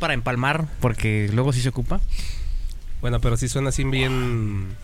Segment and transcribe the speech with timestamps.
[0.00, 2.00] para empalmar, porque luego sí se ocupa.
[3.00, 4.74] Bueno, pero sí suena así bien.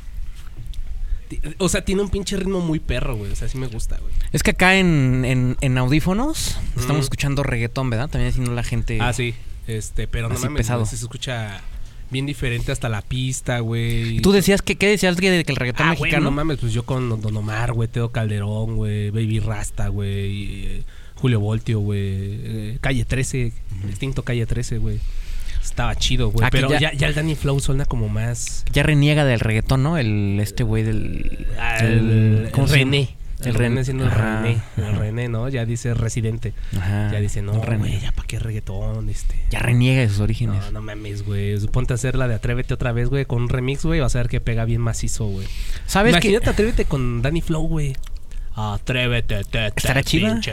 [1.58, 3.33] O sea, tiene un pinche ritmo muy perro, güey.
[3.33, 4.13] O sea, sí me gusta, güey.
[4.33, 8.09] Es que acá en, en, en audífonos estamos escuchando reggaetón, ¿verdad?
[8.09, 8.98] También haciendo la gente.
[9.00, 9.34] Ah, sí.
[9.66, 10.80] Este, pero no mames, pesado.
[10.80, 11.61] güey, se escucha
[12.12, 14.21] bien diferente hasta la pista, güey.
[14.21, 16.27] Tú decías que, ¿qué decías que, que el reggaetón Ah, güey, mexicano?
[16.27, 20.83] no mames, pues yo con Don Omar, güey, Teo Calderón, güey, Baby Rasta, güey, eh,
[21.17, 23.53] Julio Voltio, güey, eh, Calle 13,
[23.87, 24.98] Distinto Calle 13, güey.
[25.62, 26.46] Estaba chido, güey.
[26.46, 28.65] Ah, que pero ya- ya, ya el Danny Flow suena como más.
[28.73, 29.98] Ya reniega del reggaetón, ¿no?
[29.98, 31.47] El este güey del.
[31.59, 32.91] Ah, el, ¿cómo el se llama?
[32.92, 33.16] René.
[33.45, 34.62] El, René siendo el Ajá, René.
[34.79, 35.47] El René, ¿no?
[35.51, 36.55] Ya dice residente.
[36.75, 37.11] ajá.
[37.12, 37.78] Ya dice, no, El René.
[37.89, 39.34] güey, ya para qué reggaetón, este.
[39.51, 40.62] Ya reniega de sus orígenes.
[40.67, 41.59] No, no mames, güey.
[41.67, 44.01] Ponte a hacer la de Atrévete otra vez, güey, con un remix, güey.
[44.01, 45.47] Vas a ver que pega bien macizo, güey.
[45.87, 46.28] ¿Sabes qué?
[46.28, 47.95] Imagínate Atrévete con Danny Flow, güey.
[48.59, 50.02] Atrévete, te, te, ¿Estará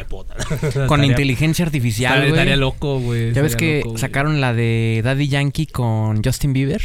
[0.09, 0.35] puta.
[0.59, 2.39] Con Estaría- inteligencia artificial, estaría, güey.
[2.41, 3.31] estaría loco, güey.
[3.33, 6.81] Ya ves que sacaron la de Daddy Yankee con Justin Bieber.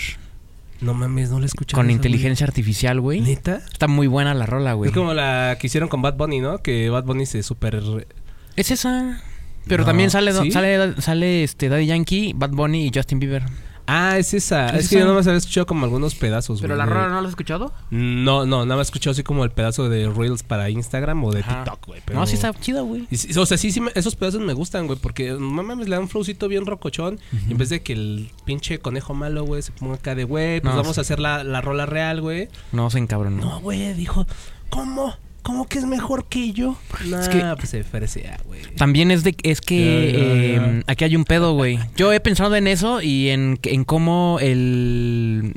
[0.80, 1.74] No mames, no la escuché.
[1.74, 3.20] Con inteligencia artificial, güey.
[3.20, 3.56] ¿Neta?
[3.72, 4.90] Está muy buena la rola, güey.
[4.90, 6.58] Es como la que hicieron con Bad Bunny, ¿no?
[6.58, 7.82] Que Bad Bunny se super...
[8.54, 9.20] Es esa.
[9.66, 10.52] Pero No, también sale, ¿sí?
[10.52, 13.42] sale, sale este Daddy Yankee, Bad Bunny y Justin Bieber.
[13.90, 14.66] Ah, es esa.
[14.68, 14.98] ¿Es Es, que esa?
[15.00, 17.30] yo nada más había escuchado como algunos pedazos, ¿Pero güey, la rola no la has
[17.30, 17.72] escuchado?
[17.90, 21.32] No, no, nada más he escuchado así como el pedazo de Reels para Instagram o
[21.32, 21.64] de Ajá.
[21.64, 22.02] TikTok, güey.
[22.04, 23.06] pero- No, sí está chida, güey.
[23.10, 25.88] Y sí, o sea, sí, sí, me- esos pedazos me gustan, güey, porque no mames,
[25.88, 27.18] le dan un flowcito bien rocochón.
[27.48, 30.60] Y en vez de que el pinche conejo malo, güey, se ponga acá de, güey,
[30.60, 31.00] pues No, vamos sí.
[31.00, 32.48] a hacer la, la rola real, güey.
[32.72, 33.40] No se encabronó.
[33.40, 34.26] No, güey, dijo,
[34.68, 35.14] ¿cómo?
[35.48, 36.76] ¿Cómo que es mejor que yo?
[37.06, 38.60] No, Es que- pues se fresea, güey.
[38.76, 40.12] También es de es que
[40.56, 41.78] eh, aquí hay un pedo, güey.
[41.96, 45.54] Yo he pensado en eso y en, en cómo el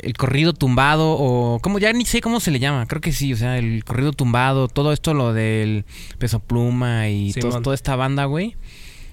[0.00, 3.32] el corrido tumbado o como ya ni sé cómo se le llama, creo que sí,
[3.32, 5.86] o sea, el corrido tumbado, todo esto lo del
[6.18, 8.54] peso pluma y todo- toda esta banda, güey.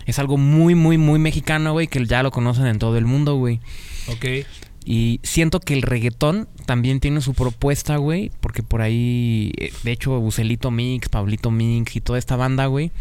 [0.05, 3.35] Es algo muy muy muy mexicano, güey, que ya lo conocen en todo el mundo,
[3.35, 3.61] güey.
[4.09, 4.45] Ok.
[4.89, 8.31] Y siento que el reggaetón también tiene su propuesta, güey.
[8.39, 12.91] Porque por ahí, eh, de hecho, Bucelito Mix, Pablito Mix y toda esta banda, güey.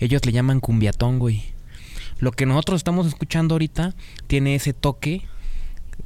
[0.00, 1.42] Ellos le llaman cumbiatón, güey.
[2.18, 3.94] Lo que nosotros estamos escuchando ahorita
[4.26, 5.26] tiene ese toque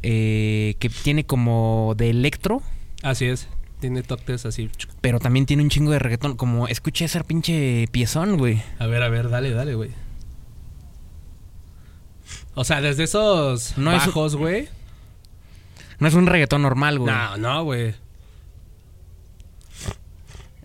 [0.03, 2.61] eh, que tiene como de electro.
[3.05, 3.47] Así es.
[3.79, 4.69] Tiene toques así.
[5.01, 6.37] Pero también tiene un chingo de reggaetón.
[6.37, 8.61] Como escuché ese pinche piezón, güey.
[8.81, 9.91] A ver, a ver, dale, dale, güey.
[12.55, 14.69] O sea, desde esos No bajos, güey.
[16.01, 17.13] No es un reggaetón normal, güey.
[17.15, 17.95] No, no, güey.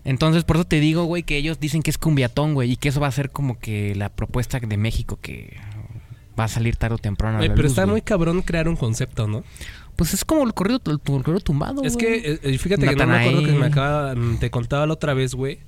[0.04, 2.72] Entonces, por eso te digo, güey, que ellos dicen que es cumbiatón, güey.
[2.72, 5.56] Y que eso va a ser como que la propuesta de México que
[6.38, 7.38] va a salir tarde o temprano.
[7.38, 7.92] Güey, pero luz, está güey.
[7.92, 9.44] muy cabrón crear un concepto, ¿no?
[9.96, 12.04] Pues es como el corrido, el, el corrido tumbado, Es güey.
[12.22, 14.92] que, eh, eh, fíjate que no me acuerdo que me acaba, mm, te contaba la
[14.94, 15.60] otra vez, güey,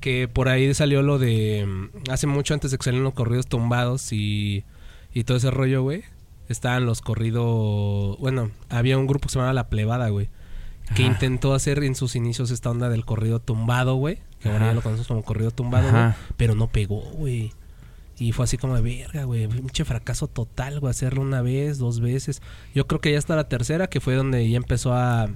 [0.00, 3.46] que por ahí salió lo de, mm, hace mucho antes de que salieran los corridos
[3.46, 4.64] tumbados y,
[5.14, 6.02] y todo ese rollo, güey,
[6.48, 10.28] estaban los corridos, bueno, había un grupo que se llamaba La Plebada, güey,
[10.94, 11.12] que Ajá.
[11.12, 14.82] intentó hacer en sus inicios esta onda del corrido tumbado, güey, que ahora ya lo
[14.82, 17.52] conocemos como corrido tumbado, güey, pero no pegó, güey.
[18.18, 19.48] Y fue así como de verga, güey.
[19.48, 20.90] Pinche fracaso total, güey.
[20.90, 22.40] Hacerlo una vez, dos veces.
[22.72, 25.28] Yo creo que ya está la tercera, que fue donde ya empezó a,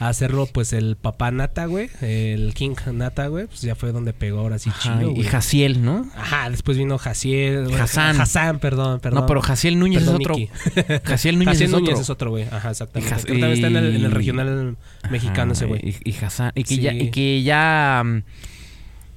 [0.00, 1.88] a hacerlo, pues, el papá Nata, güey.
[2.00, 3.46] El King Nata, güey.
[3.46, 5.26] Pues ya fue donde pegó ahora sí Ajá, chido, y güey.
[5.28, 6.10] Jaciel, ¿no?
[6.16, 7.72] Ajá, después vino Jaciel.
[7.74, 8.20] Hassan.
[8.20, 9.20] Hassan, perdón, perdón.
[9.20, 11.00] No, pero Jaciel Núñez Perdón, es otro.
[11.04, 12.02] Jaciel Núñez Jaciel es Núñez otro.
[12.02, 12.44] es otro, güey.
[12.50, 13.14] Ajá, exactamente.
[13.22, 14.76] Y también está en el, en el y- regional
[15.10, 15.80] mexicano ese güey.
[16.02, 16.80] Y, y Hassan- y que Sí.
[16.80, 18.22] ya, y que ya, mm,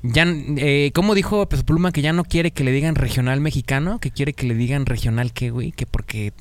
[0.03, 0.25] ya,
[0.57, 3.99] eh, ¿cómo dijo Peso Pluma que ya no quiere que le digan regional mexicano?
[3.99, 6.33] Que quiere que le digan regional qué, güey, que porque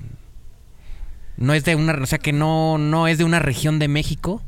[1.37, 4.43] no es de una, o sea, que no, no es de una región de México,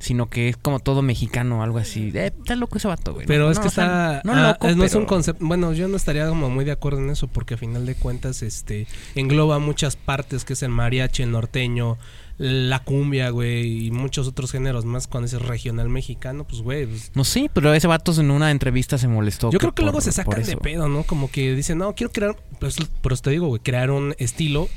[0.00, 2.12] sino que es como todo mexicano, algo así.
[2.14, 3.26] Eh, está loco ese vato, güey.
[3.26, 4.20] Pero No, es no, que o sea, está.
[4.24, 5.44] no ah, loco, no es un concepto.
[5.44, 8.42] Bueno, yo no estaría como muy de acuerdo en eso, porque a final de cuentas,
[8.42, 8.86] este.
[9.16, 11.98] Engloba muchas partes, que es el mariachi, el norteño,
[12.38, 15.08] la cumbia, güey, y muchos otros géneros más.
[15.08, 16.86] Cuando es regional mexicano, pues, güey.
[16.86, 19.50] pues, No sé, pero ese vato en una entrevista se molestó.
[19.50, 21.02] yo creo que por- luego se sacan de pedo, ¿no?
[21.02, 22.36] Como que dicen, no, quiero crear.
[22.60, 24.68] Pues, pero te digo, güey, crear un estilo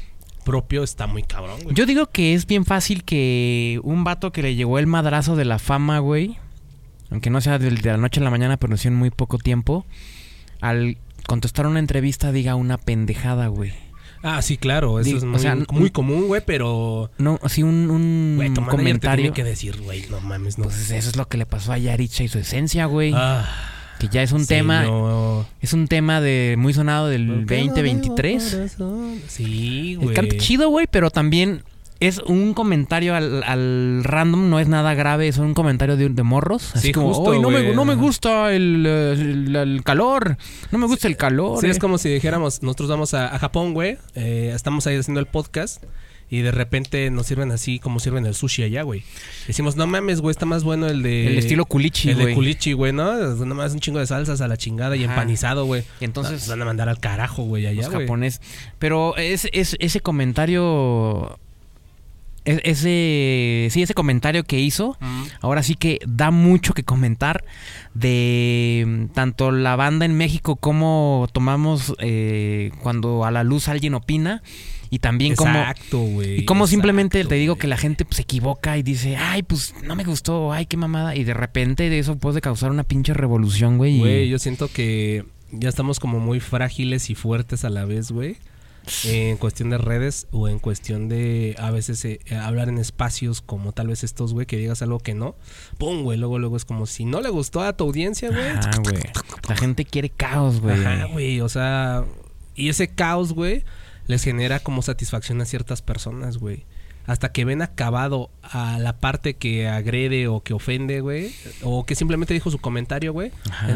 [0.44, 1.76] propio está muy cabrón, güey.
[1.76, 5.46] Yo digo que es bien fácil que un vato que le llegó el madrazo de
[5.46, 6.38] la fama, güey,
[7.10, 9.38] aunque no sea de, de la noche a la mañana, pero sí en muy poco
[9.38, 9.86] tiempo,
[10.62, 10.98] al
[11.28, 13.74] contestar una entrevista diga una pendejada, güey.
[14.24, 15.00] Ah, sí, claro.
[15.00, 17.10] Eso es o muy, sea, muy n- común, güey, pero.
[17.18, 19.24] No, así un, un Güey, manager te comentario.
[19.24, 20.66] tiene que decir, güey, no mames, no.
[20.66, 23.14] Pues eso es lo que le pasó a Yaritza y su esencia, güey.
[23.16, 23.50] Ah,
[24.01, 24.83] que ya es un tema,
[25.62, 28.51] es un tema de muy sonado del ¿Por qué no 2023.
[28.51, 29.21] debo corazón?
[29.27, 30.15] Sí, güey.
[30.15, 31.62] Canta chido, güey, pero también
[32.00, 36.24] es un comentario al, al random, no es nada grave, es un comentario de, de
[36.24, 36.71] morros.
[36.75, 40.36] Así Sí, como, justo, "Ay, no, me, güey, no me gusta el, el- el calor,
[40.71, 41.59] no me gusta el calor.
[41.62, 41.69] Sí, eh".
[41.69, 44.00] es como si dijéramos, nosotros vamos a, a Japón, güey.
[44.15, 45.83] eh, estamos ahí haciendo el podcast.
[46.31, 49.04] Y de repente nos sirven así como sirven el sushi allá, güey.
[49.48, 51.28] Decimos, no mames, güey, está más bueno el de...
[51.28, 52.36] el estilo culichi, El de güey.
[52.36, 53.13] culichi, güey, ¿no?
[53.36, 55.83] Nomás un chingo de salsas a la chingada y empanizado, güey.
[56.00, 58.06] Y entonces- Nos van a mandar al carajo, güey, allá, los güey.
[58.07, 58.39] japonés.
[58.80, 61.38] Pero es, es- ese comentario.
[62.45, 63.68] es- ese.
[63.72, 64.98] Sí, ese comentario que hizo.
[65.00, 65.24] Mm.
[65.42, 67.44] Ahora sí que da mucho que comentar
[67.94, 73.94] de mm, tanto la banda en México como tomamos eh, cuando a la luz alguien
[73.95, 74.42] opina
[74.92, 76.42] y también como Exacto, güey.
[76.42, 79.74] y como simplemente te digo que la gente pues, se equivoca y dice, ay, pues
[79.84, 81.16] no me gustó, ay, qué mamada.
[81.16, 83.96] Y de repente de eso puede causar una pinche revolución, güey.
[83.96, 88.12] y- Güey, yo siento que ya estamos como muy frágiles y fuertes a la vez,
[88.12, 88.36] güey.
[89.06, 93.74] En cuestión de redes o en cuestión de a veces eh, hablar en espacios como
[93.74, 95.36] tal vez estos, güey, que digas algo que no.
[95.78, 98.48] Pum, güey, luego, luego es como si no le gustó a tu audiencia, güey.
[98.50, 99.04] Ajá, güey.
[99.48, 100.84] La gente quiere caos, güey.
[100.84, 102.06] Ajá, güey, o sea,
[102.56, 103.64] y ese caos, güey,
[104.07, 106.65] les genera como satisfacción a ciertas personas, güey.
[107.07, 111.33] Hasta que ven acabado a la parte que agrede o que ofende, güey,
[111.63, 113.31] o que simplemente dijo su comentario, güey.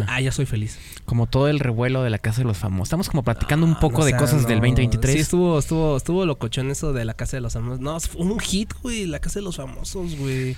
[0.08, 0.78] Ah, ya soy feliz.
[1.06, 2.88] Como todo el revuelo de la casa de los famosos.
[2.90, 4.48] Estamos como platicando un Ah, poco no de cosas no.
[4.48, 5.16] del 2023.
[5.16, 7.80] Sí, estuvo, estuvo, estuvo locochón eso de la casa de los famosos.
[7.80, 10.56] No, fue un hit, güey, la casa de los famosos, güey.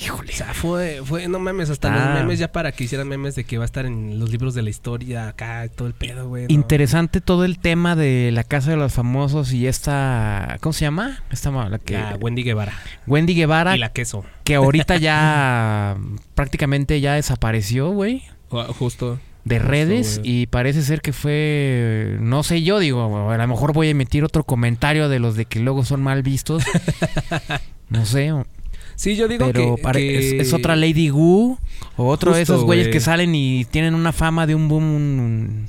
[0.00, 0.32] Híjole.
[0.32, 3.44] O sea, fue, fue, no mames, hasta los memes ya para que hicieran memes de
[3.44, 6.44] que va a estar en los libros de la historia acá, todo el pedo, güey.
[6.44, 6.48] no.
[6.54, 10.56] Interesante todo el tema de la casa de los famosos y esta.
[10.60, 11.22] ¿Cómo se llama?
[11.30, 11.94] Esta la que.
[11.94, 12.72] La Wendy Guevara.
[13.06, 14.24] Wendy Guevara, Y la queso.
[14.44, 15.96] que ahorita ya
[16.34, 18.22] prácticamente ya desapareció, güey.
[18.50, 19.18] Ju- Justo.
[19.44, 23.86] De redes y parece ser que fue, no sé yo, digo, a lo mejor voy
[23.86, 26.62] a emitir otro comentario de los de que luego son mal vistos.
[27.88, 28.32] no sé,
[29.00, 31.56] Sí, yo digo pero que, pare- que- es, es otra Lady Gu
[31.96, 32.92] o otro de esos güeyes güey.
[32.92, 35.68] que salen y tienen una fama de un boom, un-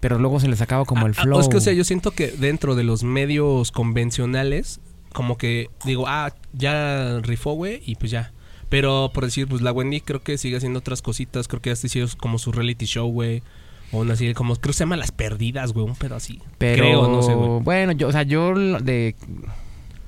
[0.00, 1.38] pero luego se les acaba como el Ah, flow.
[1.40, 4.80] Es que, o sea, yo siento que dentro de los medios convencionales,
[5.12, 8.32] como que digo, ah, ya rifó, güey, y pues ya.
[8.68, 11.46] Pero por decir, pues la Wendy creo que sigue haciendo otras cositas.
[11.46, 13.42] Creo que ya está haciendo como su reality show, güey.
[13.92, 16.40] O una así, como creo que se llama Las Perdidas, güey, un pedo así.
[16.58, 17.60] pero Creo, no sé, güey.
[17.62, 19.14] bueno, yo, o sea, yo de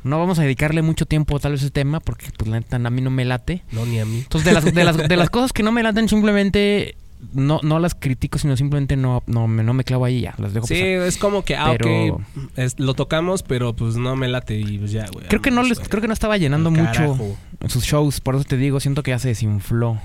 [0.05, 2.77] no vamos a dedicarle mucho tiempo tal vez a ese tema porque pues la neta
[2.77, 3.63] a mí no me late.
[3.73, 4.19] No, ni a mí.
[4.19, 6.95] Entonces, de las, de las, de las cosas que no me laten, simplemente
[7.33, 10.53] no, no las critico, sino simplemente no, no, me, no me clavo ahí ya, las
[10.53, 10.87] dejo Sí, pasar.
[11.09, 12.23] es como que, ah, Pero- ok,
[12.57, 15.27] es- lo tocamos, pero pues no me late y pues ya, güey.
[15.29, 17.37] Creo que no les, creo que no estaba llenando mucho carajo.
[17.69, 19.99] sus shows, por eso te digo, siento que ya se desinfló.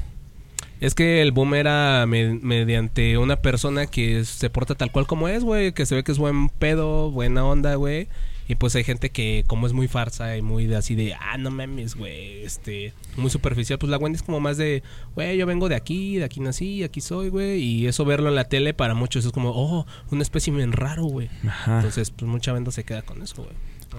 [0.79, 5.27] Es que el boom era me- mediante una persona que se porta tal cual como
[5.27, 5.73] es, güey.
[5.73, 8.07] Que se ve que es buen pedo, buena onda, güey.
[8.49, 11.37] Y pues hay gente que como es muy farsa y muy de así de, ah,
[11.37, 13.77] no mames, güey, este, muy superficial.
[13.77, 14.81] Pues la Wendy es como más de,
[15.13, 17.61] güey, yo vengo de aquí, de aquí nací, aquí soy, güey.
[17.61, 21.29] Y eso verlo en la tele para muchos es como, oh, un espécimen raro, güey.
[21.67, 23.55] Entonces, pues mucha banda se queda con eso, güey.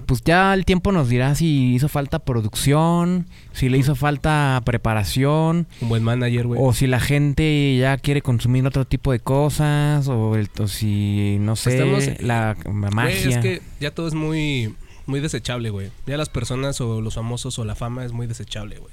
[0.07, 5.67] Pues ya el tiempo nos dirá si hizo falta producción, si le hizo falta preparación,
[5.81, 6.61] Un buen manager, güey.
[6.63, 11.37] o si la gente ya quiere consumir otro tipo de cosas, o, el- o si,
[11.41, 13.29] no sé, Estamos- la, la magia.
[13.31, 14.75] es que ya todo es muy,
[15.07, 15.91] muy desechable, güey.
[16.07, 18.93] Ya las personas o los famosos o la fama es muy desechable, güey.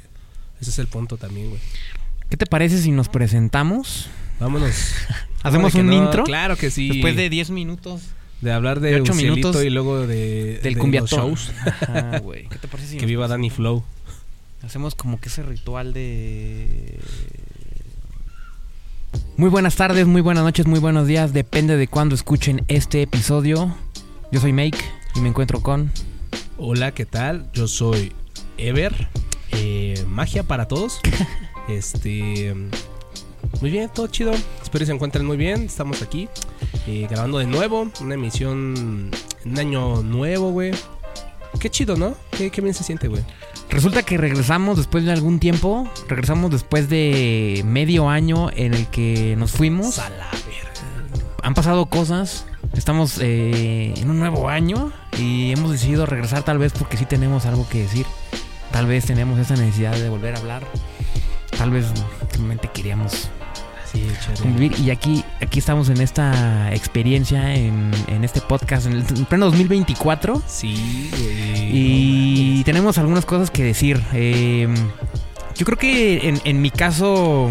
[0.62, 1.62] Ese es el punto también, güey.
[2.30, 4.10] ¿Qué te parece si nos presentamos?
[4.40, 4.72] Vámonos.
[5.44, 6.06] ¿Hacemos ¿Cómo de un no?
[6.06, 6.24] intro?
[6.26, 6.90] Claro que sí.
[6.90, 8.02] Después de 10 minutos
[8.42, 11.32] de hablar de, de ocho minutos y luego de, del de cumbiatón.
[11.32, 11.52] los shows.
[11.82, 12.48] Ajá, güey.
[12.48, 13.84] ¿Qué te parece si que viva Danny Flow.
[14.64, 17.00] Hacemos como que ese ritual de...
[19.38, 21.32] Muy buenas tardes, muy buenas noches, muy buenos días.
[21.32, 23.76] Depende de cuándo escuchen este episodio.
[24.32, 24.80] Yo soy Make
[25.16, 25.92] y me encuentro con...
[26.58, 27.50] Hola, ¿qué tal?
[27.54, 28.12] Yo soy
[28.58, 29.08] Ever.
[29.52, 31.00] Eh, magia para todos.
[31.70, 32.54] este.
[33.62, 34.32] Muy bien, todo chido.
[34.32, 35.64] Espero que se encuentren muy bien.
[35.64, 36.30] Estamos aquí
[36.86, 37.90] eh, grabando de nuevo.
[38.02, 39.12] Una emisión.
[39.46, 40.72] Un año nuevo, güey.
[41.60, 42.16] Qué chido, ¿no?
[42.32, 43.24] Qué, qué bien se siente, güey.
[43.70, 45.90] Resulta que regresamos después de algún tiempo.
[46.08, 50.00] Regresamos después de medio año en el que nos fuimos.
[50.00, 50.72] A la verga.
[51.44, 52.46] Han pasado cosas.
[52.74, 57.46] Estamos eh, en un nuevo año y hemos decidido regresar tal vez porque sí tenemos
[57.46, 58.06] algo que decir.
[58.72, 60.64] Tal vez tenemos esa necesidad de volver a hablar.
[61.58, 61.86] Tal vez
[62.38, 63.30] simplemente queríamos
[63.92, 64.42] chévere.
[64.42, 64.80] convivir.
[64.80, 69.46] Y aquí, aquí estamos en esta experiencia, en, en este podcast, en el en pleno
[69.48, 70.42] 2024.
[70.46, 71.70] Sí, güey.
[72.60, 74.02] Y tenemos algunas cosas que decir.
[74.14, 74.68] Eh,
[75.56, 77.50] yo creo que en, en mi caso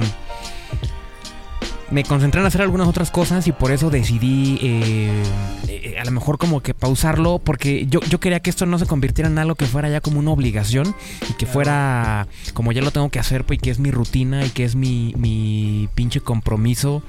[1.90, 5.23] me concentré en hacer algunas otras cosas y por eso decidí eh,
[5.69, 8.87] eh, a lo mejor como que pausarlo porque yo, yo quería que esto no se
[8.87, 10.95] convirtiera en algo que fuera ya como una obligación
[11.31, 14.45] y que fuera como ya lo tengo que hacer pues y que es mi rutina
[14.45, 17.02] y que es mi, mi pinche compromiso,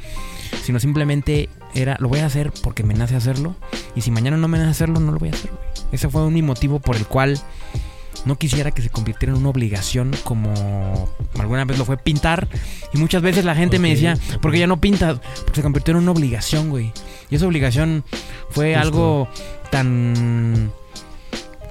[0.63, 3.55] sino simplemente era lo voy a hacer porque me nace hacerlo
[3.95, 5.51] y si mañana no me nace hacerlo no lo voy a hacer.
[5.91, 7.39] Ese fue mi motivo por el cual
[8.25, 11.09] no quisiera que se convirtiera en una obligación como
[11.39, 12.47] alguna vez lo fue pintar.
[12.93, 14.41] Y muchas veces la gente me decía, ok.
[14.41, 15.19] ¿por qué ya no pintas?
[15.39, 16.91] Porque se convirtió en una obligación, güey.
[17.29, 18.03] Y esa obligación
[18.49, 18.81] fue Justo.
[18.81, 19.29] algo
[19.71, 20.71] tan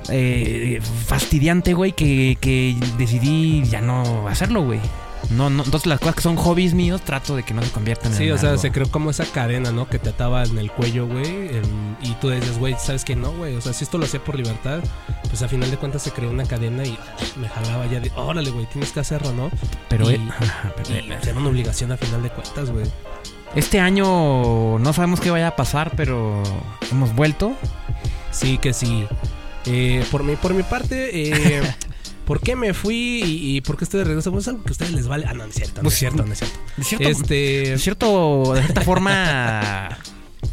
[0.08, 4.80] eh, fastidiante, güey, que, que decidí ya no hacerlo, güey.
[5.30, 8.12] No, no, entonces las cosas que son hobbies míos trato de que no se conviertan
[8.12, 8.62] en Sí, o sea, algo.
[8.62, 9.88] se creó como esa cadena, ¿no?
[9.88, 11.50] Que te ataba en el cuello, güey.
[12.02, 13.16] y tú decías, güey, ¿sabes qué?
[13.16, 13.56] No, güey.
[13.56, 14.80] O sea, si esto lo hacía por libertad,
[15.28, 16.96] pues a final de cuentas se creó una cadena y
[17.40, 19.50] me jalaba ya de, órale, güey, tienes que hacerlo, ¿no?
[19.88, 22.86] Pero y- eh, ajá, pero, Y eh, era una obligación a final de cuentas, güey.
[23.56, 26.42] este año no sabemos qué vaya a pasar, pero
[26.92, 27.54] hemos vuelto.
[28.30, 29.06] Sí, que sí.
[29.64, 31.10] Eh, por, mi, por mi parte,
[31.58, 31.62] eh,
[32.26, 34.30] ¿por qué me fui y, y por qué estoy de regreso?
[34.32, 35.24] Pues es algo que a ustedes les vale.
[35.26, 36.58] Ah, no, no es cierto, no es cierto, no es cierto.
[36.76, 37.34] De cierto, Este,
[37.70, 39.96] de cierto, de cierta forma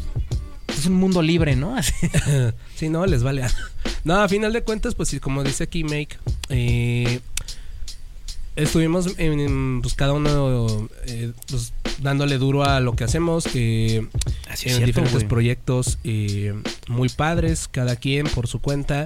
[0.67, 1.75] es un mundo libre, ¿no?
[2.75, 3.43] Sí, no, les vale.
[4.05, 6.17] No, a final de cuentas, pues sí, como dice aquí Make,
[6.49, 7.21] eh,
[8.55, 13.47] estuvimos en, en, pues cada uno eh, pues, dándole duro a lo que hacemos.
[13.53, 14.07] eh,
[14.49, 16.53] Así en diferentes proyectos eh,
[16.87, 19.05] muy padres, cada quien por su cuenta.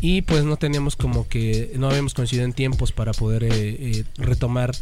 [0.00, 4.04] Y pues no teníamos como que, no habíamos coincidido en tiempos para poder eh, eh,
[4.16, 4.72] retomar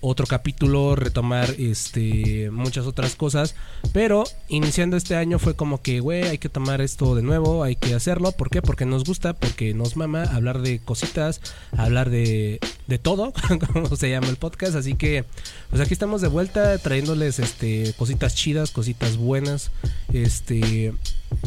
[0.00, 3.54] otro capítulo, retomar este muchas otras cosas.
[3.92, 7.76] Pero iniciando este año fue como que, güey, hay que tomar esto de nuevo, hay
[7.76, 8.32] que hacerlo.
[8.32, 8.62] ¿Por qué?
[8.62, 11.40] Porque nos gusta, porque nos mama hablar de cositas,
[11.76, 13.32] hablar de, de todo,
[13.72, 14.74] como se llama el podcast.
[14.74, 15.24] Así que,
[15.68, 19.70] pues aquí estamos de vuelta trayéndoles este cositas chidas, cositas buenas.
[20.12, 20.94] Este,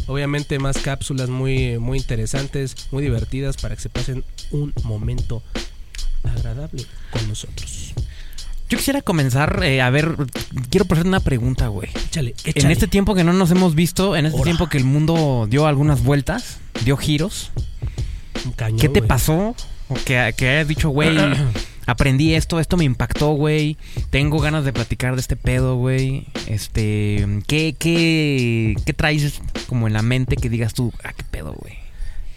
[0.08, 5.42] obviamente más cápsulas muy, muy interesantes, muy divertidas para que se pasen un momento
[6.24, 7.94] agradable con nosotros.
[8.70, 10.16] Yo quisiera comenzar, eh, a ver,
[10.70, 11.90] quiero hacer una pregunta, güey.
[12.08, 14.46] Échale, En este tiempo que no nos hemos visto, en este Ora.
[14.46, 17.52] tiempo que el mundo dio algunas vueltas, dio giros,
[18.46, 19.08] Un cañón, ¿qué te güey.
[19.08, 19.56] pasó?
[19.90, 21.16] O que, que hayas dicho, güey,
[21.86, 23.78] aprendí esto, esto me impactó, güey.
[24.10, 26.26] Tengo ganas de platicar de este pedo, güey.
[26.48, 31.54] Este, ¿qué, qué, ¿qué traes como en la mente que digas tú, ah, qué pedo,
[31.54, 31.76] güey?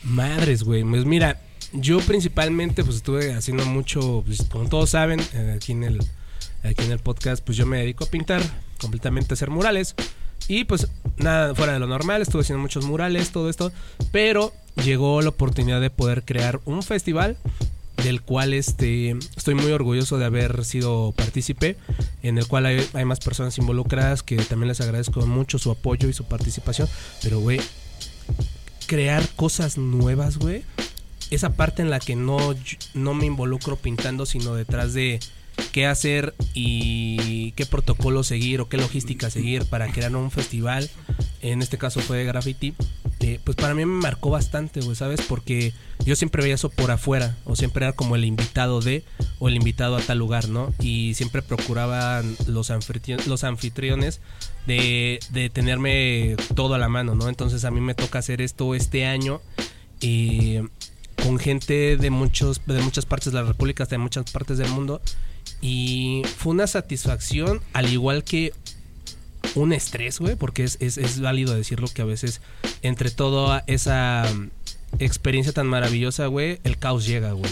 [0.03, 0.83] Madres, güey.
[0.85, 1.41] Pues mira,
[1.77, 6.01] yo principalmente pues estuve haciendo mucho, pues, como todos saben, eh, aquí en el
[6.63, 8.43] aquí en el podcast, pues yo me dedico a pintar,
[8.81, 9.95] completamente a hacer murales.
[10.49, 13.73] Y pues nada fuera de lo normal, estuve haciendo muchos murales, todo esto,
[14.13, 14.53] pero
[14.85, 17.37] llegó la oportunidad de poder crear un festival
[18.03, 21.77] del cual este estoy muy orgulloso de haber sido partícipe,
[22.23, 26.09] en el cual hay, hay más personas involucradas que también les agradezco mucho su apoyo
[26.09, 26.89] y su participación,
[27.23, 27.61] pero güey,
[28.87, 30.63] crear cosas nuevas, güey.
[31.31, 32.55] Esa parte en la que no,
[32.95, 35.21] no me involucro pintando, sino detrás de
[35.73, 40.89] qué hacer y qué protocolo seguir o qué logística seguir para crear un festival.
[41.43, 42.75] En este caso fue de graffiti.
[43.21, 45.21] eh, pues para mí me marcó bastante, güey, ¿sabes?
[45.23, 45.73] Porque
[46.05, 49.05] yo siempre veía eso por afuera, o siempre era como el invitado de,
[49.39, 50.75] o el invitado a tal lugar, ¿no?
[50.81, 52.71] Y siempre procuraban los,
[53.27, 54.21] los anfitriones
[54.67, 57.29] de, de tenerme todo a la mano, ¿no?
[57.29, 59.41] Entonces a mí me toca hacer esto este año.
[60.01, 60.59] Y
[61.23, 64.69] con gente de muchos de muchas partes de la República, hasta de muchas partes del
[64.71, 65.01] mundo.
[65.61, 68.53] Y fue una satisfacción, al igual que
[69.55, 72.41] un estrés, güey, porque es, es, válido decirlo que a veces
[72.83, 74.51] entre toda esa mm,
[74.99, 77.51] experiencia tan maravillosa, güey, el caos llega, güey.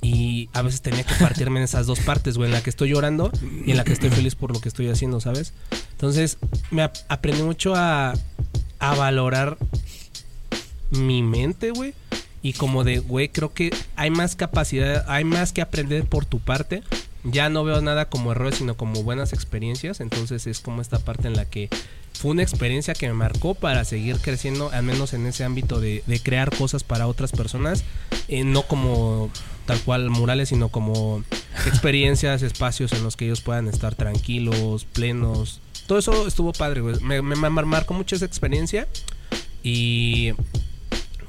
[0.00, 2.90] Y a veces tenía que partirme en esas dos partes, güey, en la que estoy
[2.90, 3.30] llorando
[3.66, 5.52] y en la que estoy feliz por lo que estoy haciendo, ¿sabes?
[5.92, 6.38] Entonces,
[6.70, 8.14] me ap- aprendí mucho a,
[8.78, 9.56] a valorar
[10.90, 11.94] mi mente, güey.
[12.44, 16.40] Y como de, güey, creo que hay más capacidad, hay más que aprender por tu
[16.40, 16.82] parte.
[17.22, 20.00] Ya no veo nada como errores, sino como buenas experiencias.
[20.00, 21.70] Entonces es como esta parte en la que
[22.12, 26.04] fue una experiencia que me marcó para seguir creciendo, al menos en ese ámbito de,
[26.06, 27.82] de crear cosas para otras personas.
[28.28, 29.30] eh, no como
[29.64, 31.24] tal cual murales, sino como
[31.66, 35.62] experiencias, espacios en los que ellos puedan estar tranquilos, plenos.
[35.86, 37.00] Todo eso estuvo padre, güey.
[37.00, 38.86] Me, me, me marcó mucho esa experiencia.
[39.62, 40.34] Y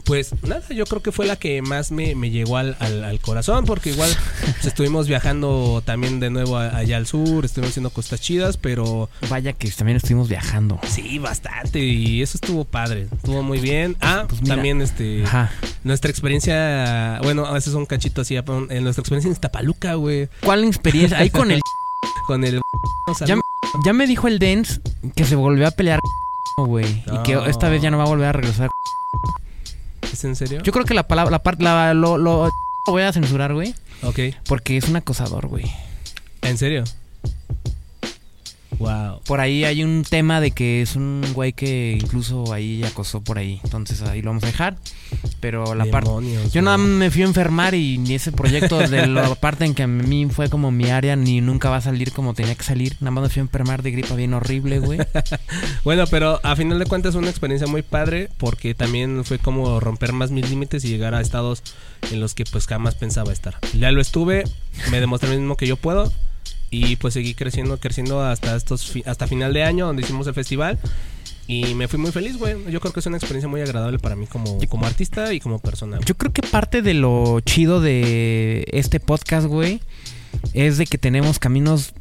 [0.06, 3.20] pues nada, yo creo que fue la que más me, me llegó al, al- al
[3.20, 4.10] corazón, porque igual
[4.42, 9.10] pues, estuvimos viajando también de nuevo a- allá al sur, estuvimos haciendo costas chidas, pero
[9.30, 10.80] Vaya que también estuvimos viajando.
[10.88, 13.98] sí, bastante, y eso estuvo padre, estuvo muy bien.
[14.02, 14.56] Ah, Pues mira.
[14.56, 15.52] también este, Ajá.
[15.84, 20.64] nuestra experiencia, bueno, a veces un cachito así, en nuestra experiencia en Iztapaluca, güey, ¿Cuál
[20.64, 21.18] experiencia?
[21.18, 21.60] Ahí con el...
[22.28, 22.62] con el...
[23.26, 23.42] Ya me-
[23.86, 24.80] Ya me dijo el Dance
[25.16, 26.00] que se volvió a pelear,
[26.58, 27.04] güey.
[27.12, 28.70] Y que esta vez ya no va a volver a regresar.
[30.16, 30.62] ¿Es en serio?
[30.64, 32.50] Yo creo que la palabra, la parte, la, lo, lo
[32.88, 33.76] voy a censurar, güey.
[34.02, 34.20] Ok.
[34.48, 35.66] Porque es un acosador, güey.
[36.42, 36.86] ¿En serio?
[38.80, 39.22] Wow.
[39.26, 43.38] Por ahí hay un tema de que es un güey que incluso ahí acosó por
[43.38, 43.60] ahí.
[43.64, 44.78] Entonces ahí lo vamos a dejar.
[45.40, 46.10] Pero la parte...
[46.52, 49.74] Yo nada más me fui a enfermar y ni ese proyecto de la parte en
[49.74, 52.64] que a mí fue como mi área ni nunca va a salir como tenía que
[52.64, 52.98] salir.
[53.00, 55.00] Nada más me fui a enfermar de gripa bien horrible, güey.
[55.84, 59.80] Bueno, pero a final de cuentas es una experiencia muy padre porque también fue como
[59.80, 61.62] romper más mis límites y llegar a estados
[62.12, 63.56] en los que pues jamás pensaba estar.
[63.78, 64.44] Ya lo estuve,
[64.92, 66.12] me demostré mismo que yo puedo
[66.70, 70.78] y pues seguí creciendo, creciendo hasta estos hasta final de año donde hicimos el festival
[71.48, 72.56] y me fui muy feliz, güey.
[72.72, 75.60] Yo creo que es una experiencia muy agradable para mí como, como artista y como
[75.60, 76.00] persona.
[76.06, 79.80] Yo creo que parte de lo chido de este podcast, güey,
[80.54, 81.94] es de que tenemos caminos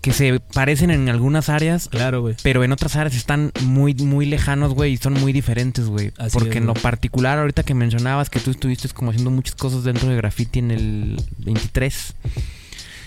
[0.00, 2.34] que se parecen en algunas áreas, Claro, güey.
[2.42, 6.10] pero en otras áreas están muy, muy lejanos, güey, y son muy diferentes, güey.
[6.32, 9.84] Porque es, en lo particular, ahorita que mencionabas que tú estuviste como haciendo muchas cosas
[9.84, 12.14] dentro de graffiti en el 23,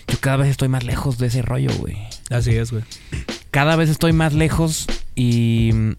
[0.08, 1.98] yo cada vez estoy más lejos de ese rollo, güey.
[2.30, 2.84] Así es, güey.
[3.52, 5.92] Cada vez estoy más lejos y mm,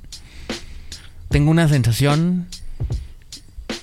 [1.29, 2.47] tengo una sensación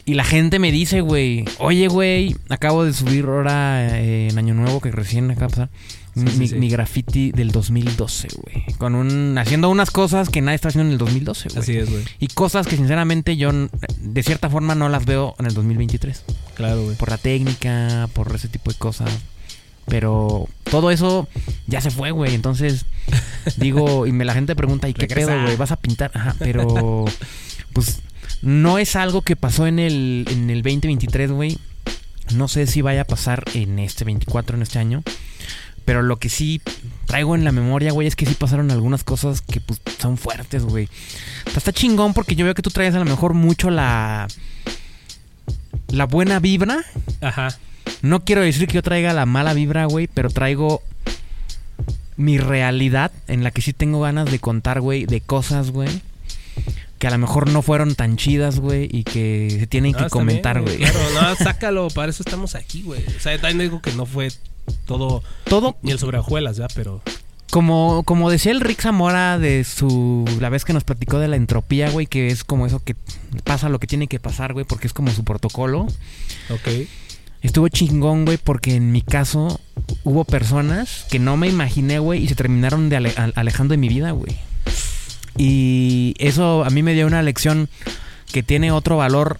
[0.05, 4.53] y la gente me dice, güey, oye, güey, acabo de subir ahora eh, en Año
[4.53, 5.69] Nuevo que recién acaba de pasar.
[6.13, 6.55] Sí, mi, sí.
[6.55, 8.65] mi graffiti del 2012, güey.
[8.77, 9.35] Con un.
[9.37, 11.59] haciendo unas cosas que nadie está haciendo en el 2012, güey.
[11.59, 12.03] Así es, güey.
[12.19, 16.23] Y cosas que sinceramente yo de cierta forma no las veo en el 2023.
[16.53, 16.97] Claro, güey.
[16.97, 19.09] Por la técnica, por ese tipo de cosas.
[19.87, 21.27] Pero todo eso
[21.67, 22.33] ya se fue, güey.
[22.35, 22.85] Entonces,
[23.57, 25.31] digo, y me la gente pregunta, ¿y qué Regresa.
[25.31, 25.55] pedo, güey?
[25.57, 26.11] ¿Vas a pintar?
[26.13, 27.05] Ajá, pero
[27.73, 28.01] pues
[28.41, 31.57] no es algo que pasó en el, en el 2023, güey.
[32.33, 35.03] No sé si vaya a pasar en este 24, en este año.
[35.85, 36.61] Pero lo que sí
[37.05, 40.63] traigo en la memoria, güey, es que sí pasaron algunas cosas que pues son fuertes,
[40.63, 40.87] güey.
[41.55, 44.27] Está chingón porque yo veo que tú traes a lo mejor mucho la...
[45.89, 46.83] La buena vibra.
[47.21, 47.57] Ajá.
[48.01, 50.81] No quiero decir que yo traiga la mala vibra, güey, pero traigo
[52.17, 55.89] mi realidad en la que sí tengo ganas de contar, güey, de cosas, güey,
[56.99, 60.09] que a lo mejor no fueron tan chidas, güey, y que se tienen No, que
[60.09, 60.77] comentar, güey.
[60.77, 63.03] Claro, no, sácalo, para eso estamos aquí, güey.
[63.05, 64.31] O sea, también digo que no fue
[64.85, 67.01] todo Todo, ni el sobre hojuelas, ya, pero
[67.53, 71.35] como, como decía el Rick Zamora de su, la vez que nos platicó de la
[71.35, 72.95] entropía, güey, que es como eso que
[73.43, 75.81] pasa lo que tiene que pasar, güey, porque es como su protocolo.
[76.49, 76.87] ok.
[77.43, 79.59] Estuvo chingón, güey, porque en mi caso
[80.03, 83.77] hubo personas que no me imaginé, güey, y se terminaron de ale- al- alejando de
[83.77, 84.35] mi vida, güey.
[85.37, 87.69] Y eso a mí me dio una lección
[88.31, 89.39] que tiene otro valor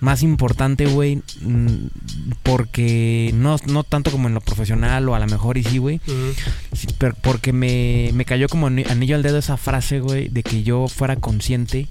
[0.00, 1.86] más importante, güey, mm,
[2.42, 6.00] porque no, no tanto como en lo profesional o a lo mejor y sí, güey,
[6.08, 6.34] Ujú.
[6.74, 10.42] sí, pero porque me, me cayó como ani- anillo al dedo esa frase, güey, de
[10.42, 11.86] que yo fuera consciente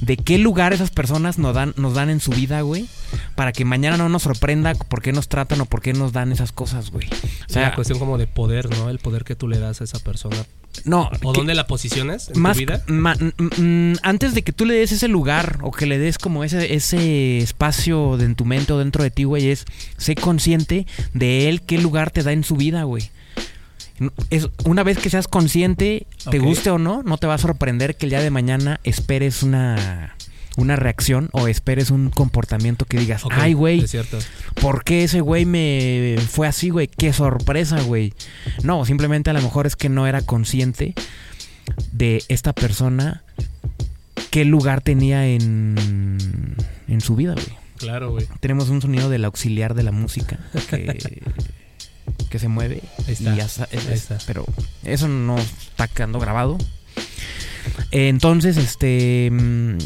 [0.00, 2.86] de qué lugar esas personas nos dan, nos dan en su vida, güey,
[3.34, 6.32] para que mañana no nos sorprenda por qué nos tratan o por qué nos dan
[6.32, 7.06] esas cosas, güey.
[7.08, 7.14] O
[7.46, 8.90] Es sea, una cuestión como de poder, ¿no?
[8.90, 10.36] El poder que tú le das a esa persona.
[10.84, 12.82] no, ¿O que- dónde la posicionas en más tu vida?
[12.86, 16.44] ma- mm, antes de que tú le des ese lugar o que le des como
[16.44, 19.64] ese ese espacio de en tu mente o dentro de ti, güey, es
[19.96, 23.10] sé consciente de él qué lugar te da en su vida, güey.
[24.30, 27.96] Es, una vez que seas consciente, te guste o no, no te va a sorprender
[27.96, 30.14] que el día de mañana esperes una
[30.58, 33.84] una reacción o esperes un comportamiento que digas, ay, güey.
[34.60, 36.88] ¿por qué ese güey me fue así, güey?
[36.88, 38.12] Qué sorpresa, güey.
[38.64, 40.94] No, simplemente a lo mejor es que no era consciente
[41.92, 43.22] de esta persona
[44.30, 46.56] qué lugar tenía en,
[46.88, 47.56] en su vida, güey.
[47.78, 48.26] Claro, güey.
[48.40, 51.22] Tenemos un sonido del auxiliar de la música que,
[52.30, 52.82] que se mueve.
[53.06, 53.34] Ahí está.
[53.34, 54.18] y ya sa- es- Ahí está.
[54.26, 54.44] Pero
[54.84, 56.58] eso no está quedando grabado.
[57.90, 59.28] Entonces, este.
[59.30, 59.78] mm,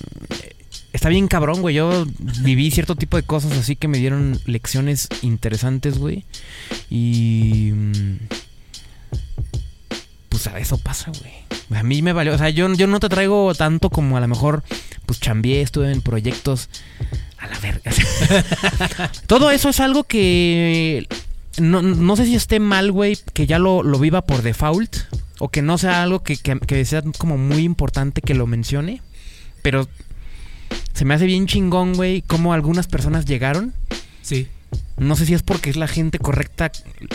[0.93, 1.75] Está bien cabrón, güey.
[1.75, 2.07] Yo
[2.43, 6.25] viví cierto tipo de cosas así que me dieron lecciones interesantes, güey.
[6.91, 7.71] Y.
[7.73, 8.17] mm,
[10.29, 11.33] Pues a eso pasa, güey.
[11.79, 12.35] A mí me valió.
[12.35, 14.63] O sea, yo, yo no te traigo tanto como a lo mejor.
[15.07, 16.69] Pues chambié, estuve en proyectos.
[17.39, 17.91] A la verga.
[19.27, 21.07] Todo eso es algo que.
[21.59, 24.97] No, no sé si esté mal, güey, que ya lo, lo viva por default.
[25.39, 29.03] O que no sea algo que, que- que sea como muy importante que lo mencione.
[29.63, 29.89] Pero
[30.95, 33.73] se me hace bien chingón, güey, cómo algunas personas llegaron.
[34.23, 34.49] Sí.
[34.97, 36.71] No sé si es porque es la gente correcta.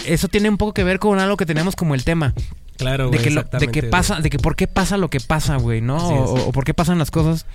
[0.06, 2.34] Eso tiene un poco que ver con algo que tenemos como el tema.
[2.78, 3.24] Claro, De güey.
[3.24, 3.90] que, lo- de que güey.
[3.92, 5.98] pasa, de que por qué pasa lo que pasa, güey, ¿no?
[5.98, 7.46] O por qué pasan las cosas.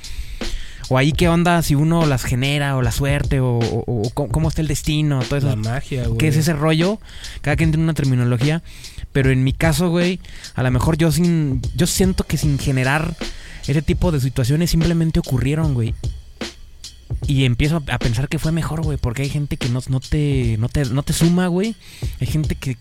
[0.93, 4.31] O ahí qué onda si uno las genera, o la suerte, o, o- o cómo,
[4.31, 5.47] cómo está el destino, todo eso.
[5.49, 6.19] La magia, güey.
[6.19, 7.01] ¿Qué es ese rollo?
[7.41, 8.63] Cada quien tiene una terminología.
[9.13, 10.21] Pero en mi caso, güey,
[10.55, 11.63] a lo mejor yo sin.
[11.75, 13.17] Yo siento que sin generar
[13.67, 15.95] ese tipo de situaciones simplemente ocurrieron, güey.
[17.27, 20.57] Y empiezo a pensar que fue mejor, güey, porque hay gente que no, no, te,
[20.59, 21.75] no, te, no te suma, güey.
[22.21, 22.77] Hay gente que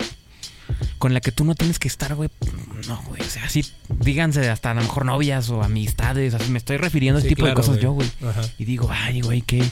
[0.98, 2.30] con la que tú no tienes que estar, güey.
[2.88, 3.22] No, güey.
[3.22, 3.66] O sea, así,
[4.00, 6.34] díganse hasta a lo mejor novias o amistades.
[6.34, 7.84] Así me estoy refiriendo a ese Sí, tipo de cosas güey.
[7.84, 8.10] yo, güey.
[8.28, 8.42] Ajá.
[8.58, 9.64] Y digo, ay, güey, qué,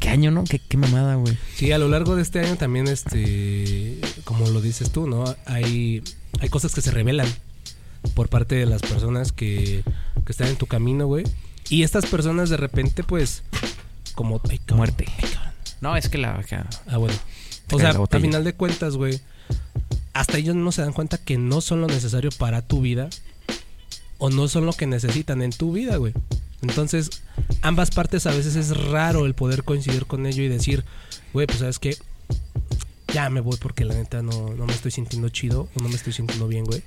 [0.00, 0.44] qué año, ¿no?
[0.44, 1.36] Qué, qué mamada, güey.
[1.56, 5.24] Sí, a lo largo de este año también, este, como lo dices tú, ¿no?
[5.46, 6.02] Hay,
[6.40, 7.28] hay cosas que se revelan
[8.14, 9.82] por parte de las personas que,
[10.24, 11.24] que están en tu camino, güey.
[11.70, 13.42] Y estas personas de repente, pues,
[14.14, 14.40] como...
[14.50, 14.76] ay, cabrón.
[14.78, 15.06] Muerte.
[15.80, 16.42] No, es que la.
[16.86, 17.14] Ah, bueno.
[17.72, 19.20] O sea, a final de cuentas, güey,
[20.14, 23.10] hasta ellos no se dan cuenta que no son lo necesario para tu vida
[24.18, 26.14] o no son lo que necesitan en tu vida, güey.
[26.62, 27.10] Entonces,
[27.60, 30.84] ambas partes a veces es raro el poder coincidir con ello y decir,
[31.32, 31.98] güey, pues sabes qué,
[33.14, 35.94] ya me voy porque la neta no, no me estoy sintiendo chido o no me
[35.94, 36.82] estoy sintiendo bien, güey.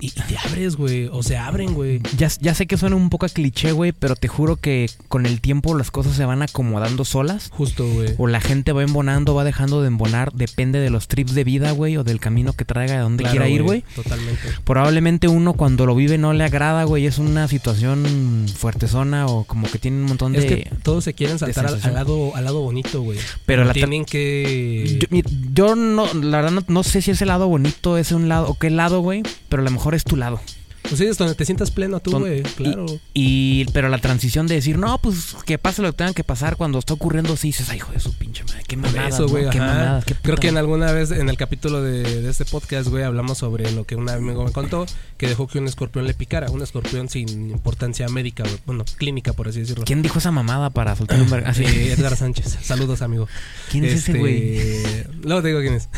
[0.00, 2.00] Y, y te abres, güey, o se abren, güey.
[2.18, 5.26] Ya, ya sé que suena un poco a cliché, güey, pero te juro que con
[5.26, 7.50] el tiempo las cosas se van acomodando solas.
[7.52, 8.14] Justo, güey.
[8.18, 10.32] O la gente va embonando, va dejando de embonar.
[10.32, 13.32] Depende de los trips de vida, güey, o del camino que traiga, de dónde Claro,
[13.32, 13.84] quiera ir, güey.
[13.94, 14.42] Totalmente.
[14.64, 17.06] Probablemente uno cuando lo vive no le agrada, güey.
[17.06, 20.38] Es una situación fuertezona o como que tiene un montón de...
[20.40, 23.18] Es que todos se quieren saltar al, al lado, al lado bonito, güey.
[23.46, 24.98] Pero la tienen que...
[25.00, 25.22] Yo, mi-
[25.60, 28.54] yo no, la verdad no, no sé si ese lado bonito es un lado o
[28.54, 30.40] qué lado, güey, pero a lo mejor es tu lado.
[30.82, 32.42] Pues sí, es donde te sientas pleno tú, güey.
[32.42, 32.86] Claro.
[33.14, 36.56] Y, pero la transición de decir, no, pues que pase lo que tenga que pasar
[36.56, 39.44] cuando está ocurriendo, sí dices, ay, hijo de su pinche madre, qué mamadas, eso, güey.
[39.44, 39.50] ¿no?
[39.50, 39.66] Qué ajá.
[39.66, 43.04] mamadas, qué Creo que en alguna vez, en el capítulo de, de este podcast, güey,
[43.04, 46.50] hablamos sobre lo que un amigo me contó, que dejó que un escorpión le picara.
[46.50, 48.44] Un escorpión sin importancia médica.
[48.66, 49.84] Bueno, clínica, por así decirlo.
[49.84, 51.32] ¿Quién dijo esa mamada para soltar un?
[51.46, 51.64] Así.
[51.64, 52.58] Eh, Edgar Sánchez.
[52.62, 53.28] Saludos, amigo.
[53.70, 55.04] ¿Quién es ese Este, güey?
[55.22, 55.88] Luego te digo quién es.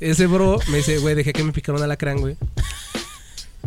[0.00, 2.36] Ese bro me dice, güey, dejé que me picara un alacrán, güey.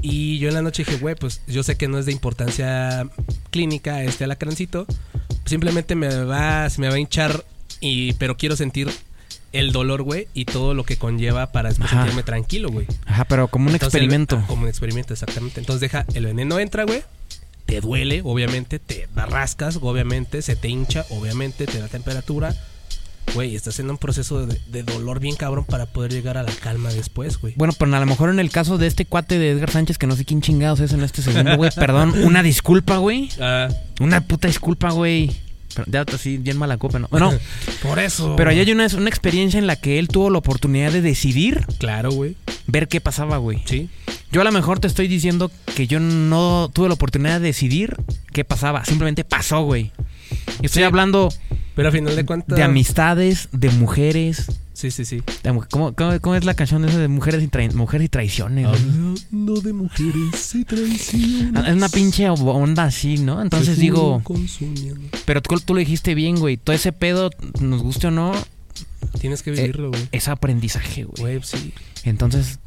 [0.05, 3.07] Y yo en la noche dije, güey, pues yo sé que no es de importancia
[3.49, 4.85] clínica este alacrancito.
[5.45, 7.43] Simplemente me va, se me va a hinchar,
[7.79, 8.89] y, pero quiero sentir
[9.53, 12.01] el dolor, güey, y todo lo que conlleva para después Ajá.
[12.01, 12.85] sentirme tranquilo, güey.
[13.05, 14.37] Ajá, pero como un Entonces, el- experimento.
[14.43, 15.59] ah, como un experimento, exactamente.
[15.61, 17.01] Entonces deja, el veneno entra, güey.
[17.65, 22.53] Te duele, obviamente, te rascas, obviamente, se te hincha, obviamente, te da temperatura.
[23.33, 26.51] Güey, estás en un proceso de, de dolor bien cabrón para poder llegar a la
[26.51, 27.53] calma después, güey.
[27.57, 30.05] Bueno, pero a lo mejor en el caso de este cuate de Edgar Sánchez, que
[30.07, 33.29] no sé quién chingados es en este segundo, güey, perdón, una disculpa, güey.
[33.39, 35.31] Ah, Una puta disculpa, güey.
[35.75, 37.07] Pero Ya así, bien mala copa, ¿no?
[37.09, 37.33] Bueno,
[37.81, 38.35] por eso.
[38.35, 41.65] pero ahí hay una, una experiencia en la que él tuvo la oportunidad de decidir
[41.79, 42.35] Claro, güey.
[42.67, 43.63] ver qué pasaba, güey.
[43.65, 43.89] Sí.
[44.31, 47.95] Yo a lo mejor te estoy diciendo que yo no tuve la oportunidad de decidir
[48.31, 48.85] qué pasaba.
[48.85, 49.91] Simplemente pasó, güey.
[50.61, 50.83] Estoy Sí.
[50.83, 51.29] hablando
[51.75, 52.55] Pero a final de cuentas.
[52.57, 54.47] de amistades, de mujeres.
[54.73, 55.21] Sí, sí, sí.
[55.69, 58.65] ¿Cómo, cómo, cómo es la canción esa de mujeres y, mujeres y traiciones?
[58.67, 61.51] Hablando de mujeres y traiciones.
[61.55, 63.41] Ah, Es una pinche onda así, ¿no?
[63.41, 65.01] Entonces digo, consumiendo.
[65.25, 66.57] pero tú, tú lo dijiste bien, güey.
[66.57, 67.29] Todo ese pedo,
[67.61, 68.33] nos guste o no,
[69.19, 70.07] Tienes que vivirlo, güey.
[70.11, 71.21] es aprendizaje, güey.
[71.21, 71.71] Güey, sí.
[72.03, 72.59] Entonces,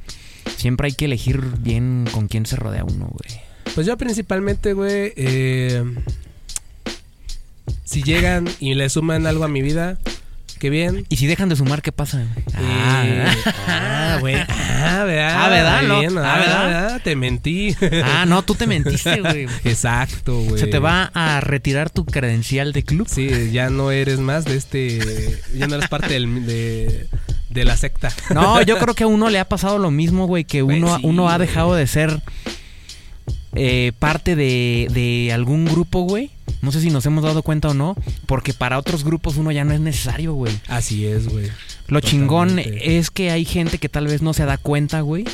[0.56, 3.40] siempre hay que elegir bien con quién se rodea uno, güey.
[3.74, 5.82] Pues yo principalmente, güey, eh,
[7.86, 9.96] si llegan y le suman algo a mi vida,
[10.58, 11.06] qué bien.
[11.08, 12.22] Y si dejan de sumar, ¿qué pasa?
[12.58, 13.24] Eh,
[13.68, 14.34] ah, güey.
[14.36, 15.44] Ah, ¿verdad?
[15.44, 15.78] Ah, ¿verdad?
[15.80, 16.00] Muy No.
[16.00, 17.00] bien, Ah, ¿verdad?
[17.04, 17.76] Te mentí.
[18.04, 19.46] Ah, no, tú te mentiste, güey.
[19.64, 20.58] Exacto, güey.
[20.60, 23.06] Se te va a retirar tu credencial de club.
[23.08, 25.38] Sí, ya no eres más de este.
[25.54, 27.06] Ya no eres parte del, de,
[27.50, 28.08] de la secta.
[28.34, 30.96] No, yo creo que a uno le ha pasado lo mismo, güey, que Güey, uno,
[30.96, 32.20] sí, uno ha dejado de ser
[33.54, 36.30] eh, parte de, de algún grupo, güey.
[36.66, 37.94] No sé si nos hemos dado cuenta o no,
[38.26, 40.52] porque para otros grupos uno ya no es necesario, güey.
[40.66, 41.48] Así es, güey.
[41.86, 45.24] Lo chingón es que hay gente que tal vez no se da cuenta, güey.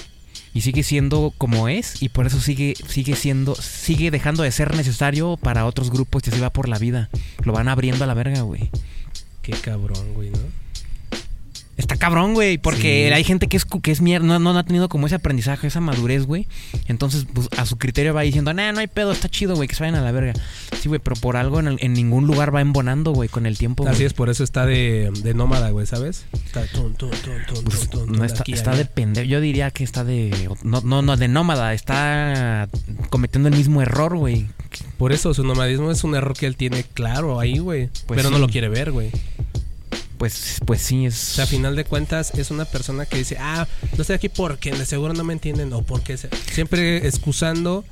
[0.53, 2.03] Y sigue siendo como es.
[2.03, 6.31] Y por eso sigue, sigue siendo, sigue dejando de ser necesario para otros grupos y
[6.31, 7.09] así va por la vida.
[7.45, 8.69] Lo van abriendo a la verga, güey.
[9.41, 10.62] Qué cabrón, güey, ¿no?
[11.79, 13.15] Está cabrón, güey, porque Sí.
[13.15, 15.81] hay gente que es, que es mierda, no, no ha tenido como ese aprendizaje, esa
[15.81, 16.47] madurez, güey.
[16.87, 19.75] Entonces, pues, a su criterio va diciendo, nah, no hay pedo, está chido, güey, que
[19.75, 20.35] se vayan a la verga.
[20.81, 23.57] Sí, güey, pero por algo en, el- en ningún lugar va embonando, güey, con el
[23.57, 23.89] tiempo.
[23.89, 26.27] Así es, por eso está de, de nómada, güey, ¿sabes?
[26.45, 29.27] Está tun, Pues, no está, aquí, está de pendejo.
[29.27, 30.49] Yo diría que está de.
[30.63, 31.73] No, no, no, de nómada.
[31.73, 32.69] Está
[33.11, 34.47] cometiendo el mismo error, güey.
[34.99, 37.89] Por eso su nomadismo es un error que él tiene claro ahí, güey.
[38.07, 39.11] Pues pero no lo quiere ver, güey.
[40.23, 41.33] Pues, pues sí, es.
[41.33, 44.29] O sea, a final de cuentas es una persona que dice, ah, no estoy aquí
[44.29, 47.85] porque de seguro no me entienden o porque se- siempre excusando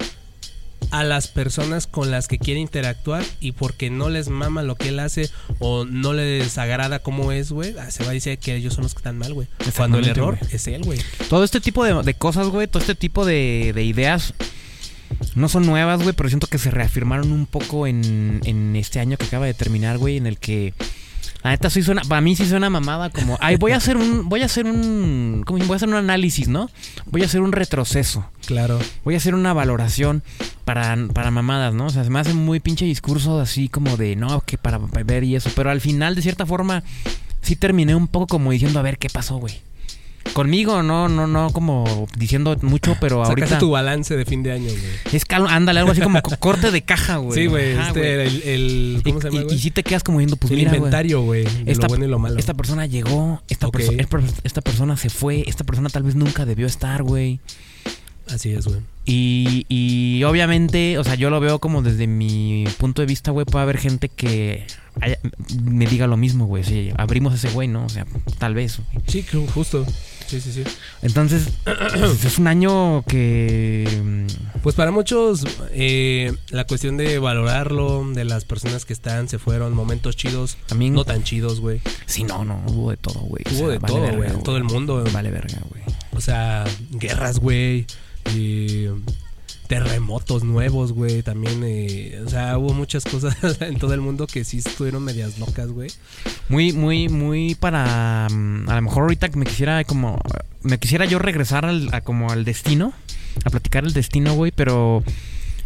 [0.92, 4.90] a las personas con las que quiere interactuar y porque no les mama lo que
[4.90, 8.54] él hace o no les agrada cómo es, güey, ah, se va a decir que
[8.54, 9.48] ellos son los que están mal, güey.
[9.76, 11.00] Cuando el error es él, güey.
[11.28, 14.34] Todo este tipo de, de cosas, güey, todo este tipo de, de ideas
[15.34, 19.16] no son nuevas, güey, pero siento que se reafirmaron un poco en, en este año
[19.16, 20.74] que acaba de terminar, güey, en el que
[21.42, 24.28] la neta sí suena, para mí sí suena mamada como, ay, voy a hacer un,
[24.28, 25.68] voy a hacer un, ¿cómo se llama?
[25.68, 26.68] voy a hacer un análisis, ¿no?
[27.06, 28.78] Voy a hacer un retroceso, Claro.
[29.04, 30.22] voy a hacer una valoración
[30.64, 31.86] para, para mamadas, ¿no?
[31.86, 35.24] O sea, se me hace muy pinche discurso así como de, no, que para ver
[35.24, 36.82] y eso, pero al final, de cierta forma,
[37.42, 39.60] sí terminé un poco como diciendo, a ver, ¿qué pasó, güey?
[40.32, 43.58] Conmigo, no, no, no como diciendo mucho, pero Sacaste ahorita...
[43.58, 44.82] tu balance de fin de año, güey.
[45.12, 47.38] Es que ándale, algo así como co- corte de caja, güey.
[47.38, 47.72] Sí, güey.
[47.74, 49.56] Ajá, Este el, el- ¿Cómo y, se llama, y- güey?
[49.56, 51.44] y si te quedas como diciendo, pues el mira, inventario, güey.
[51.64, 52.38] De esta, lo bueno y lo malo.
[52.38, 53.78] esta persona llegó, esta, Ok.
[53.80, 57.40] perso- es- esta persona se fue, esta persona tal vez nunca debió estar, güey.
[58.28, 58.78] Así es, güey.
[59.06, 63.44] Y, y obviamente, o sea, yo lo veo como desde mi punto de vista, güey,
[63.44, 64.64] puede haber gente que
[65.00, 65.18] haya-
[65.64, 66.62] me diga lo mismo, güey.
[66.62, 67.86] Si abrimos ese güey, ¿no?
[67.86, 68.06] O sea,
[68.38, 68.78] tal vez.
[68.92, 69.04] güey.
[69.08, 69.84] Sí, justo.
[70.30, 70.62] Sí, sí, sí.
[71.02, 73.84] Entonces, pues, es un año que...
[74.02, 79.38] mm, Pues para muchos, eh, la cuestión de valorarlo, de las personas que están, se
[79.40, 80.92] fueron, momentos chidos, También...
[80.94, 81.80] no tan chidos, güey.
[82.06, 83.42] Sí, no, no, hubo de todo, güey.
[83.46, 84.30] O Hubo sea, de vale todo, verga, güey.
[84.30, 85.04] en Todo el mundo.
[85.12, 85.82] Vale verga, güey.
[86.12, 87.86] O sea, guerras, güey.
[88.34, 88.86] y
[89.70, 91.22] terremotos nuevos, güey.
[91.22, 95.38] También, eh, o sea, hubo muchas cosas en todo el mundo que sí estuvieron medias
[95.38, 95.88] locas, güey.
[96.48, 98.26] Muy, muy, muy para...
[98.28, 100.20] mm, A lo mejor ahorita que me quisiera como...
[100.62, 102.92] Me quisiera yo regresar al, a como al destino.
[103.44, 105.04] A platicar el destino, güey, pero...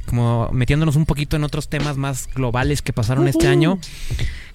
[0.05, 3.79] Como metiéndonos un poquito en otros temas más globales que pasaron este año.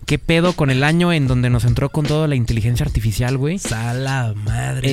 [0.09, 3.59] ¿Qué pedo con el año en donde nos entró con toda la inteligencia artificial, güey?
[3.59, 4.87] Sala madre.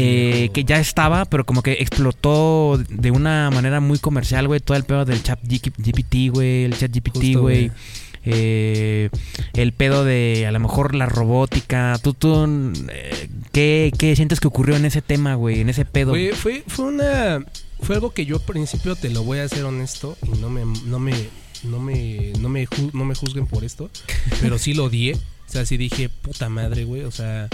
[0.45, 4.61] Eh, que ya estaba, pero como que explotó de una manera muy comercial, güey.
[4.61, 6.65] Todo el pedo del chat GPT, güey.
[6.65, 7.73] El chat GPT, güey.
[8.27, 9.09] Eh,
[9.55, 11.99] el pedo de a lo mejor la robótica.
[12.03, 15.63] ¿Tú, tú eh, ¿qué, qué sientes que ocurrió en ese tema, güey?
[15.63, 16.11] En ese pedo.
[16.11, 17.43] Fue, fue, fue una.
[17.81, 20.67] Fue algo que yo al principio te lo voy a ser honesto y no me,
[20.85, 21.15] no me,
[21.65, 23.91] no me, no me, ju- no me juzguen por esto,
[24.41, 25.15] pero sí lo odié.
[25.15, 27.03] O sea, sí dije, puta madre, güey.
[27.03, 27.49] O sea,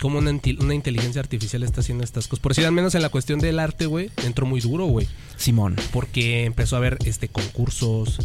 [0.00, 2.42] cómo una, una inteligencia artificial está haciendo estas cosas.
[2.42, 5.08] Por decir, al menos en la cuestión del arte, güey, entró muy duro, güey.
[5.36, 5.76] Simón.
[5.92, 8.18] Porque empezó a haber este concursos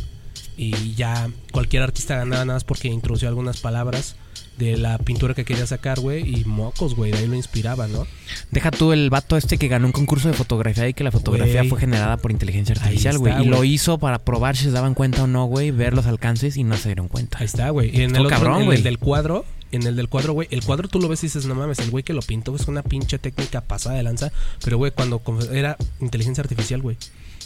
[0.58, 4.16] y ya cualquier artista ganaba nada más porque introdució algunas palabras
[4.58, 8.08] de la pintura que quería sacar, güey, y mocos, güey, de ahí lo inspiraba, ¿no?
[8.50, 11.62] Deja tú el vato este que ganó un concurso de fotografía y que la fotografía
[11.62, 11.70] Güey.
[11.70, 13.34] fue generada por inteligencia artificial, güey.
[13.34, 13.50] Y güey.
[13.50, 15.70] lo hizo para probar si se daban cuenta o no, güey.
[15.70, 17.38] Ver los alcances y no se dieron cuenta.
[17.38, 17.90] Ahí está, güey.
[17.96, 18.78] Y en Estuvo el otro, cabrón, en güey.
[18.80, 21.46] el del cuadro, en el del cuadro, güey, el cuadro tú lo ves y dices,
[21.46, 24.32] no mames, el güey que lo pintó es una pinche técnica pasada de lanza.
[24.64, 25.22] Pero, güey, cuando
[25.54, 26.98] era inteligencia artificial, güey.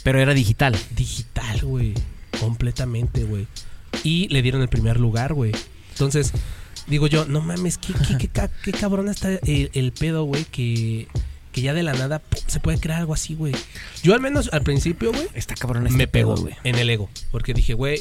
[0.02, 0.74] Pero era digital.
[0.96, 1.92] Digital, güey.
[2.40, 3.46] Completamente, güey.
[4.04, 5.52] Y le dieron el primer lugar, güey.
[5.92, 6.32] Entonces,
[6.86, 10.44] digo yo, no mames, qué, qué, qué, ca- qué cabrón está el, el pedo, güey,
[10.44, 11.06] que,
[11.52, 13.54] que ya de la nada pum, se puede crear algo así, güey.
[14.02, 17.10] Yo al menos al principio, güey, Está cabrón este me pegó, güey, en el ego.
[17.30, 18.00] Porque dije, güey,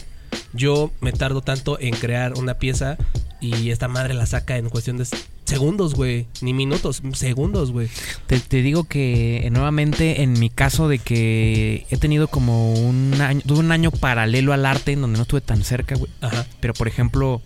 [0.54, 2.98] yo me tardo tanto en crear una pieza
[3.40, 5.06] y esta madre la saca en cuestión de
[5.46, 6.28] segundos, güey.
[6.42, 7.90] Ni minutos, segundos, güey.
[8.28, 13.20] Te, te digo que eh, nuevamente en mi caso de que he tenido como un
[13.20, 16.12] año, tuve un año paralelo al arte en donde no estuve tan cerca, güey.
[16.22, 16.46] Ajá.
[16.60, 17.42] Pero por ejemplo,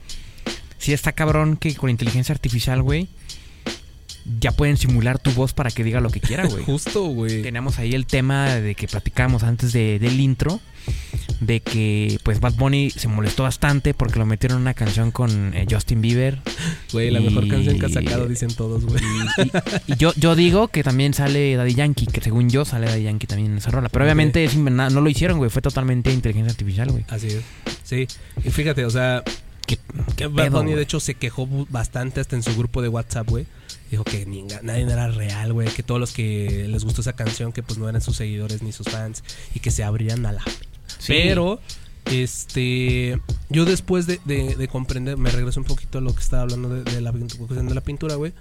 [0.77, 3.07] sí está cabrón que con inteligencia artificial, güey,
[4.39, 6.63] ya pueden simular tu voz para que diga lo que quiera, güey.
[6.63, 7.41] Justo, güey.
[7.41, 10.59] Tenemos ahí el tema de que platicábamos antes de, del intro,
[11.41, 15.53] de que pues Bad Bunny se molestó bastante porque lo metieron en una canción con
[15.53, 16.39] eh, Justin Bieber.
[16.93, 19.03] Güey, la mejor canción que ha sacado, dicen todos, güey.
[19.03, 22.87] Y, y- y yo, yo digo que también sale Daddy Yankee, que según yo sale
[22.87, 23.89] Daddy Yankee también en esa rola.
[23.89, 25.49] Pero obviamente es no lo hicieron, güey.
[25.49, 27.05] Fue totalmente inteligencia artificial, güey.
[27.09, 27.41] Así es.
[27.83, 28.07] Sí.
[28.43, 29.23] Y fíjate, o sea,
[29.67, 29.77] ¿Qué,
[30.15, 33.45] qué Bad Bunny de hecho se quejó bastante hasta en su grupo de WhatsApp, güey.
[33.91, 35.67] Dijo que ni- nadie era real, güey.
[35.69, 38.71] Que todos los que les gustó esa canción, que pues no eran sus seguidores ni
[38.71, 39.23] sus fans.
[39.53, 40.41] Y que se abrían a la...
[40.99, 41.13] Sí.
[41.13, 41.59] Pero,
[42.05, 43.19] este...
[43.49, 46.69] Yo después de, de- de comprender, me regreso un poquito a lo que estaba hablando
[46.69, 48.33] de, de la cuestión de la pintura, güey.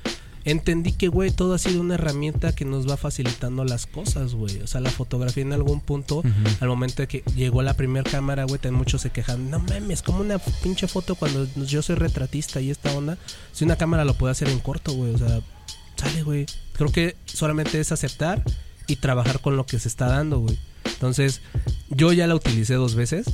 [0.46, 4.60] Entendí que, güey, todo ha sido una herramienta que nos va facilitando las cosas, güey.
[4.60, 6.22] O sea, la fotografía en algún punto
[6.60, 9.50] al momento de que llegó la primera cámara, güey, muchos se quejan.
[9.50, 13.16] No mames, como una pinche foto cuando yo soy retratista y esta onda.
[13.52, 15.14] Si una cámara lo puede hacer en corto, güey.
[15.14, 15.40] O sea,
[15.96, 16.44] sale, güey.
[16.74, 18.42] Creo que solamente es aceptar
[18.86, 20.58] y trabajar con lo que se está dando, güey.
[20.84, 21.40] Entonces,
[21.90, 23.26] yo ya la utilicé dos veces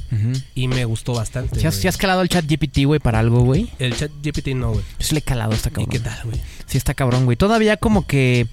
[0.55, 1.61] y me gustó bastante.
[1.61, 1.83] ¿Si has, güey.
[1.83, 3.71] si has calado el chat GPT, güey, para algo, güey?
[3.79, 4.85] El chat GPT no, güey.
[4.99, 5.91] Yo sí le he calado, está ¿Y cabrón.
[5.91, 6.41] qué tal, güey?
[6.67, 7.37] Sí está cabrón, güey.
[7.37, 8.47] Todavía como que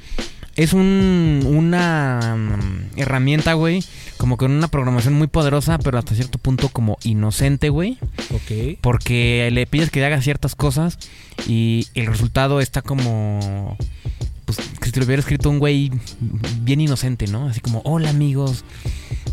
[0.58, 3.84] es un, una mm, herramienta, güey,
[4.18, 8.00] como con una programación muy poderosa, pero hasta cierto punto como inocente, güey.
[8.32, 8.80] Ok.
[8.82, 10.98] Porque le pides que haga ciertas cosas
[11.48, 13.78] y el resultado está como...
[14.48, 15.92] Pues que si lo hubiera escrito un güey
[16.62, 17.50] bien inocente, ¿no?
[17.50, 18.64] Así como, hola amigos,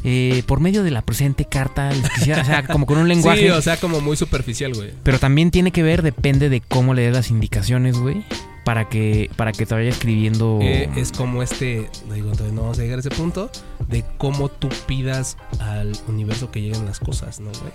[0.02, 3.42] eh, por medio de la presente carta les quisiera, o sea, como con un lenguaje...
[3.42, 4.90] Sí, o sea, como muy superficial, güey.
[5.04, 8.24] Pero también tiene que ver, depende de cómo le des las indicaciones, güey.
[8.64, 10.58] Para que, para que te vaya escribiendo.
[10.62, 13.52] Eh, es como este, digo, entonces no vamos a llegar a ese punto
[13.88, 17.72] de cómo tú pidas al universo que lleguen las cosas, ¿no, güey?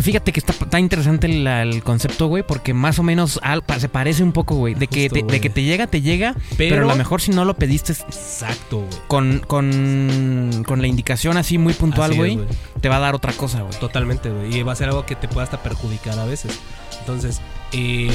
[0.00, 3.88] Fíjate que está, está interesante el, el concepto, güey, porque más o menos al- se
[3.88, 4.74] parece un poco, güey.
[4.74, 7.30] De, que te- de que te llega, te llega, pero, Pero- a lo mejor si
[7.30, 8.88] no lo pediste Exacto, güey.
[9.08, 12.48] con, con, con la indicación así muy puntual, Así es, güey, güey.
[12.80, 13.78] te va a dar otra cosa, güey.
[13.78, 14.56] Totalmente, güey.
[14.56, 16.58] Y va a ser algo que te pueda hasta perjudicar a veces.
[17.00, 17.40] Entonces,
[17.72, 18.10] eh,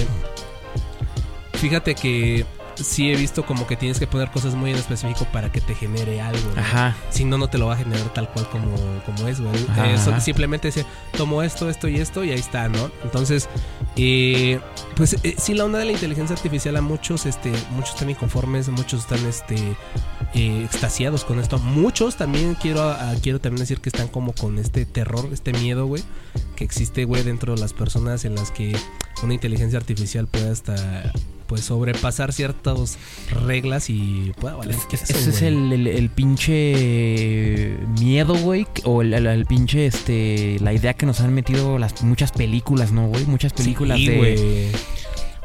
[1.54, 2.46] fíjate que
[2.78, 5.76] sí he visto como que tienes que poner cosas muy en específico para que te
[5.76, 6.50] genere algo.
[6.56, 6.62] ¿no?
[6.62, 6.96] Ajá.
[7.10, 9.56] Si no, no te lo va a generar tal cual como, como es, güey.
[9.70, 10.20] Ajá, Eh, ajá.
[10.22, 10.86] simplemente dice,
[11.18, 12.90] tomo esto, esto y esto y ahí está, ¿no?
[13.04, 13.50] Entonces,
[13.96, 14.60] eh,
[14.96, 18.70] pues eh, sí, la onda de la inteligencia artificial a muchos, este, muchos están inconformes,
[18.70, 19.56] muchos están, este,
[20.34, 21.58] eh, extasiados con esto.
[21.60, 25.86] Muchos también quiero, a- quiero también decir que están como con este terror, este miedo,
[25.86, 26.04] güey,
[26.56, 28.76] que existe, güey, dentro de las personas en las que
[29.24, 31.12] una inteligencia artificial puede hasta
[31.48, 32.98] pues sobrepasar ciertas
[33.46, 38.68] reglas y pueda valer queso, Ese es el, el, el pinche miedo, güey.
[38.84, 43.08] O el, el- pinche, este, la idea que nos han metido las muchas películas, ¿no,
[43.08, 43.26] güey?
[43.26, 44.72] Muchas películas Sí, de...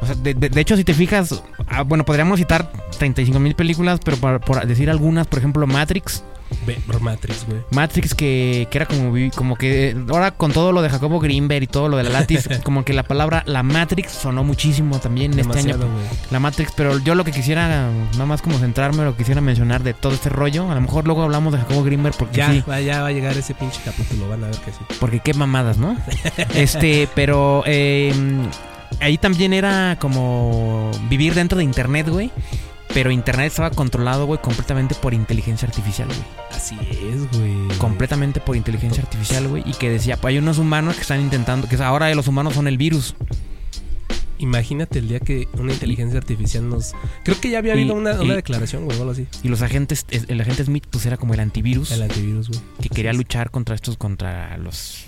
[0.01, 3.55] O sea, de, de- de hecho, si te fijas, ah, bueno, podríamos citar 35 mil
[3.55, 6.23] películas, pero por, por decir algunas, por ejemplo, Matrix.
[6.99, 7.61] Matrix, güey.
[7.71, 11.63] Matrix que, que era como, como que eh, ahora con todo lo de Jacobo Greenberg
[11.63, 15.31] y todo lo de la Latis, como que la palabra la Matrix sonó muchísimo también
[15.31, 15.53] este año.
[15.53, 16.05] Demasiado, güey.
[16.31, 19.83] La Matrix, pero yo lo que quisiera, nada más como centrarme, lo que quisiera mencionar
[19.83, 22.63] de todo este rollo, a lo mejor luego hablamos de Jacobo Greenberg porque Ya, sí,
[22.69, 24.79] va, ya va a llegar ese pinche capítulo, van a ver que sí.
[24.99, 25.97] porque qué mamadas, ¿no?
[26.55, 28.13] este, pero eh,
[28.99, 32.31] ahí también era como vivir dentro de internet, güey.
[32.93, 36.19] Pero internet estaba controlado, güey, completamente por inteligencia artificial, güey.
[36.51, 37.77] Así es, güey.
[37.79, 39.63] Completamente por inteligencia artificial, güey.
[39.65, 42.67] Y que decía, pues hay unos humanos que están intentando, que ahora los humanos son
[42.67, 43.15] el virus.
[44.39, 46.93] Imagínate el día que una inteligencia artificial nos.
[47.23, 49.25] Creo que ya había habido Y- una, y- declaración, güey, o algo así.
[49.41, 51.91] Y los agentes, es- el agente Smith, pues era como el antivirus.
[51.91, 52.59] El antivirus, güey.
[52.81, 55.05] que quería luchar contra estos, contra los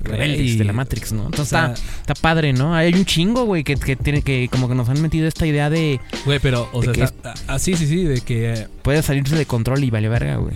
[0.00, 1.24] rebeldes de la Matrix, ¿no?
[1.26, 2.74] Entonces o sea, está, está padre, ¿no?
[2.74, 5.70] Hay un chingo, güey, que, que tiene que como que nos han metido esta idea
[5.70, 9.02] de Güey, pero, o sea, que está- ah, sí, sí, sí, de que, eh, puede
[9.02, 10.54] salirse de control y vale verga, güey.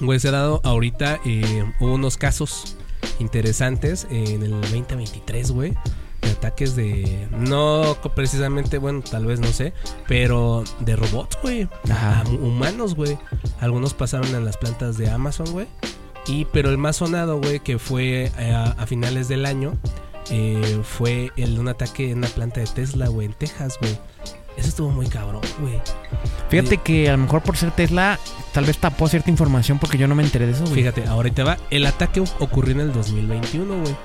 [0.00, 2.76] güey, se ha dado ahorita, eh, hubo unos casos
[3.18, 5.74] interesantes en el 2023, güey.
[6.22, 7.28] De ataques de.
[7.38, 9.72] No precisamente, bueno, tal vez no sé.
[10.08, 11.68] Pero de robots, güey.
[11.88, 12.20] Ajá.
[12.20, 13.16] A mu- humanos, güey.
[13.60, 15.66] Algunos pasaron en las plantas de Amazon, güey.
[16.26, 19.74] Y, pero el más sonado, güey, que fue eh, a, finales del año,
[20.30, 23.96] eh, fue el de un ataque en una planta de Tesla, güey, en Texas, güey.
[24.56, 25.80] Eso estuvo muy cabrón, güey.
[26.48, 28.18] Fíjate que a lo mejor por ser Tesla,
[28.52, 30.76] tal vez tapó cierta información porque yo no me enteré de eso, güey.
[30.76, 31.58] Fíjate, ahorita va.
[31.70, 33.96] El ataque ocurrió en el 2021, güey.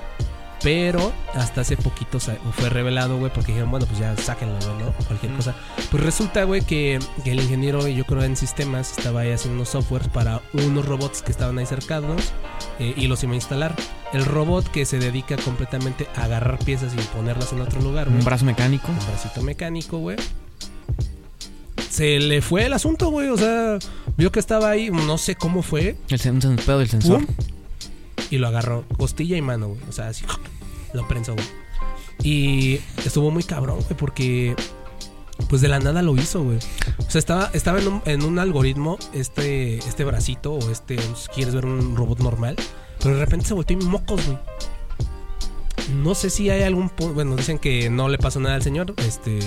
[0.64, 4.92] Pero hasta hace poquito fue revelado, güey, porque dijeron, bueno, pues ya sáquenlo, ¿no?
[5.08, 5.36] Cualquier Mm.
[5.38, 5.56] cosa.
[5.90, 9.70] Pues resulta, güey, que, que el ingeniero, yo creo en sistemas, estaba ahí haciendo unos
[9.70, 12.32] softwares para unos robots que estaban ahí cercanos
[12.80, 13.76] eh, y los iba a instalar.
[14.14, 18.20] El robot que se dedica completamente a agarrar piezas y ponerlas en otro lugar, güey.
[18.20, 18.88] Un brazo mecánico.
[18.92, 20.18] Un bracito mecánico, güey.
[21.90, 23.30] Se le fue el asunto, güey.
[23.30, 23.78] O sea,
[24.18, 25.98] vio que estaba ahí, no sé cómo fue.
[26.10, 27.26] El, un pedo del sensor.
[27.26, 27.36] ¡Pum!
[28.30, 29.82] Y lo agarró, costilla y mano, güey.
[29.90, 30.26] O sea, así
[30.94, 31.48] lo prensó, güey.
[32.24, 34.56] Y estuvo muy cabrón, güey, porque
[35.50, 36.60] pues de la nada lo hizo, güey.
[37.00, 40.98] O sea, estaba, estaba en, un, en un algoritmo este, este bracito o este,
[41.34, 42.56] quieres ver un robot normal,
[43.02, 44.38] pero de repente se volteó en mocos, güey.
[45.96, 48.94] No sé si hay algún punto, bueno, dicen que no le pasó nada al señor,
[48.98, 49.40] este...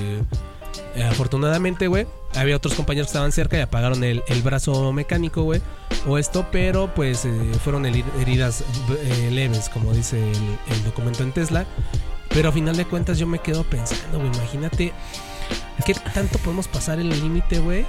[0.94, 5.42] eh, afortunadamente, güey, había otros compañeros que estaban cerca y apagaron el, el brazo mecánico,
[5.42, 5.60] güey
[6.06, 7.30] o esto, pero pues eh,
[7.62, 8.62] fueron heri- heridas
[9.02, 11.64] eh, leves, como dice el, el documento en Tesla.
[12.28, 14.92] Pero a final de cuentas yo me quedo pensando, güey, imagínate
[15.86, 17.86] qué tanto podemos pasar el límite, güey.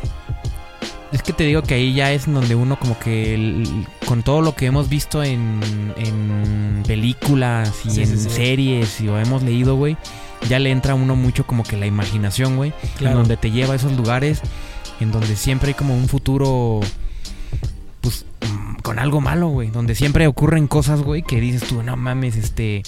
[1.11, 4.41] Es que te digo que ahí ya es donde uno como que el- con todo
[4.41, 5.59] lo que hemos visto en,
[5.97, 8.29] en películas y Sí, en sí, sí.
[8.29, 9.97] series y o hemos leído, güey,
[10.47, 13.11] ya le entra a uno mucho como que la imaginación, güey, Claro.
[13.15, 14.41] en donde te lleva a esos lugares
[14.99, 16.79] en donde siempre hay como un futuro
[18.01, 21.95] pues mm, con algo malo, güey, donde siempre ocurren cosas, güey, que dices tú, no
[21.97, 22.83] mames, este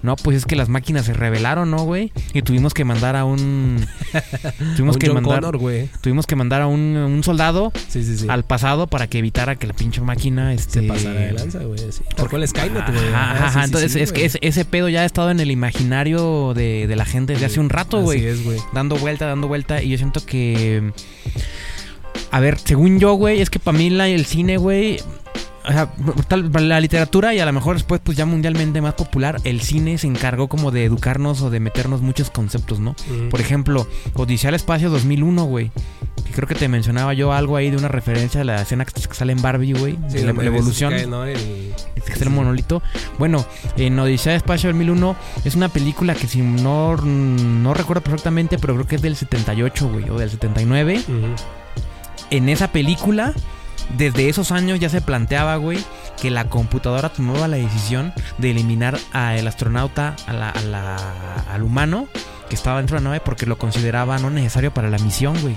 [0.00, 2.12] No, pues es que las máquinas se rebelaron, ¿no, güey?
[2.32, 3.84] Y tuvimos que mandar a un.
[4.76, 5.40] tuvimos Un que John mandar.
[5.40, 5.88] Connor, güey.
[6.00, 8.26] Tuvimos que mandar a un, un soldado Sí, sí, sí.
[8.28, 11.80] al pasado para que evitara que la pinche máquina este, Se pasara de lanza, güey.
[12.14, 13.08] Tal cual Skynet, güey.
[13.08, 15.50] Ajá, Ah, ajá, sí, entonces es que ese, ese pedo ya ha estado en el
[15.50, 18.18] imaginario de, de la gente desde hace un rato, güey.
[18.20, 18.58] Así es, güey.
[18.72, 19.82] Dando vuelta, dando vuelta.
[19.82, 20.92] Y yo siento que.
[22.30, 25.00] A ver, según yo, güey, es que para mí la- el cine, güey.
[25.66, 25.92] O sea,
[26.28, 29.98] tal- la literatura y a lo mejor después, pues ya mundialmente más popular, el cine
[29.98, 32.92] se encargó como de educarnos o de meternos muchos conceptos, ¿no?
[32.92, 33.28] Mm.
[33.28, 35.70] Por ejemplo, Odisea al Espacio 2001, güey.
[36.24, 38.92] Que creo que te mencionaba yo algo ahí de una referencia a la escena que
[39.14, 39.98] sale en Barbie, güey.
[40.08, 40.90] Sí, la, la evolución.
[40.90, 41.24] que cae, ¿no?
[41.24, 42.82] El- Este el monolito.
[43.18, 43.44] Bueno,
[43.76, 48.74] en Odisea del Espacio 2001 es una película que si no, no recuerdo perfectamente, pero
[48.74, 51.02] creo que es del 78, güey, o del 79.
[51.06, 51.34] Ujú.
[52.30, 53.32] En esa película,
[53.96, 55.78] desde esos años ya se planteaba, güey,
[56.20, 61.62] que la computadora tomaba la decisión de eliminar al astronauta, a la- a la- al
[61.62, 62.06] humano
[62.48, 65.54] que estaba dentro de la nave porque lo consideraba no necesario para la misión, güey.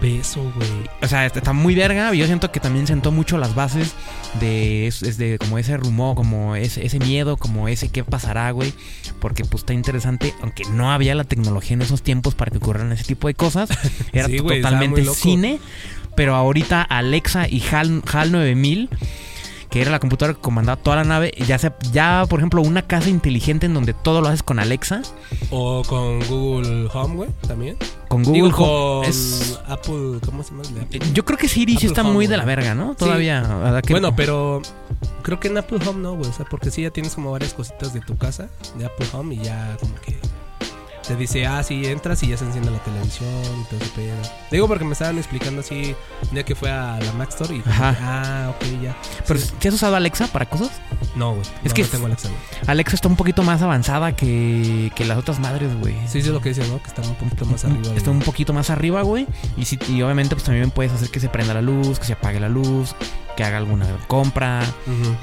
[0.00, 0.68] Beso, güey.
[1.02, 2.14] O sea, está muy verga.
[2.14, 3.94] y Yo siento que también sentó mucho las bases
[4.38, 8.72] de, es- de como ese rumor, como ese, ese miedo, como ese qué pasará, güey.
[9.20, 12.92] Porque pues está interesante, aunque no había la tecnología en esos tiempos para que ocurrieran
[12.92, 13.68] ese tipo de cosas.
[14.12, 15.58] Era Sí, totalmente cine.
[16.16, 18.88] Pero ahorita Alexa y HAL, HAL 9000
[19.70, 22.82] que era la computadora que comandaba toda la nave, ya se, ya por ejemplo una
[22.82, 25.02] casa inteligente en donde todo lo haces con Alexa,
[25.50, 27.76] O con Google Home, güey, también.
[28.06, 30.62] con Google Digo, Home, con es- Apple, ¿cómo se llama?
[31.12, 32.94] yo creo que Siri sí está Home, muy de la verga, ¿no?
[32.94, 33.40] Todavía.
[33.42, 34.62] ¿verdad que- Bueno, pero
[35.22, 36.30] creo que en Apple Home no, güey.
[36.30, 38.48] O sea, porque sí ya tienes como varias cositas de tu casa,
[38.78, 40.16] de Apple Home, y ya como que
[41.06, 43.28] te dice, ah, sí, entras y ya se enciende la televisión
[43.60, 44.16] y todo ese pedo.
[44.50, 47.58] Digo porque me estaban explicando así, un día que fue a la Mac Store y
[47.58, 47.96] dije, Ajá.
[48.00, 48.96] ah, ok, ya.
[49.26, 49.40] Pero.
[49.40, 50.70] ¿sí has usado Alexa para cosas?
[51.14, 51.42] No, güey.
[51.62, 52.40] Es no, que- no tengo Alexa, güey.
[52.66, 55.94] Alexa está un poquito más avanzada que, que las otras madres, güey.
[56.06, 56.78] Sí, sí es lo que dice, ¿no?
[56.82, 57.88] Que está un poquito más arriba.
[57.94, 58.16] Está güey.
[58.18, 59.26] un poquito más arriba, güey.
[59.56, 62.14] Y, sí, y obviamente pues también puedes hacer que se prenda la luz, que se
[62.14, 62.94] apague la luz,
[63.36, 64.62] que haga alguna compra,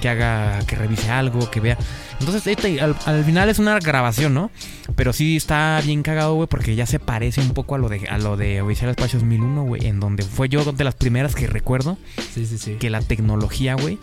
[0.02, 1.78] que haga, que revise algo, que vea.
[2.20, 4.52] Entonces, este, al, al final es una grabación, ¿no?
[4.96, 8.08] Pero sí está bien cagado, güey, porque ya se parece un poco a lo de
[8.08, 11.34] a lo de Odisea del Espacio 2001, güey, en donde fue yo de las primeras
[11.36, 11.98] que recuerdo
[12.34, 12.74] Sí, sí, sí.
[12.74, 13.98] que la tecnología, güey,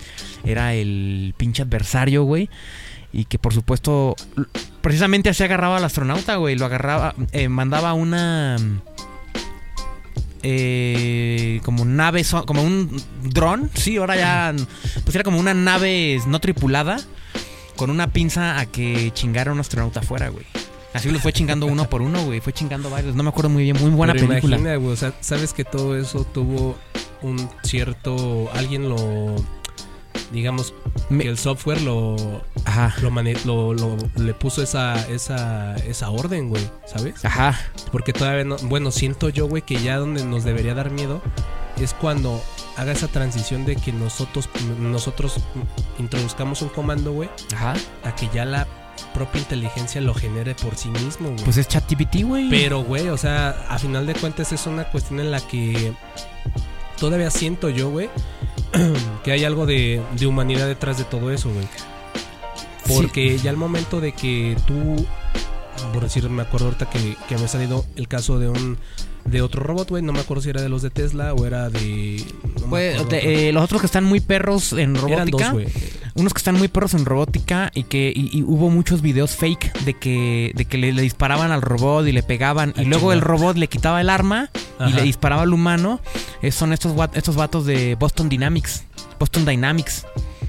[0.45, 2.49] era el pinche adversario, güey.
[3.13, 4.17] Y que por supuesto,
[4.83, 6.57] precisamente así agarraba al astronauta, güey.
[6.57, 8.57] Lo agarraba, eh, mandaba una.
[10.43, 13.71] Eh, como nave, como un dron.
[13.75, 14.55] Sí, ahora ya.
[15.05, 16.99] Pues era como una nave no tripulada.
[17.77, 20.45] Con una pinza a que chingara a un astronauta afuera, güey.
[20.95, 22.41] Así lo fue chingando uno por uno, güey.
[22.41, 23.15] Fue chingando varios.
[23.15, 23.77] No me acuerdo muy bien.
[23.81, 24.57] Muy buena Pero película.
[24.57, 26.77] Imagina, güey, o sea, sabes que todo eso tuvo
[27.23, 28.51] un cierto.
[28.53, 29.37] Alguien lo.
[30.33, 30.75] Digamos
[31.09, 32.43] que el software lo.
[32.65, 32.95] Ajá.
[33.01, 37.25] Lo, mane- lo, lo- le puso esa, esa, esa orden, güey, ¿sabes?
[37.25, 37.59] Ajá.
[37.93, 38.57] Porque todavía no.
[38.65, 41.23] Bueno, siento yo, güey, que ya donde nos debería dar miedo
[41.81, 42.43] es cuando
[42.77, 44.49] haga esa transición de que nosotros,
[44.81, 45.37] nosotros
[45.99, 47.75] introduzcamos un comando, güey, Ajá.
[48.05, 48.67] a que ya la
[49.15, 51.45] propia inteligencia lo genere por sí mismo, güey.
[51.45, 52.51] Pues es ChatGPT, güey.
[52.51, 55.93] Pero, güey, o sea, a final de cuentas es una cuestión en la que
[56.99, 58.11] todavía siento yo, güey,
[59.25, 61.67] que hay algo de, de humanidad detrás de todo eso, güey.
[62.87, 65.07] Porque ya al momento de que tú,
[65.93, 68.79] por decir, me acuerdo ahorita que, que me ha salido el caso de un
[69.31, 71.71] de otro robot, güey, no me acuerdo si era de los de Tesla o era
[71.71, 72.25] de...
[72.61, 75.53] no Pues, eh, los otros que están muy perros en Eran robótica.
[75.53, 75.63] dos,
[76.15, 79.85] unos que están muy perros en robótica y que y, y hubo muchos videos fake
[79.85, 82.75] de que, de que le, le disparaban al robot y le pegaban.
[82.77, 83.15] Ah, y luego chinga.
[83.15, 84.51] el robot le quitaba el arma
[84.87, 86.01] y le disparaba al humano.
[86.43, 88.85] Eh, son estos, estos vatos de Boston Dynamics.
[89.19, 90.07] Boston Dynamics.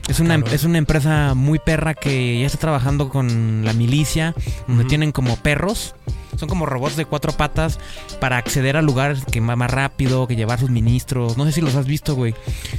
[0.07, 0.53] Es una, Cabrón.
[0.55, 4.33] es una empresa muy perra que ya está trabajando con la milicia,
[4.67, 5.95] donde tienen como perros.
[6.37, 7.79] Son como robots de cuatro patas
[8.21, 11.37] para acceder a lugares que más, más rápido, que llevar suministros.
[11.37, 12.33] No sé si los has visto, güey.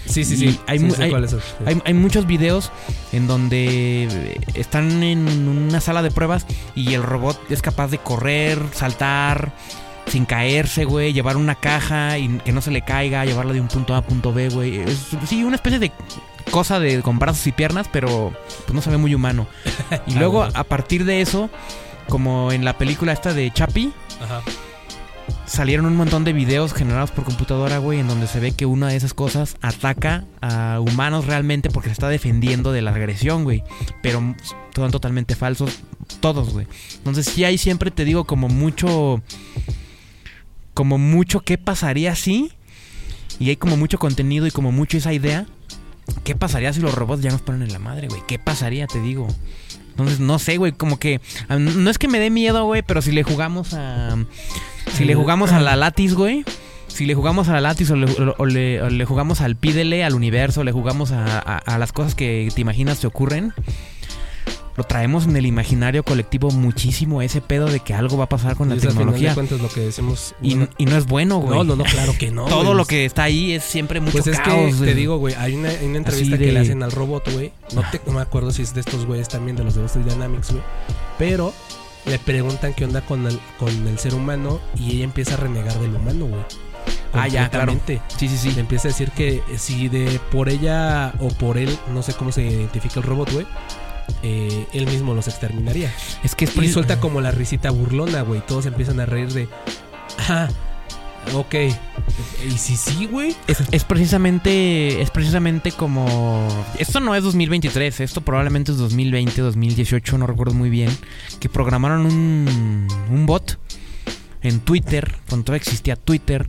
[0.07, 0.61] Sí, sí, y sí.
[0.67, 2.73] hay sí, mu- sé hay- es Hay, hay muchos videos
[3.13, 8.59] en donde están en una sala de pruebas y el robot es capaz de correr,
[8.73, 9.53] saltar
[10.07, 13.69] sin caerse, güey, llevar una caja y que no se le caiga, llevarla de un
[13.69, 14.79] punto A a punto B, güey.
[14.81, 15.93] Es, sí, una especie de
[16.51, 18.33] cosa de con brazos y piernas, pero
[18.67, 19.47] pues no se ve muy humano.
[20.07, 21.51] Y luego a partir de eso,
[22.09, 24.43] como en la película esta de Chapi, Ajá.
[25.47, 28.89] salieron un montón de videos generados por computadora, güey, en donde se ve que una
[28.89, 33.63] de esas cosas ataca a humanos realmente porque se está defendiendo de la agresión, güey.
[34.03, 34.35] Pero
[34.75, 35.81] son totalmente falsos
[36.21, 36.67] todos, güey.
[36.97, 39.23] Entonces sí hay siempre, te digo, como mucho...
[40.75, 42.53] Como mucho qué pasaría si...
[43.39, 45.47] Y hay como mucho contenido y como mucho esa idea.
[46.25, 48.21] ¿Qué pasaría si los robots ya nos ponen en la madre, güey?
[48.27, 49.29] ¿Qué pasaría, te digo?
[49.91, 51.21] Entonces, no sé, güey, como que...
[51.49, 54.17] ah, No es que me dé miedo, güey, pero si le jugamos a...
[54.95, 56.45] Si le jugamos a la Latis, güey.
[56.89, 61.13] Si le jugamos a la Latis o le, jugamos al Pídele, al universo, le jugamos
[61.13, 63.53] a- a las cosas que te imaginas te ocurren.
[64.77, 68.57] Lo traemos en el imaginario colectivo muchísimo ese pedo de que algo va a pasar
[68.57, 69.59] con la Y es al final de tecnología.
[69.63, 70.35] lo que decimos.
[70.41, 71.59] Y, bueno, y no es bueno, güey.
[71.59, 72.45] no, no, no, claro que no.
[72.47, 72.77] Todo güey.
[72.77, 74.77] lo que está ahí es siempre mucho Pues es caos.
[74.77, 77.53] que te digo, güey, hay una, hay una entrevista que le hacen al robot, güey.
[77.75, 80.05] No, te, no me acuerdo si es de estos güeyes también, de los de Boston
[80.09, 80.63] Dynamics, güey.
[81.19, 81.53] Pero
[82.07, 85.79] le preguntan qué onda con el, con el ser humano y ella empieza a renegar
[85.81, 86.43] del humano, güey.
[87.13, 87.77] Ah, ya, claro.
[87.87, 88.53] Sí, sí, sí.
[88.53, 92.31] Le empieza a decir que si de por ella o por él, no sé cómo
[92.33, 93.47] se identifica el robot, güey,
[94.23, 95.93] eh, él mismo los exterminaría.
[96.23, 98.41] Es que es Y suelta como la risita burlona, güey.
[98.47, 99.49] Todos empiezan a reír de.
[100.29, 100.49] Ah,
[101.35, 101.55] ok.
[102.47, 103.35] Y si sí, güey.
[103.47, 106.49] Es, es precisamente es precisamente como
[106.79, 110.91] esto no es 2023 esto probablemente es 2020 2018 no recuerdo muy bien
[111.39, 113.59] que programaron un, un bot
[114.43, 116.47] en Twitter cuando todavía existía Twitter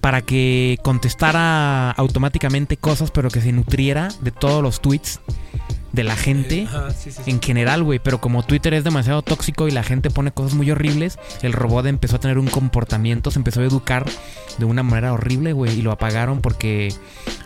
[0.00, 5.20] para que contestara automáticamente cosas pero que se nutriera de todos los tweets
[5.92, 7.30] de la gente Ajá, sí, sí, sí.
[7.30, 7.98] en general, güey.
[7.98, 11.86] Pero como Twitter es demasiado tóxico y la gente pone cosas muy horribles, el robot
[11.86, 14.06] empezó a tener un comportamiento, se empezó a educar
[14.58, 15.78] de una manera horrible, güey.
[15.78, 16.92] Y lo apagaron porque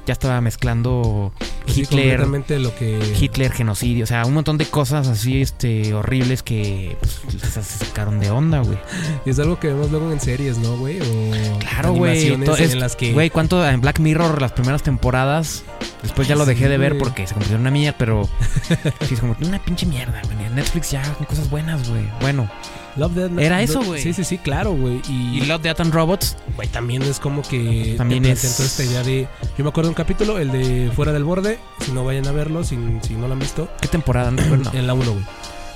[0.06, 1.32] ya estaba mezclando
[1.66, 2.26] Hitler,
[2.60, 3.16] lo que.
[3.18, 4.04] Hitler, genocidio.
[4.04, 8.60] O sea, un montón de cosas así este, horribles que pues, se sacaron de onda,
[8.60, 8.78] güey.
[9.24, 11.00] Y es algo que vemos luego en series, ¿no, güey?
[11.00, 12.32] O Claro, güey.
[12.32, 13.12] en las que.
[13.12, 15.64] Güey, ¿cuánto en Black Mirror las primeras temporadas?
[16.02, 18.28] Después ya lo dejé de ver porque se convirtió en una mierda, pero
[19.06, 20.34] sí, es como una pinche mierda, güey.
[20.50, 22.02] Netflix ya con cosas buenas, güey.
[22.20, 22.48] Bueno,
[22.96, 24.00] Love, Death, Era eso, güey.
[24.02, 25.00] Sí, sí, sí, claro, güey.
[25.08, 27.94] y Y, Love, Death and Robots, güey, también es como que.
[27.98, 29.26] También es- esta idea de.
[29.58, 31.58] Yo me acuerdo de un capítulo, el de Fuera del Borde.
[31.80, 33.68] Si no vayan a verlo, si, si no lo han visto.
[33.80, 34.30] ¿qué temporada?
[34.30, 34.70] No recuerdo.
[34.78, 35.24] En la 1, güey.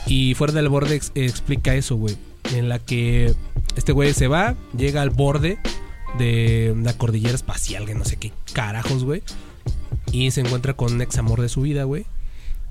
[0.07, 2.17] Y fuera del borde ex- explica eso, güey.
[2.55, 3.35] En la que
[3.77, 5.59] este güey se va, llega al borde
[6.19, 9.23] de la cordillera espacial, que no sé qué carajos, güey.
[10.13, 12.07] Y se encuentra con un ex amor de su vida, güey.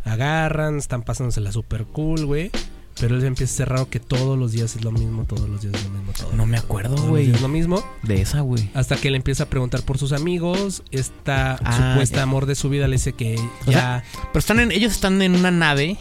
[0.08, 2.52] Agarran, están pasándosela super cool, güey.
[3.00, 5.62] Pero él empieza a ser raro que todos los días es lo mismo, todos los
[5.62, 7.30] días es lo mismo, todos No los me días, acuerdo, güey.
[7.30, 7.84] Es lo mismo.
[8.02, 8.72] De esa, güey.
[8.74, 10.82] Hasta que le empieza a preguntar por sus amigos.
[10.90, 13.36] Esta Ah, supuesta amor de su vida le dice que
[13.68, 14.04] O ya.
[14.34, 15.98] Pero están en, ellos están en una nave,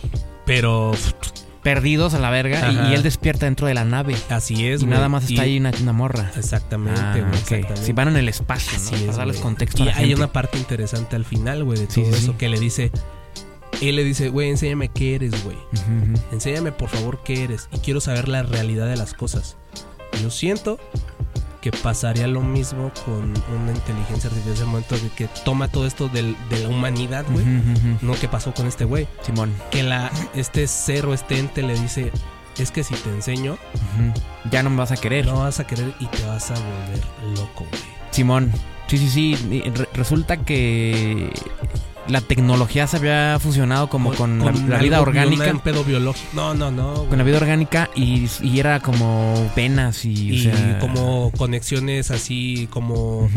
[0.47, 0.93] pero
[1.63, 4.17] perdidos a la verga, y, y él despierta dentro de la nave.
[4.31, 4.95] así es, y güey.
[4.97, 6.31] nada más está Y- ahí una, una morra.
[6.37, 7.29] Exactamente, Ah, güey.
[7.41, 7.83] exactamente.
[7.85, 8.85] Si van en el espacio, ¿no?
[8.85, 9.43] Así Para es, darles güey.
[9.43, 10.15] contexto Y a la hay gente.
[10.15, 12.33] una parte interesante al final, güey, de todo sí, eso sí.
[12.39, 12.91] que le dice.
[13.81, 15.57] Él le dice, güey, enséñame qué eres, güey.
[16.33, 17.69] Enséñame, por favor, qué eres.
[17.73, 19.57] Y quiero saber la realidad de las cosas.
[20.19, 20.79] Y yo siento
[21.61, 25.87] que pasaría lo mismo con una inteligencia artificial en el momento de que toma todo
[25.87, 27.45] esto del- de la humanidad, güey.
[28.03, 29.09] No que pasó con este güey.
[29.23, 29.53] Simón.
[29.71, 32.13] Que la, este ser o este ente le dice,
[32.59, 33.59] es que si te enseño.
[34.51, 35.27] Ya no me vas a querer.
[35.27, 37.05] no vas a querer y te vas a volver
[37.39, 37.83] loco, güey.
[38.11, 38.53] Simón.
[38.87, 39.37] Sí, sí, sí.
[39.51, 41.31] Y re- resulta que
[42.09, 45.51] la tecnología se había fusionado como con, la- la, vida algo orgánica.
[45.51, 46.29] Un pedo biológico.
[46.33, 46.95] No, no, no.
[46.95, 47.09] güey.
[47.09, 52.11] Con la vida orgánica y, y era como venas y, y o sea, como conexiones
[52.11, 53.29] así como.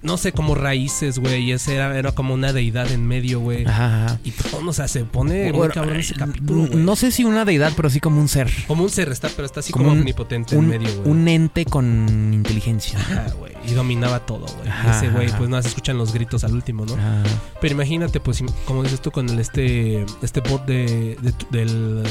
[0.00, 3.64] No sé como raíces güey y ese era, era como una deidad en medio güey
[3.66, 4.20] Ajá, ajá.
[4.22, 6.76] y todo o sea se pone muy cabrón ese eh, capítulo güey.
[6.84, 8.48] no sé si una deidad, pero sí como un ser.
[8.68, 11.10] como un ser está pero está así Como como, un- omnipotente Un, en medio güey
[11.10, 12.98] un ente con inteligencia.
[12.98, 15.38] Ajá, güey y dominaba todo güey Ajá, ese güey ajá.
[15.38, 17.22] pues nada se escuchan los gritos al último no Ah,
[17.60, 22.04] pero imagínate pues como dices tú con el este este bot de, de del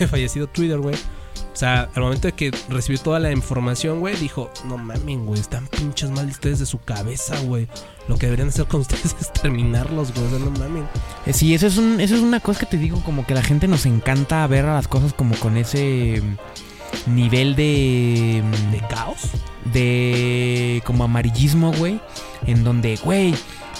[0.08, 0.94] fallecido Twitter güey
[1.56, 5.40] o sea, al momento de que recibió toda la información, güey, dijo, no mamen, güey,
[5.40, 7.66] están pinches mal ustedes de su cabeza, güey.
[8.08, 10.86] Lo que deberían hacer con ustedes es terminarlos, güey, o sea, no mamen.
[11.24, 13.42] Eh, Sí, eso es, un, eso es una cosa que te digo, como que la
[13.42, 18.42] gente nos encanta ver a las cosas como con ese mm, nivel de...
[18.44, 19.30] mm, ¿De caos?
[19.72, 22.00] de como amarillismo, güey,
[22.46, 23.34] en donde, güey,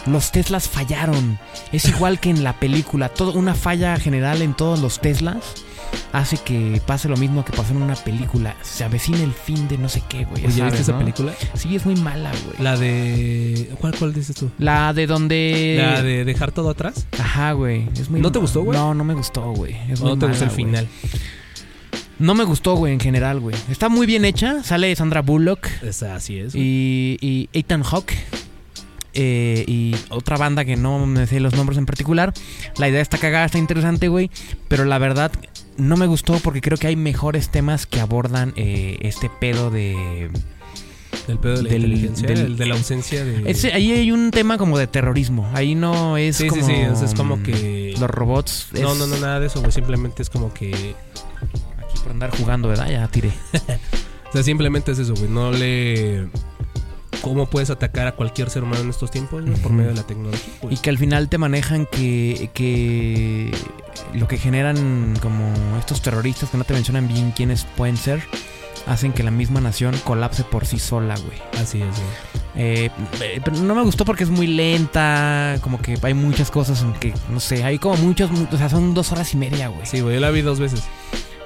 [0.07, 1.39] los Teslas fallaron.
[1.73, 5.66] Es igual que en la película, todo una falla general en todos los Teslas
[6.13, 8.57] hace que pase lo mismo que pasó en una película.
[8.63, 10.43] Se avecina el fin de no sé qué, güey.
[10.43, 11.33] ya Oye, ¿ya sabes, viste esa película?
[11.55, 12.57] Sí, es muy mala, güey.
[12.63, 13.71] La de...
[13.81, 14.51] ¿Cuál, cuál dices tú?
[14.59, 17.07] La de donde La de dejar todo atrás.
[17.19, 17.89] Ajá, güey.
[17.99, 18.79] Es muy ¿No te gustó, güey?
[18.79, 19.77] No, no me gustó, güey.
[19.91, 20.65] Es ¿O muy no te mala, gustó el güey.
[20.65, 20.89] final?
[22.19, 23.55] No me gustó, güey, en general, güey.
[23.71, 24.63] Está muy bien hecha.
[24.63, 25.67] Sale Sandra Bullock.
[25.83, 26.55] Esa, así es.
[26.55, 28.15] y, y Ethan Hawke
[29.19, 32.35] eh, y otra banda que no me sé los nombres en particular.
[32.77, 34.31] La idea está cagada, está interesante, güey.
[34.69, 35.33] Pero la verdad
[35.79, 40.31] no me gustó porque creo que hay mejores temas que abordan eh, este pedo de
[41.27, 43.71] Del pedo de la Del- inteligencia, del- el de la ausencia de...
[43.75, 45.49] Ahí hay un tema como de terrorismo.
[45.55, 46.67] Ahí no es Sí, sí, como...
[46.67, 48.69] sí, o sea, es como que- Los robots...
[48.81, 49.73] No, no, no, nada de eso, güey.
[49.73, 50.95] Simplemente es como que...
[51.79, 52.89] Aquí por andar jugando, ¿verdad?
[52.91, 53.31] Ya tiré.
[54.29, 55.29] O sea, simplemente es eso, güey.
[55.31, 56.29] No le...
[57.23, 59.43] ¿Cómo puedes atacar a cualquier ser humano en estos tiempos?
[59.63, 60.75] Por medio de la tecnología, güey.
[60.75, 63.53] Y que al final te manejan que, que
[64.15, 68.23] lo que generan como estos terroristas que no te mencionan bien quiénes pueden ser,
[68.87, 71.39] hacen que la misma nación colapse por sí sola, güey.
[71.61, 72.47] Así es, güey.
[72.59, 72.91] Eh,
[73.21, 76.93] eh, pero no me gustó porque es muy lenta, como que hay muchas cosas en
[76.95, 79.85] que, no sé, hay como muchos, mu- o sea, son dos horas y media, güey.
[79.85, 80.83] Sí, güey, yo la vi dos veces.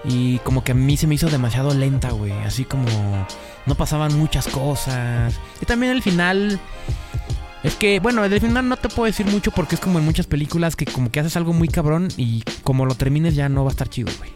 [0.05, 2.33] Y como que a mí se me hizo demasiado lenta, güey.
[2.33, 2.87] Así como
[3.67, 5.35] no pasaban muchas cosas.
[5.61, 6.59] Y también el final...
[7.63, 10.27] Es que, bueno, del final no te puedo decir mucho porque es como en muchas
[10.27, 13.71] películas que como que haces algo muy cabrón y como lo termines ya no va
[13.71, 14.31] a estar chido, güey.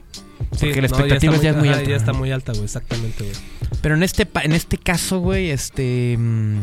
[0.53, 2.19] Sí, Porque la no, expectativa ya es muy ajá, alta, Ya está ¿no?
[2.19, 3.37] muy alta, güey, exactamente, güey.
[3.81, 6.17] Pero en este, en este caso, güey, este...
[6.19, 6.59] mm,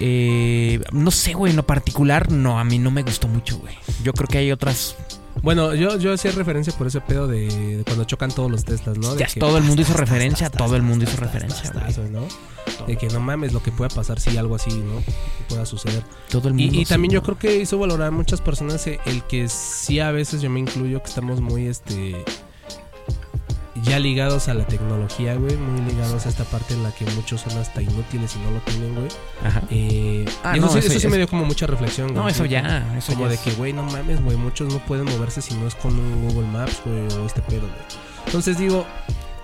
[0.00, 3.74] eh, no sé, güey, en lo particular, no, a mí no me gustó mucho, güey.
[4.02, 4.96] Yo creo que hay otras...
[5.42, 8.98] Bueno, yo, yo hacía referencia por ese pedo de, de cuando chocan todos los Teslas,
[8.98, 9.14] ¿no?
[9.14, 11.72] De Ya, todo el mundo hizo referencia, todo el mundo hizo referencia.
[12.10, 12.26] ¿no?
[12.86, 14.98] De que no mames lo que pueda pasar si algo así, ¿no?
[15.04, 15.12] Que
[15.48, 16.02] pueda suceder.
[16.28, 16.80] Todo el Y, mundo...
[16.80, 19.98] y sí, también yo creo que hizo valorar a muchas personas eh, el que sí
[20.00, 22.22] a veces yo me incluyo que estamos muy este
[23.76, 27.40] ya ligados a la tecnología, güey, muy ligados a esta parte en la que muchos
[27.42, 29.08] son hasta inútiles y no lo tienen, güey.
[29.44, 29.62] Ajá.
[29.70, 32.20] Eh, Ah, eso, no, sí, eso- eso sí eso- me dio como mucha reflexión, güey.
[32.20, 34.80] No, eso ya, eso Como ya de es- que, güey, no mames, güey, muchos no
[34.80, 37.72] pueden moverse si no es con un Google Maps, güey, o este pedo, güey.
[38.26, 38.84] Entonces digo,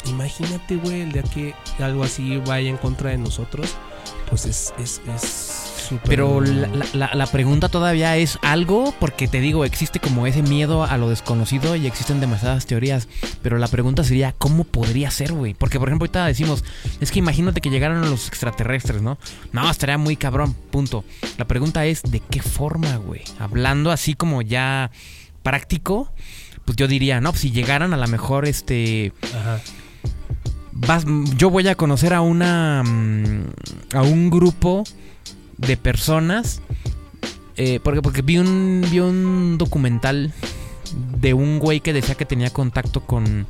[0.07, 3.74] imagínate, güey, el día que algo así vaya en contra de nosotros,
[4.29, 5.72] pues es, es, es
[6.05, 10.43] Pero la, la- la- la pregunta todavía es algo, porque te digo, existe como ese
[10.43, 13.09] miedo a lo desconocido y existen demasiadas teorías.
[13.43, 15.55] Pero la pregunta sería, ¿cómo podría ser, güey?
[15.55, 16.64] Porque, por ejemplo, ahorita decimos,
[17.01, 19.18] es que imagínate que llegaran los extraterrestres, ¿no?
[19.53, 21.05] No, estaría muy cabrón, punto.
[21.39, 23.22] La pregunta es, ¿de qué forma, güey?
[23.39, 24.91] Hablando así como ya
[25.43, 26.12] práctico,
[26.64, 29.12] pues yo diría, no, pues si llegaran a lo mejor, este...
[29.34, 29.61] Ajá.
[30.72, 31.05] vas,
[31.37, 33.43] yo voy a conocer a una mm,
[33.95, 34.84] a un grupo
[35.59, 36.61] de personas
[37.57, 40.33] eh, porque porque vi un vi un documental
[41.19, 43.47] de un güey que decía que tenía contacto con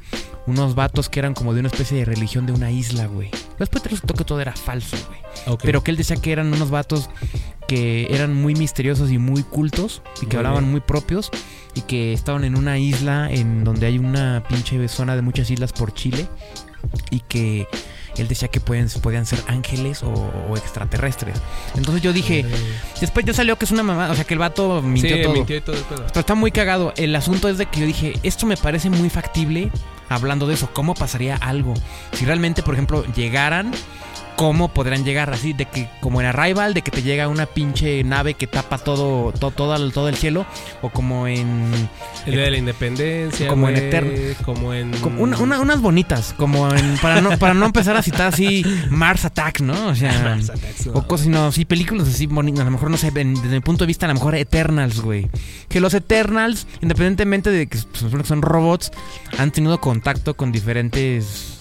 [0.47, 3.31] unos vatos que eran como de una especie de religión de una isla, güey.
[3.59, 5.59] Después te resultó que todo era falso, güey.
[5.63, 7.11] Pero que él decía que eran unos vatos
[7.67, 10.71] que eran muy misteriosos y muy cultos y que Muy hablaban bien.
[10.73, 11.31] muy propios
[11.75, 15.73] y que estaban en una isla en donde hay una pinche zona de muchas islas
[15.73, 16.29] por Chile
[17.11, 17.67] y que
[18.23, 20.11] él decía que pueden, podían ser ángeles o,
[20.49, 21.39] o extraterrestres.
[21.77, 22.45] Entonces yo dije,
[23.01, 25.33] después ya salió que es una mamá, o sea que el vato mintió sí, todo.
[25.35, 25.77] mintió todo.
[25.89, 26.93] Pero está muy cagado.
[26.97, 29.71] El asunto es de que yo dije, esto me parece muy factible
[30.09, 30.71] hablando de eso.
[30.73, 31.75] ¿Cómo pasaría algo?
[32.13, 33.73] Si realmente, por ejemplo, llegaran,
[34.37, 35.53] ¿cómo podrían llegar así?
[35.53, 39.33] De que, como en Arrival, de que te llega una pinche nave que tapa todo,
[39.33, 40.47] todo, todo, el, todo el cielo.
[40.83, 41.71] O como en...
[42.27, 44.13] El día de la independencia, Como en Eterno.
[44.45, 44.91] Como en...
[44.99, 48.65] como una- una- unas bonitas, como en, para no para no empezar a citar así
[48.91, 49.89] Mars Attack, ¿no?
[49.89, 50.93] O sea, Mars Attacks, no.
[50.95, 53.61] o cosas, sino sí películas así bonitas, a lo mejor no sé, en- desde mi
[53.61, 55.29] punto de vista a lo mejor Eternals, güey.
[55.69, 58.91] Que los Eternals, independientemente de que que son robots,
[59.39, 61.61] han tenido contacto con diferentes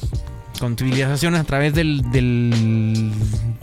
[0.60, 3.12] con civilizaciones a través del del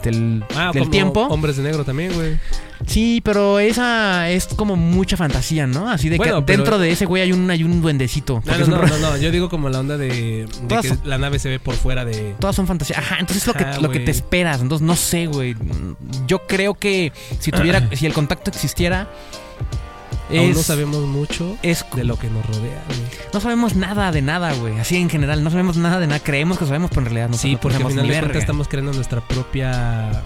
[0.03, 1.21] del, Ah, del como tiempo.
[1.27, 2.37] Hombres de negro también, güey.
[2.85, 5.89] Sí, pero esa es como mucha fantasía, ¿no?
[5.89, 8.41] Así de Bueno, que pero- dentro de ese güey hay un hay un duendecito.
[8.45, 10.99] No, no, es un no, no, yo digo como la onda de, de que son-
[11.05, 12.35] la nave se ve por fuera de...
[12.39, 12.99] Todas son fantasía.
[12.99, 14.61] Ajá, entonces lo que, Ajá, lo que te esperas.
[14.61, 15.55] Entonces no sé, güey.
[16.27, 19.07] Yo creo que si tuviera, si el contacto existiera,
[20.29, 22.99] Aún es, no sabemos mucho es de lo que nos rodea, güey.
[23.33, 24.79] no sabemos nada de nada, güey.
[24.79, 26.19] Así en general, no sabemos nada de nada.
[26.19, 28.41] Creemos que sabemos, pero en realidad no sí, no porque al sabemos final de cuentas
[28.41, 30.23] estamos creando nuestra propia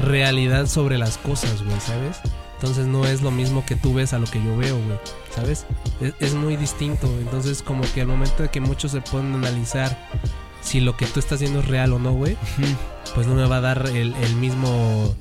[0.00, 2.18] realidad sobre las cosas, güey, ¿sabes?
[2.54, 4.98] Entonces no es lo mismo que tú ves a lo que yo veo, güey,
[5.34, 5.66] ¿sabes?
[6.00, 7.06] Es, es muy distinto.
[7.20, 10.08] Entonces como que al momento de que muchos se pueden analizar
[10.66, 12.36] si lo que tú estás haciendo es real o no, güey,
[13.14, 15.14] pues no me va a dar el, el mismo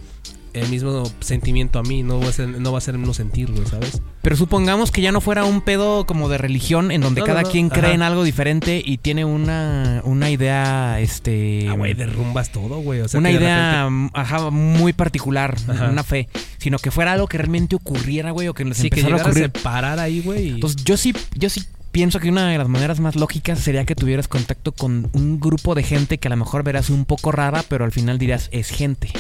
[0.55, 3.13] el mismo sentimiento a mí, no va a ser, no va a ser el mismo
[3.13, 4.01] sentir, güey, ¿sabes?
[4.21, 7.41] Pero supongamos que ya no fuera un pedo como de religión en donde No, cada
[7.41, 7.51] no, no.
[7.51, 7.93] quien cree Ajá.
[7.93, 11.67] en algo diferente y tiene una, una idea, este...
[11.69, 13.01] Ah, güey, derrumbas todo, güey.
[13.01, 15.89] O sea, una idea mm, ajá, muy particular, Ajá.
[15.89, 16.27] una fe,
[16.57, 19.25] sino que fuera algo que realmente ocurriera, güey, o que nos repente- sí, empezara a
[19.27, 19.51] ocurrir.
[19.53, 20.47] separar ahí, güey.
[20.47, 23.85] y- Entonces yo sí, yo sí pienso que una de las maneras más lógicas sería
[23.85, 27.31] que tuvieras contacto con un grupo de gente que a lo mejor verás un poco
[27.31, 29.11] rara, pero al final dirías es gente.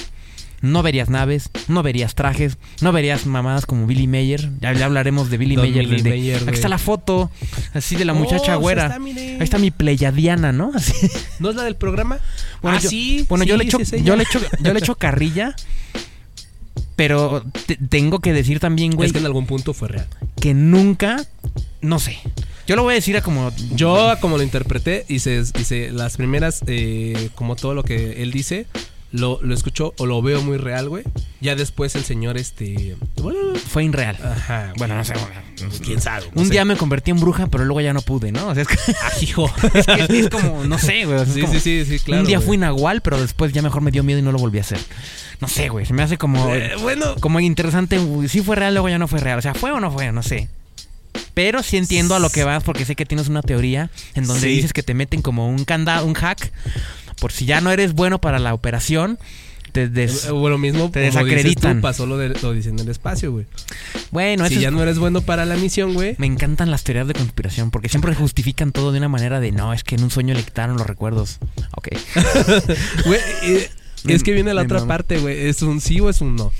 [0.61, 4.49] No verías naves, no verías trajes, no verías mamadas como Billy Mayer.
[4.61, 5.85] Ya, ya hablaremos de Billy Don Mayer.
[5.87, 7.29] Billy de- Mayer, aquí está la foto,
[7.73, 8.97] así de la muchacha Oh, güera.
[8.97, 9.21] sí está.
[9.21, 10.71] Ahí está mi pleyadiana, ¿no?
[10.73, 10.93] Así.
[11.39, 12.19] ¿No es la del programa?
[12.61, 14.95] Bueno, Ah, yo, sí, Bueno, yo le echo, sí, yo le echo, yo le echo
[14.97, 15.55] carrilla.
[16.95, 20.07] Pero te- tengo que decir también, güey, Es que en algún punto fue real.
[20.39, 21.25] que nunca,
[21.81, 22.17] no sé.
[22.67, 26.61] Yo lo voy a decir a como Yo, como lo interpreté, hice, hice las primeras,
[26.67, 28.65] eh, como todo lo que él dice,
[29.17, 31.03] lo, lo escucho o lo veo muy real, güey.
[31.41, 32.95] Ya después el señor, este.
[33.69, 34.17] Fue irreal.
[34.23, 34.73] ajá.
[34.77, 35.13] Bueno, no sé.
[35.13, 35.79] bueno, no sé.
[35.83, 36.25] quién sabe.
[36.33, 36.53] no Un sé.
[36.53, 38.47] día me convertí en bruja, pero luego ya no pude, ¿no?
[38.47, 39.49] O sea, es, que- Ah, hijo.
[39.73, 41.17] es que es como, no sé, güey.
[41.17, 42.21] o sea, es sí, como- sí, sí, sí, claro.
[42.21, 42.47] un día güey.
[42.47, 44.79] fui nahual, pero después ya mejor me dio miedo y no lo volví a hacer.
[45.41, 45.85] No sé, güey.
[45.85, 47.99] Se me hace como, Eh, bueno, como interesante.
[48.27, 49.37] Sí fue real, luego ya no fue real.
[49.39, 50.11] O sea, ¿fue o no fue?
[50.11, 50.49] No sé.
[51.33, 54.47] Pero sí entiendo a lo que vas porque sé que tienes una teoría en donde
[54.47, 54.55] Sí.
[54.55, 56.51] dices que te meten como un candado, un hack.
[57.19, 59.17] Por si ya no eres bueno para la operación,
[59.71, 61.77] te des- eh, bueno, lo mismo te dices desacreditan.
[61.77, 63.45] tú, pasó lo, de, lo dicen en el espacio, güey.
[64.11, 66.15] Bueno, si ya es- no eres bueno para la misión, güey.
[66.17, 69.73] me encantan las teorías de conspiración porque siempre justifican todo de una manera de no,
[69.73, 71.39] es que en un sueño le quitaron los recuerdos.
[71.75, 71.89] Ok.
[73.05, 73.69] Güey, eh,
[74.13, 74.87] es que viene la otra mama.
[74.87, 75.47] parte, güey.
[75.47, 76.51] ¿Es un sí o es un no?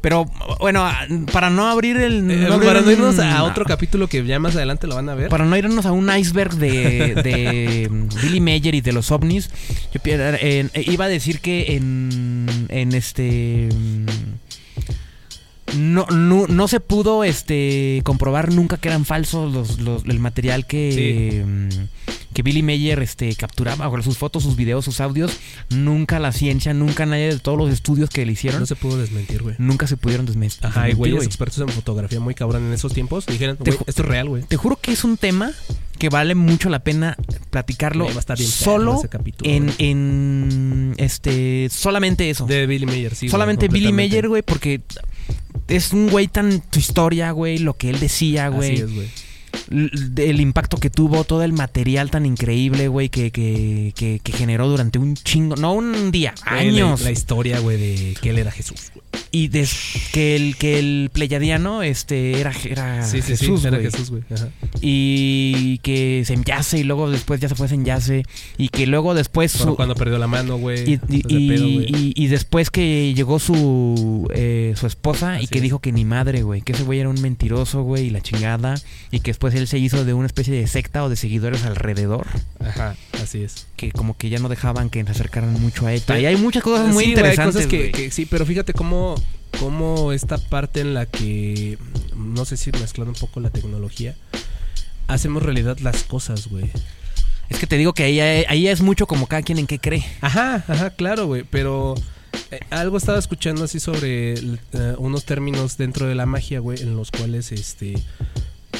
[0.00, 0.26] Pero
[0.60, 0.88] bueno,
[1.32, 2.30] para no abrir el.
[2.30, 5.08] Eh, no abrir para no irnos a otro capítulo que ya más adelante lo van
[5.08, 5.28] a ver.
[5.28, 7.90] Para no irnos a un iceberg de, de
[8.22, 9.50] Billy Mayer y de los ovnis,
[9.92, 13.68] yo eh, iba a decir que en, en este
[15.76, 20.66] no, no, no se pudo este comprobar nunca que eran falsos los, los- el material
[20.66, 21.68] que, mm,
[22.38, 25.32] que Billy Mayer este, capturaba, sus fotos, sus videos, sus audios.
[25.70, 28.96] Nunca la ciencia, nunca nadie de todos los estudios que le hicieron, No se pudo
[28.96, 29.56] desmentir, güey.
[29.58, 32.92] nunca se pudieron desmen- Ajá, y desmentir, güeyes expertos en fotografía muy cabrón en esos
[32.94, 34.44] tiempos dijeron, güey, esto es real, güey.
[34.44, 35.50] Te juro que es un tema
[35.98, 37.16] que vale mucho la pena
[37.50, 42.46] platicarlo va a estar bien solo capítulo, en, en este solamente eso.
[42.46, 43.26] De Billy Mayer, sí.
[43.26, 43.92] güey, solamente Billy.
[43.92, 44.80] Mayer, güey, porque
[45.66, 48.74] es un güey tan su historia, güey, lo que él decía, Así güey.
[48.76, 49.08] es, güey.
[49.70, 54.66] El impacto que tuvo, todo el material tan increíble, güey, que, que, que, que generó
[54.68, 57.00] durante un chingo, no un día, Güey, la- años.
[57.02, 58.90] La, historia, güey, de que él era Jesús.
[59.30, 59.76] Y des-
[60.12, 63.90] que el que el pleyadiano este era, era Sí, sí, Jesús, sí, era güey.
[63.90, 64.22] Jesús, güey.
[64.80, 68.22] Y que se enyace y luego después ya se fue se enyace
[68.56, 70.84] y que luego después su- cuando perdió la mano, güey.
[70.92, 75.62] y, y- después que llegó su eh, su esposa y que es.
[75.62, 78.74] dijo que ni madre, güey, que ese güey era un mentiroso, güey, y la chingada
[79.10, 82.26] y que después él se hizo de una especie de secta o de seguidores alrededor
[82.60, 83.66] Ajá, así es.
[83.76, 86.02] que como que ya no dejaban que se acercaran mucho a él.
[86.06, 87.92] Pero- Y hay muchas cosas muy hay interesantes, cosas que, güey.
[87.92, 89.07] que- sí, pero fíjate cómo,
[89.58, 91.78] cómo esta parte en la que,
[92.16, 94.14] no sé si mezclando un poco la tecnología,
[95.06, 96.70] hacemos realidad las cosas, güey.
[97.48, 100.04] Es que te digo que ahí, ahí es mucho como cada quien en qué cree.
[100.20, 101.94] Ajá, ajá, claro, güey, pero
[102.50, 106.96] eh, algo estaba escuchando así sobre eh, unos términos dentro de la magia, güey, en
[106.96, 107.94] los cuales este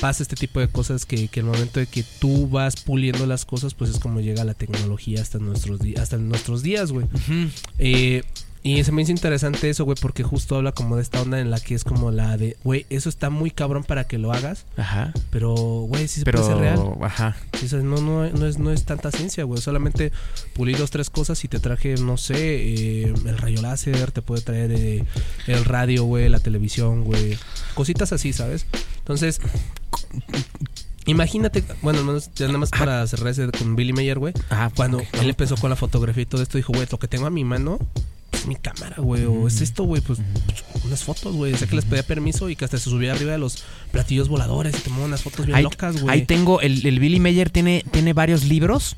[0.00, 3.44] pasa este tipo de cosas que, que el momento de que tú vas puliendo las
[3.44, 7.06] cosas, pues es como llega la tecnología hasta nuestros días, hasta nuestros días, güey.
[7.78, 8.22] Eh,
[8.62, 11.50] y se me hizo interesante eso, güey, porque justo habla como de esta onda en
[11.50, 14.66] la que es como la de, güey, eso está muy cabrón para que lo hagas,
[14.76, 15.12] Ajá.
[15.30, 16.78] pero, güey, sí se Pero, puede ser real.
[17.02, 17.36] ajá.
[17.72, 19.60] No, no, no, es, no es tanta ciencia, güey.
[19.60, 20.12] Solamente
[20.54, 24.42] pulir dos, tres cosas y te traje, no sé, eh, el rayo láser, te puede
[24.42, 25.04] traer eh,
[25.46, 27.38] el radio, güey, la televisión, güey.
[27.74, 28.66] Cositas así, ¿sabes?
[28.98, 29.40] Entonces,
[31.06, 34.34] imagínate, bueno, no, ya nada más para cerrar ese con Billy Mayer, güey.
[34.50, 35.06] Ajá, Cuando ok.
[35.20, 37.44] él empezó con la fotografía y todo esto, dijo, güey, lo que tengo a mi
[37.44, 37.78] mano
[38.48, 39.24] mi cámara, güey.
[39.24, 40.18] O es esto, güey, pues
[40.84, 41.52] unas fotos, güey.
[41.52, 44.28] O sea que les pedía permiso y que hasta se subía arriba de los platillos
[44.28, 46.12] voladores y tomaba unas fotos bien Ahí, locas, güey.
[46.14, 48.96] ahí tengo, el, el Billy Mayer tiene, tiene varios libros.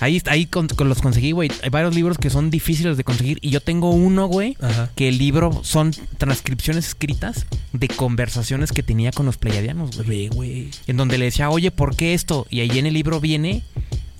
[0.00, 1.50] Ahí, ahí con, con los conseguí, güey.
[1.62, 3.38] Hay varios libros que son difíciles de conseguir.
[3.42, 4.90] Y yo tengo uno, güey, Ajá.
[4.96, 9.90] que el libro son transcripciones escritas de conversaciones que tenía con los pleiadianos,
[10.32, 10.70] güey.
[10.86, 12.46] En donde le decía, oye, ¿por qué esto?
[12.50, 13.62] Y ahí en el libro viene,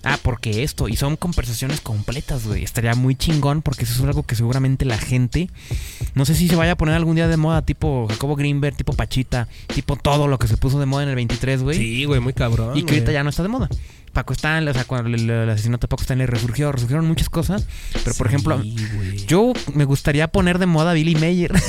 [0.04, 0.88] ah, porque esto.
[0.88, 2.64] Y son conversaciones completas, güey.
[2.64, 5.50] Estaría muy chingón porque eso es algo que seguramente la gente,
[6.14, 8.92] no sé si se vaya a poner algún día de moda, tipo Jacobo Greenberg, tipo
[8.92, 11.78] Pachita, tipo todo lo que se puso de moda en el 23, güey.
[11.78, 12.76] Sí, güey, muy cabrón.
[12.76, 13.68] Y que ahorita ya no está de moda.
[14.14, 17.66] Paco Stanley, o sea, cuando el, el asesinato de Paco Stanley resurgió, resurgieron muchas cosas.
[17.92, 18.62] Pero, por Sí, ejemplo,
[19.26, 21.52] yo me gustaría poner de moda a Billy Mayer.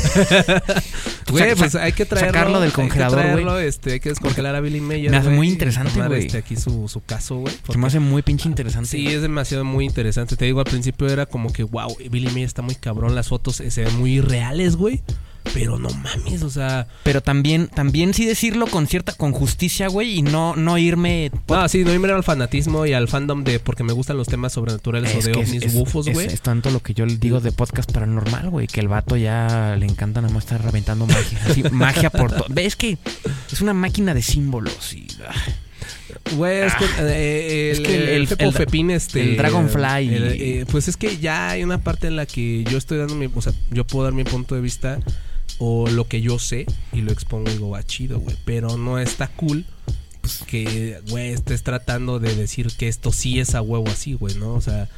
[1.31, 2.31] Güey, pues hay que traerlo.
[2.33, 5.09] sacarlo del hay que congelador, traerlo, este, hay que descongelar a Billy Mayer.
[5.11, 6.27] Me hace muy interesante, güey.
[6.27, 7.53] Este, aquí su, su caso, güey.
[7.69, 8.89] Se me hace muy pinche interesante.
[8.89, 10.37] Sí, es demasiado muy interesante.
[10.37, 13.15] Te digo, al principio era como que, wow, Billy Mayer está muy cabrón.
[13.15, 15.01] Las fotos se ven muy reales, güey.
[15.53, 16.87] Pero no mames, o sea.
[17.03, 21.31] Pero también, también sí decirlo con cierta, con justicia, güey, y no, no irme.
[21.47, 24.53] No, sí, no irme al fanatismo y al fandom de porque me gustan los temas
[24.53, 26.27] sobrenaturales o de ovnis bufos, es- güey.
[26.27, 29.85] es tanto lo que yo digo de podcast paranormal, güey, que el vato ya le
[29.85, 31.39] encanta nada más estar reventando magia.
[31.49, 32.45] así, magia por todo.
[32.49, 32.97] Ves que
[33.51, 35.07] es una máquina de símbolos y.
[35.27, 35.33] ah.
[36.35, 39.21] Güey, es que, eh, Es el, que el- el, el- Fepo el- Fepín, este...
[39.21, 40.09] el Dragonfly.
[40.11, 43.29] eh, pues es que ya hay una parte en la que yo estoy dando mi...
[43.35, 44.99] O sea, yo puedo dar mi punto de vista
[45.59, 48.35] o lo que yo sé y lo expongo y digo, va chido, güey.
[48.45, 49.65] Pero no está cool
[50.21, 54.35] pues, que, güey, estés tratando de decir que esto sí es a huevo así, güey,
[54.35, 54.53] ¿no?
[54.53, 54.89] O sea,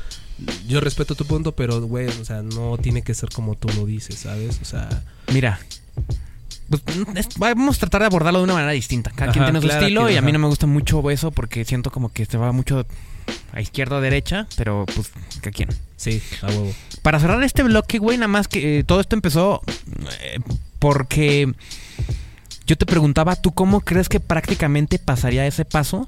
[0.68, 3.86] yo respeto tu punto, pero, güey, o sea, no tiene que ser como tú lo
[3.86, 4.60] dices, ¿sabes?
[4.62, 5.04] O sea...
[5.34, 5.60] Mira.
[6.70, 6.82] pues,
[7.16, 9.12] es- vamos a tratar de abordarlo de una manera distinta.
[9.12, 11.66] Cada quien tiene su claro estilo y a mí no me gusta mucho eso porque
[11.66, 12.86] siento como que se va mucho
[13.54, 15.12] a izquierda o derecha, pero pues
[15.42, 15.70] cada quien.
[15.96, 16.74] Sí, a huevo.
[17.02, 19.62] Para cerrar este bloque, güey, nada más que eh, todo esto empezó
[20.22, 20.40] eh,
[20.80, 21.52] porque
[22.66, 26.06] yo te preguntaba, ¿tú cómo crees que prácticamente pasaría ese paso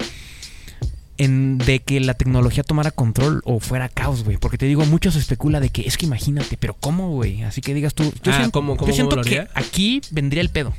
[1.18, 4.38] en de que la tecnología tomara control o fuera caos, güey?
[4.38, 7.44] Porque te digo, mucho se especula de que es que imagínate, pero ¿cómo, güey?
[7.44, 10.50] Así que digas tú, yo Ah, siento, ¿cómo- cómo yo siento que aquí vendría el
[10.50, 10.74] pedo.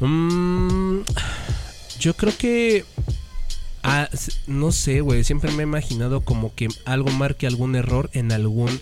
[0.00, 1.00] Mm,
[2.00, 2.84] yo creo que.
[3.86, 4.08] Ah,
[4.46, 5.24] no sé, güey.
[5.24, 8.80] Siempre me he imaginado como que algo marque algún error en algún.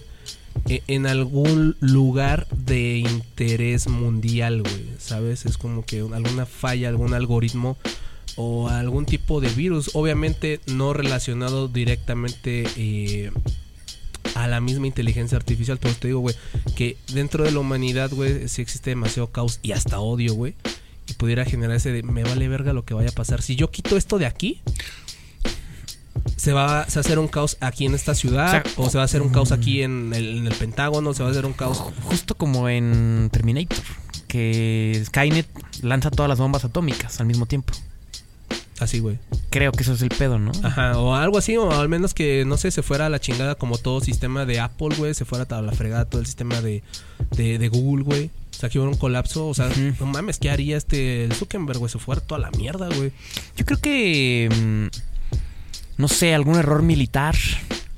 [0.69, 4.87] e- En algún lugar de interés mundial, güey.
[4.99, 5.47] ¿Sabes?
[5.47, 7.77] Es como que un- alguna falla, algún algoritmo
[8.37, 9.91] o algún tipo de virus.
[9.95, 13.31] Obviamente no relacionado directamente eh,
[14.35, 15.79] a la misma inteligencia artificial.
[15.81, 16.35] Pero te digo, güey,
[16.77, 20.55] que dentro de la humanidad, güey, sí existe demasiado caos y hasta odio, güey.
[21.15, 23.41] Y pudiera generar ese de, me vale verga lo que vaya a pasar.
[23.41, 24.61] Si yo quito esto de aquí,
[26.37, 28.49] se va, se va a hacer un caos aquí en esta ciudad.
[28.49, 31.15] O sea, O, se va a hacer un caos aquí en el, en el Pentágono.
[31.15, 31.79] Se va a hacer un caos.
[32.03, 33.79] Justo como en Terminator,
[34.27, 35.47] que Skynet
[35.83, 37.73] lanza todas las bombas atómicas al mismo tiempo.
[38.81, 39.19] Así, güey.
[39.51, 40.51] Creo que eso es el pedo, ¿no?
[40.65, 43.55] Ajá, o algo así, o al menos que, no sé, se fuera a la chingada
[43.55, 45.15] como todo sistema de Apple, güey.
[45.15, 46.83] Se fuera a la fregada todo el sistema de,
[47.37, 48.31] de, de Google, güey.
[48.65, 49.47] Sea, que hubiera un colapso.
[49.49, 49.69] O sea,
[50.01, 51.91] no mames, ¿qué haría este Zuckerberg, güey?
[51.91, 53.13] Se fuera toda la mierda, güey.
[53.57, 54.49] Yo creo que.
[54.51, 54.97] mm,
[55.99, 57.35] no sé, algún error militar.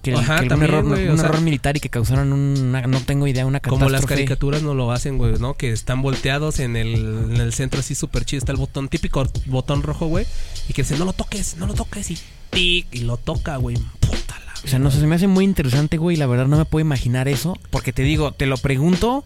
[0.03, 2.83] Que, Ajá, que también, error, un sea- error militar y que causaron una.
[2.87, 3.93] No tengo idea, una Como catástrofe.
[4.03, 5.55] las caricaturas no lo hacen, güey, ¿no?
[5.55, 6.95] Que están volteados en el,
[7.31, 8.39] en el centro así súper chido.
[8.39, 10.25] Está el botón, típico botón rojo, güey.
[10.69, 12.11] Y que dice, no lo toques, no lo toques.
[12.13, 12.19] Y
[12.51, 13.77] tic, y lo toca, güey.
[14.01, 16.17] Puta la O sea, no sé, se me hace muy interesante, güey.
[16.17, 17.59] La verdad no me puedo imaginar eso.
[17.71, 19.25] Porque te digo, te lo pregunto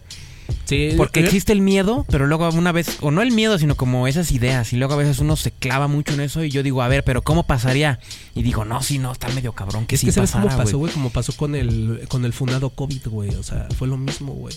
[0.65, 3.75] Sí, porque yo- existe el miedo, pero luego una vez, o no el miedo, sino
[3.75, 4.73] como esas ideas.
[4.73, 7.03] Y luego a veces uno se clava mucho en eso y yo digo, a ver,
[7.03, 7.99] pero ¿cómo pasaría?
[8.35, 10.63] Y digo, no, sí, no, está medio cabrón que Es sí que sabes cómo pasara,
[10.63, 10.91] pasó, güey.
[10.93, 13.29] como pasó con el con el funado COVID, güey.
[13.35, 14.55] O sea, fue lo mismo, güey.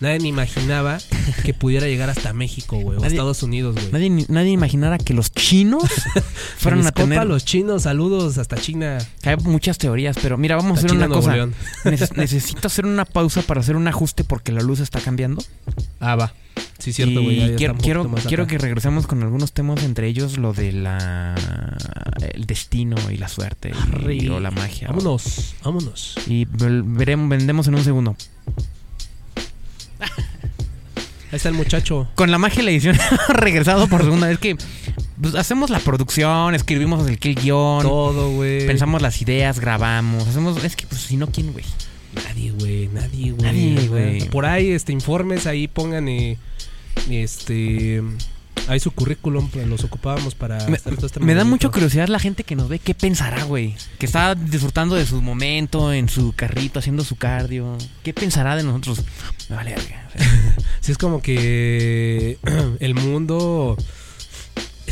[0.00, 0.98] Nadie ni imaginaba
[1.44, 3.90] que pudiera llegar hasta México, güey, o Nadie- Estados Unidos, güey.
[3.92, 5.82] Nadie, nadie imaginara que los chinos
[6.58, 7.26] fueran a tener...
[7.26, 8.98] los chinos, saludos hasta China.
[9.24, 11.36] Hay muchas teorías, pero mira, vamos a hacer China, una cosa.
[11.84, 15.29] Neces- necesito hacer una pausa para hacer un ajuste porque la luz está cambiando.
[16.00, 16.32] Ah, va.
[16.78, 17.40] Sí, cierto, y güey.
[17.40, 21.34] está quiero, quiero, que regresemos con algunos temas, entre ellos lo de la
[22.32, 24.30] el destino y la suerte y, Arre.
[24.30, 24.88] o la magia.
[24.88, 26.14] Vámonos, vámonos.
[26.26, 28.16] Y veremos, vendemos en un segundo.
[30.00, 32.08] Ahí está el muchacho.
[32.14, 34.56] Con la magia y la edición regresado por segunda vez que
[35.20, 38.66] pues, hacemos la producción, escribimos el, el guion, Todo, güey.
[38.66, 40.64] pensamos las ideas, grabamos, hacemos...
[40.64, 41.64] Es que pues si no, ¿quién, güey?
[42.14, 43.42] Nadie, güey, nadie, güey.
[43.42, 44.28] Nadie, güey.
[44.28, 46.38] Por ahí, este, informes, ahí pongan, eh,
[47.08, 48.02] este,
[48.68, 50.66] ahí su currículum, pues, los ocupábamos para...
[50.68, 53.74] Me, este me da mucha curiosidad la gente que nos ve, ¿qué pensará, güey?
[53.98, 57.76] Que está disfrutando de su momento en su carrito, haciendo su cardio.
[58.02, 59.04] ¿Qué pensará de nosotros?
[59.48, 60.08] Me vale verga.
[60.80, 62.38] Sí, es como que
[62.80, 63.76] el mundo...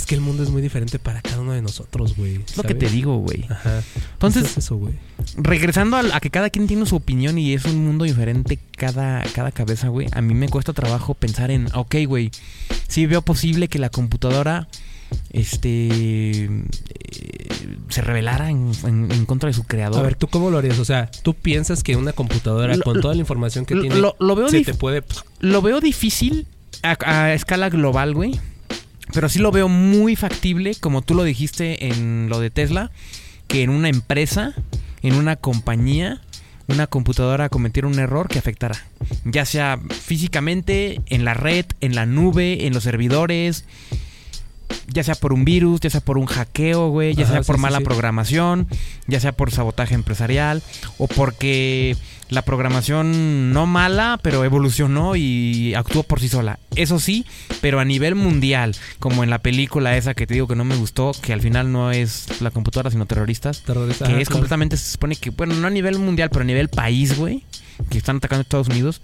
[0.08, 2.40] Que el mundo es muy diferente para cada uno de nosotros, güey.
[2.44, 3.44] es lo que te digo, güey.
[3.48, 3.82] Ajá.
[4.14, 4.94] Entonces, es eso, güey.
[5.36, 9.52] regresando a, que cada quien tiene su opinión y es un mundo diferente cada, cada
[9.52, 10.08] cabeza, güey.
[10.12, 12.30] A mí me cuesta trabajo pensar en, ok, güey,
[12.88, 14.66] sí veo posible que la computadora
[15.30, 16.48] este eh,
[17.88, 20.00] se revelara en, en- en contra de su creador.
[20.00, 20.78] A ver, ¿tú cómo lo harías?
[20.78, 23.96] O sea, ¿tú piensas que una computadora Lo- con toda la información que lo- tiene
[23.96, 25.02] lo- veo se te puede...
[25.40, 26.46] Lo veo difícil
[26.82, 28.38] a, a escala global, güey.
[29.12, 32.90] Pero sí lo veo muy factible, como tú lo dijiste en lo de Tesla,
[33.46, 34.54] que en una empresa,
[35.02, 36.20] en una compañía,
[36.68, 38.76] una computadora cometiera un error que afectara.
[39.24, 43.64] Ya sea físicamente, en la red, en la nube, en los servidores,
[44.86, 47.56] ya sea por un virus, ya sea por un hackeo, güey, ya Ajá, sea por
[47.56, 47.84] sí, mala sí.
[47.84, 48.68] programación,
[49.06, 50.62] ya sea por sabotaje empresarial,
[50.98, 51.96] o porque
[52.30, 56.58] la programación no mala, pero evolucionó y actuó por sí sola.
[56.76, 57.24] Eso sí,
[57.60, 60.76] pero a nivel mundial, como en la película esa que te digo que no me
[60.76, 64.06] gustó, que al final no es la computadora, sino terroristas, Terrorista.
[64.06, 64.40] que es claro.
[64.40, 67.44] completamente, se supone que, bueno, no a nivel mundial, pero a nivel país, güey,
[67.90, 69.00] que están atacando a Estados Unidos,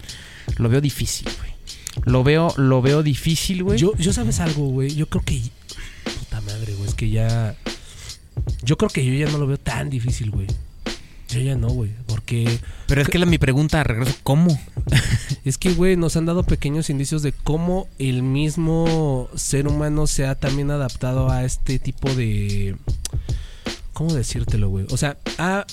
[0.59, 1.55] lo veo difícil, güey.
[2.05, 3.79] Lo veo, lo veo difícil, güey.
[3.79, 4.95] Yo, yo sabes algo, güey.
[4.95, 5.41] Yo creo que.
[6.19, 6.89] Puta madre, güey.
[6.89, 7.55] Es que ya.
[8.63, 10.49] Yo creo que yo ya no lo veo tan difícil, güey.
[11.29, 11.91] Yo ya no, güey.
[12.07, 14.59] Porque Pero es que la, mi pregunta, regreso, ¿cómo?
[15.45, 20.27] es que, güey, nos han dado pequeños indicios de cómo el mismo ser humano se
[20.27, 22.77] ha también adaptado a este tipo de...
[23.93, 24.87] ¿Cómo decírtelo, güey?
[24.91, 25.67] O sea, ha-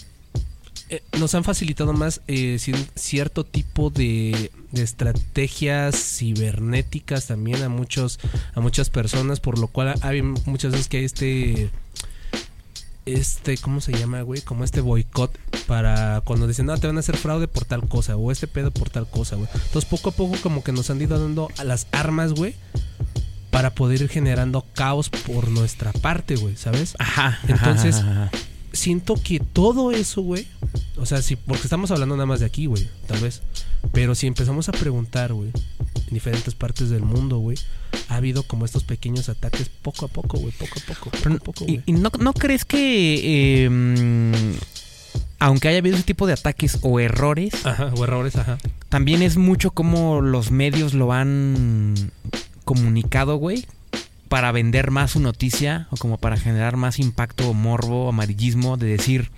[0.89, 2.57] eh, nos han facilitado más eh,
[2.95, 8.19] cierto tipo de, de estrategias cibernéticas también a muchos
[8.53, 11.69] a muchas personas, por lo cual hay muchas veces que hay este
[13.05, 14.41] este, ¿cómo se llama, güey?
[14.41, 15.37] Como este boicot
[15.67, 18.71] para cuando dicen, no, te van a hacer fraude por tal cosa, o este pedo
[18.71, 19.47] por tal cosa, güey.
[19.53, 22.55] Entonces, poco a poco, como que nos han ido dando a las armas, güey,
[23.49, 26.95] para poder ir generando caos por nuestra parte, güey, ¿sabes?
[26.99, 27.39] Ajá.
[27.47, 28.31] Entonces- ajá, ajá.
[28.73, 30.47] Siento que todo eso, güey,
[30.95, 33.41] o sea, sí, porque estamos hablando nada más de aquí, güey, tal vez.
[33.91, 35.51] Pero si empezamos a preguntar, güey,
[36.11, 37.57] en diferentes partes del mundo, güey,
[38.09, 41.35] ha habido como estos pequeños ataques poco a poco, güey, poco a poco, poco Pero,
[41.35, 44.51] a poco, ¿y, no, no crees que, eh, mm,
[45.39, 48.57] aunque haya habido ese tipo de ataques o errores, Ajá, o errores, ajá.
[48.89, 51.95] también es mucho como los medios lo han
[52.65, 53.65] comunicado, güey,
[54.27, 58.87] para vender más su noticia o como para generar más impacto o morbo, amarillismo, de
[58.87, 59.31] decir,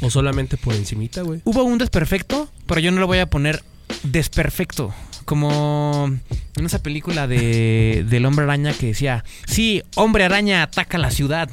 [0.00, 1.40] O solamente por encimita, güey.
[1.44, 3.62] hubo un desperfecto, pero yo no le voy a poner
[4.04, 4.94] desperfecto.
[5.24, 6.10] Como
[6.56, 11.48] en esa película de, del hombre araña que decía, sí, hombre araña ataca la ciudad,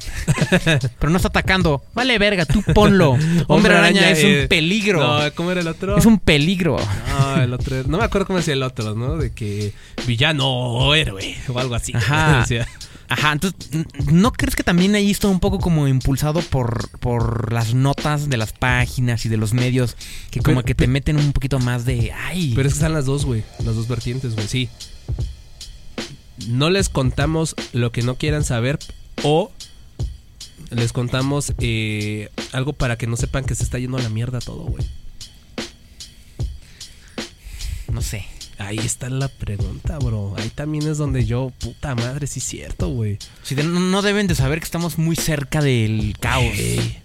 [0.98, 1.82] pero no está atacando.
[1.94, 3.16] Vale, verga, tú ponlo.
[3.48, 5.00] Hombre, araña, es eh, un peligro.
[5.00, 5.96] No, ¿cómo era el otro?
[5.96, 6.78] Es un peligro.
[7.08, 7.82] No, el otro.
[7.86, 9.16] No me acuerdo cómo decía el otro, ¿no?
[9.16, 9.72] De que
[10.06, 11.92] villano o héroe o algo así.
[11.94, 12.44] Ajá.
[13.10, 13.58] Ajá, entonces,
[14.12, 18.36] ¿no crees que también ahí está un poco como impulsado por, por las notas de
[18.36, 19.96] las páginas y de los medios
[20.30, 23.06] que como que te meten un poquito más de, ay, Pero es que están las
[23.06, 23.42] dos, güey.
[23.64, 24.46] Las dos vertientes, güey.
[24.46, 24.68] Sí.
[26.46, 28.78] No les contamos lo que no quieran saber
[29.24, 29.50] o
[30.70, 34.38] les contamos eh, algo para que no sepan que se está yendo a la mierda
[34.38, 34.86] todo, güey.
[37.90, 38.24] no sé.
[38.60, 40.34] Ahí está la pregunta, bro.
[40.36, 43.18] Ahí también es donde yo, puta madre, sí es cierto, güey.
[43.42, 46.44] Si de- no, deben de saber que estamos muy cerca del caos.
[46.58, 46.98] Ey.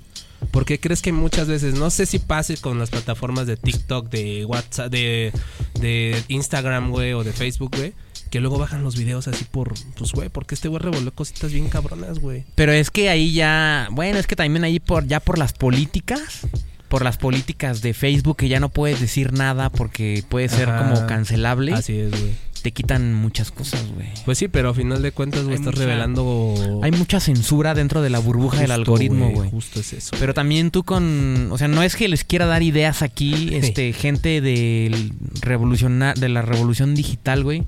[0.52, 4.10] ¿Por qué crees que muchas veces, no sé si pase con las plataformas de TikTok,
[4.10, 5.32] de WhatsApp, de,
[5.80, 7.94] de Instagram, güey, o de Facebook, güey,
[8.30, 11.70] que luego bajan los videos así por, pues, güey, porque este güey revolvió cositas bien
[11.70, 12.44] cabronas, güey.
[12.54, 16.42] Pero es que ahí ya, bueno, es que también ahí por ya por las políticas,
[16.90, 20.90] por las políticas de Facebook que ya no puedes decir nada porque puede ser Ajá.
[20.90, 22.32] como cancelable, Así es, güey.
[22.62, 24.08] te quitan muchas cosas, güey.
[24.26, 26.80] Pues sí, pero a final de cuentas, güey, Hay estás mucha- revelando...
[26.84, 29.50] Hay mucha censura dentro de la burbuja del algoritmo, güey.
[29.50, 30.16] Justo es eso.
[30.20, 33.92] Pero también tú con, o sea, no es que les quiera dar ideas aquí, este,
[33.94, 35.12] gente del
[35.42, 37.64] revolucionar, de la revolución digital, güey.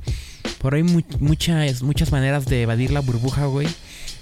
[0.62, 3.68] Pero hay mu- muchas, muchas maneras de evadir la burbuja, güey.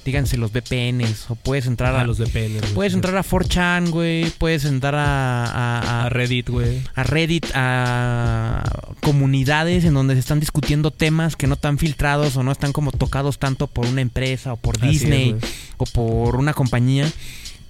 [0.06, 2.60] Díganse los VPNs, o puedes entrar a, a los VPN.
[2.60, 2.74] güey.
[2.76, 6.84] puedes entrar a 4chan, güey, puedes entrar a, a, Reddit, güey.
[6.94, 8.64] a Reddit, a
[9.02, 12.92] comunidades en donde se están discutiendo temas que no están filtrados o no están como
[12.92, 15.36] tocados tanto por una empresa o por es, Disney
[15.78, 17.12] o por una compañía.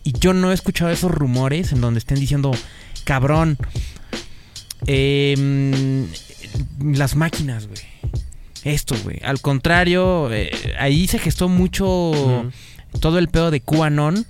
[0.04, 2.52] Y yo no he escuchado esos rumores en donde estén diciendo,
[3.06, 3.58] cabrón,
[4.88, 6.08] em,
[6.84, 7.95] las máquinas, güey.
[8.66, 9.20] Esto, güey.
[9.24, 10.50] Al contrario, eh,
[10.80, 12.12] ahí se gestó mucho
[13.00, 14.26] todo el pedo de QAnon,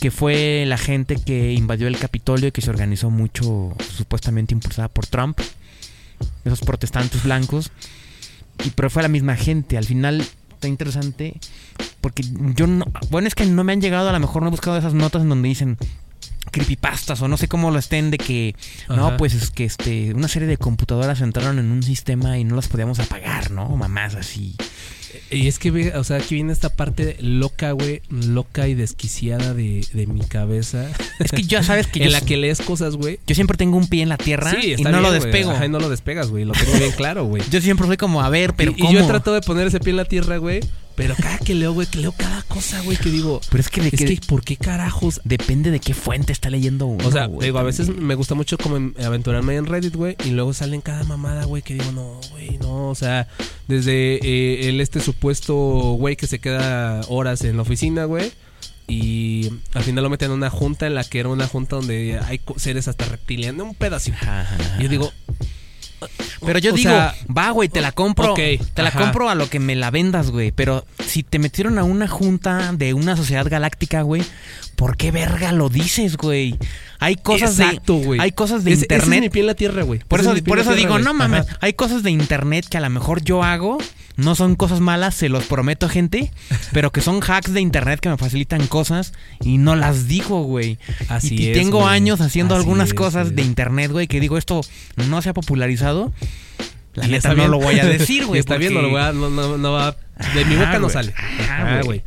[0.00, 4.88] que fue la gente que invadió el Capitolio y que se organizó mucho, supuestamente impulsada
[4.88, 5.40] por Trump.
[6.44, 7.72] Esos protestantes blancos.
[8.64, 9.76] Y, pero fue la misma gente.
[9.76, 11.34] Al final está interesante
[12.00, 12.22] porque
[12.54, 12.84] yo no...
[13.10, 15.22] Bueno, es que no me han llegado, a lo mejor no he buscado esas notas
[15.22, 15.76] en donde dicen
[16.50, 18.54] creepypastas o no sé cómo lo estén de que
[18.88, 22.56] no pues es que este una serie de computadoras entraron en un sistema y no
[22.56, 24.54] las podíamos apagar no mamás así
[25.30, 29.84] Y es que, o sea, aquí viene esta parte loca, güey, loca y desquiciada de,
[29.92, 30.90] de mi cabeza.
[31.18, 33.18] es que ya sabes que en yo, la que lees cosas, güey.
[33.26, 35.66] yo siempre tengo un pie en la tierra Sí, y no lo bien, despego Ajá,
[35.66, 36.44] y no lo despegas, güey.
[36.44, 37.42] Lo tengo bien claro, güey.
[37.50, 39.90] yo siempre soy como a ver pero y, y yo trato de poner ese pie
[39.90, 40.60] en la tierra, güey.
[40.96, 43.82] Pero cada que leo, güey, que leo cada cosa, güey, que digo, pero es que,
[43.82, 45.20] de es que, ¿por qué carajos?
[45.24, 48.34] depende de qué fuente está leyendo uno O sea, güey, digo, a veces me gusta
[48.34, 51.92] mucho como en- aventurarme en Reddit, güey, y luego salen cada mamada, güey, que digo,
[51.92, 53.28] no, güey, no, o sea,
[53.68, 58.32] desde eh, el este supuesto güey que se queda horas en la oficina, güey,
[58.88, 62.18] y al final lo meten en una junta en la que era una junta donde
[62.26, 64.16] hay seres hasta reptilianos, un pedacito.
[64.22, 64.56] Ajá.
[64.78, 65.12] Y yo digo,
[66.44, 68.34] Pero yo O digo, sea, va, güey, te la compro.
[68.34, 68.98] te la ajá.
[68.98, 70.52] compro a lo que me la vendas, güey.
[70.52, 74.22] Pero si te metieron a una junta de una sociedad galáctica, güey,
[74.76, 76.56] ¿por qué verga lo dices, güey?
[76.98, 79.14] hay cosas Exacto, de hay cosas de ese internet.
[79.16, 80.00] es mi pie en la tierra, güey.
[80.00, 83.22] por eso es por digo, no mames, hay cosas de internet que a lo mejor
[83.22, 83.78] yo hago,
[84.16, 86.30] no son cosas malas, se los prometo, gente,
[86.72, 89.12] pero que son hacks de internet que me facilitan cosas
[89.42, 90.78] y no las digo, güey.
[91.08, 94.20] Así y, y es, tengo años haciendo Así algunas es, cosas de internet, güey, que
[94.20, 94.60] digo, esto
[95.08, 96.12] no se ha popularizado.
[96.94, 97.50] La Y neta no bien.
[97.50, 98.40] lo voy a decir, güey.
[98.40, 99.96] está bien, no lo voy a, no, no, no va,
[100.34, 101.12] de mi boca no sale.
[101.72, 101.82] Güey.
[101.84, 102.02] güey.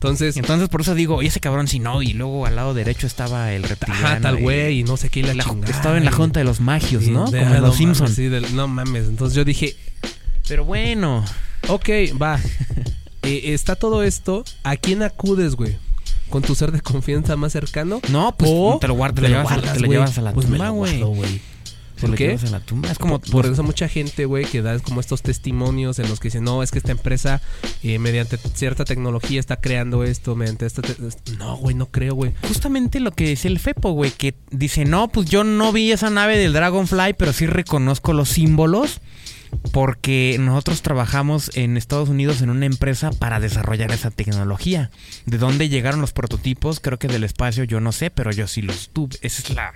[0.00, 2.00] Entonces, Entonces, por eso digo, oye, ese cabrón sí no.
[2.00, 4.06] Y luego al lado derecho estaba el reptiliano.
[4.06, 6.14] ajá, tal güey, y no sé qué, y la, la- chingada, estaba en la y-
[6.14, 7.30] junta de los magios, y ¿no?
[7.30, 8.14] de- Como en no los Simpsons.
[8.14, 9.08] sí, del- no mames.
[9.08, 9.76] Entonces yo dije,
[10.48, 11.22] Pero bueno.
[11.68, 11.88] ok,
[12.20, 12.40] va.
[13.22, 14.44] Eh, está todo esto.
[14.62, 15.76] ¿A quién acudes, güey?
[16.30, 18.00] ¿Con tu ser de confianza más cercano?
[18.08, 21.02] No, pues O te lo guardas, te te lo llevas a la Pues tumba, güey.
[22.08, 22.38] ¿Por qué?
[22.50, 22.90] la tumba.
[22.90, 26.20] Es como Por los- eso mucha gente, güey, que da como estos testimonios en los
[26.20, 27.40] que dicen, no, es que esta empresa
[27.82, 30.82] eh, mediante cierta tecnología está creando esto, mediante esta...
[31.38, 32.32] No, güey, no creo, güey.
[32.48, 36.10] Justamente lo que decía el Fepo, güey, que dice, no, pues yo no vi esa
[36.10, 39.00] nave del Dragonfly, pero sí reconozco los símbolos
[39.72, 44.90] porque nosotros trabajamos en Estados Unidos en una empresa para desarrollar esa tecnología.
[45.26, 46.78] ¿De dónde llegaron los prototipos?
[46.80, 49.16] Creo que del espacio yo no sé, pero yo sí los tuve.
[49.22, 49.72] Esa es la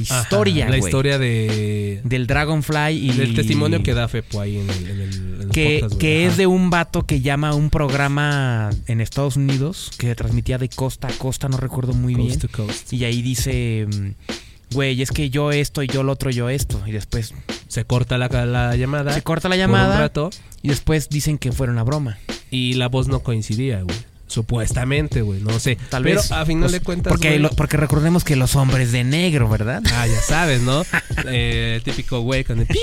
[0.00, 2.00] historia, Ajá, La historia de...
[2.04, 5.48] del Dragonfly y Del testimonio que da Fepo ahí en el, en el, en el
[5.50, 10.14] que, podcast, que es de un vato que llama un programa en Estados Unidos que
[10.14, 12.28] transmitía de costa a costa, no recuerdo muy bien.
[12.28, 12.92] Coast to coast.
[12.92, 16.80] Y ahí dice, mm, güey, es que yo esto y yo lo otro, yo esto.
[16.86, 17.34] Y después
[17.68, 19.12] Se corta la, la llamada.
[19.12, 20.30] se corta la por llamada un rato
[20.62, 22.18] y después dicen que fue una broma.
[22.50, 23.96] y la voz no coincidía, güey.
[24.30, 25.40] Supuestamente, güey.
[25.40, 25.76] No sé.
[25.88, 26.30] Tal Pero vez.
[26.30, 29.48] a final pues, de cuentas, Porque, güey, lo- porque recordemos que los hombres de negro,
[29.48, 29.82] ¿verdad?
[29.92, 30.84] Ah, ya sabes, ¿no?
[31.26, 32.78] Eh, típico güey con el piu.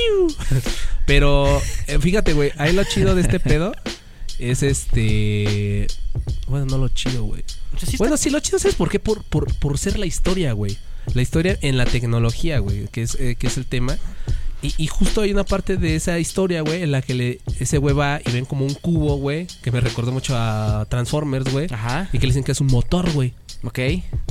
[1.06, 3.74] Pero eh, fíjate, güey, ahí lo chido de este pedo
[4.40, 5.88] es este.
[6.48, 7.44] Bueno, no lo chido, güey.
[7.98, 9.00] Bueno, sí, lo chido, ¿sabes por qué?
[9.00, 10.78] Por, por, por ser la historia, güey.
[11.14, 13.98] La historia en la tecnología, güey, que es, eh, que es el tema.
[14.62, 17.78] Y, y justo hay una parte de esa historia, güey, en la que le, ese
[17.78, 21.68] güey va y ven como un cubo, güey, que me recordó mucho a Transformers, güey.
[21.72, 22.10] Ajá.
[22.12, 23.34] Y que le dicen que es un motor, güey.
[23.64, 23.80] Ok.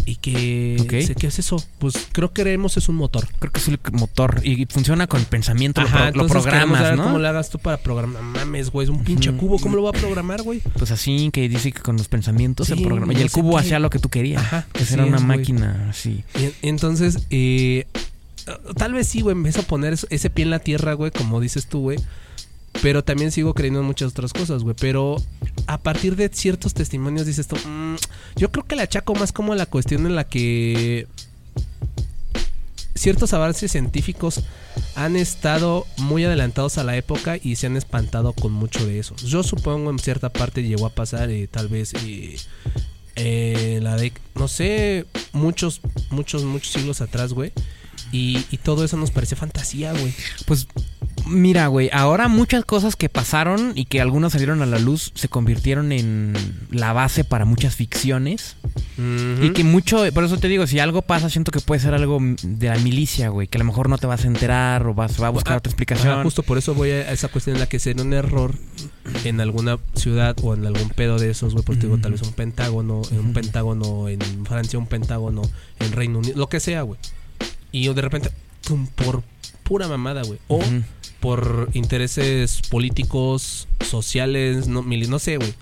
[0.04, 0.76] Y que...
[0.80, 0.90] Ok.
[0.92, 1.62] dice, ¿Qué es eso?
[1.78, 3.26] Pues creo que creemos es un motor.
[3.40, 4.40] Creo que es el motor.
[4.44, 5.80] Y funciona con pensamiento.
[5.80, 7.04] lo Ajá, pro- lo, programas, saber ¿no?
[7.04, 8.22] ¿Cómo le hagas tú para programar?
[8.22, 9.58] Mames, güey, es un pinche cubo.
[9.58, 10.60] ¿Cómo lo va a programar, güey?
[10.78, 13.12] Pues así que dice que con los pensamientos se Sí, programa.
[13.14, 14.42] Y el cubo hacía lo que tú querías.
[14.42, 16.22] Ajá, así era una es, máquina así.
[16.38, 17.86] Y en- entonces, eh,
[18.76, 21.66] tal vez sí, güey, me a poner ese pie en la tierra, güey, como dices
[21.66, 21.98] tú, güey.
[22.82, 24.76] Pero también sigo creyendo en muchas otras cosas, güey.
[24.78, 25.16] Pero
[25.66, 27.96] a partir de ciertos testimonios dices tú, "Mm,
[28.36, 31.06] yo creo que le achaco más como la cuestión en la que
[32.94, 34.42] ciertos avances científicos
[34.94, 39.14] han estado muy adelantados a la época y se han espantado con mucho de eso.
[39.16, 42.36] Yo supongo en cierta parte llegó a pasar, eh, tal vez, eh,
[43.16, 45.80] eh, la de, no sé, muchos,
[46.10, 47.52] muchos, muchos siglos atrás, güey.
[48.12, 50.14] Y, y todo eso nos parecía fantasía, güey.
[50.46, 50.68] Pues
[51.26, 55.28] mira, güey, ahora muchas cosas que pasaron y que algunas salieron a la luz se
[55.28, 56.32] convirtieron en
[56.70, 58.56] la base para muchas ficciones.
[59.42, 62.18] Y que mucho, por eso te digo, si algo pasa, siento que puede ser algo
[62.42, 65.20] de la milicia, güey, que a lo mejor no te vas a enterar o vas,
[65.20, 66.12] va a buscar Ah, otra explicación.
[66.14, 68.54] Ajá, justo por eso voy a esa cuestión en la que sería un error
[69.24, 72.32] en alguna ciudad o en algún pedo de esos, güey, porque digo, tal vez un
[72.32, 75.42] pentágono, en un pentágono en Francia, un pentágono
[75.80, 76.98] en Reino Unido, lo que sea, güey.
[77.72, 78.30] Y de repente,
[78.94, 79.22] por
[79.62, 80.38] pura mamada, güey.
[80.48, 80.60] O
[81.20, 85.54] por intereses políticos, sociales, no, no sé, güey.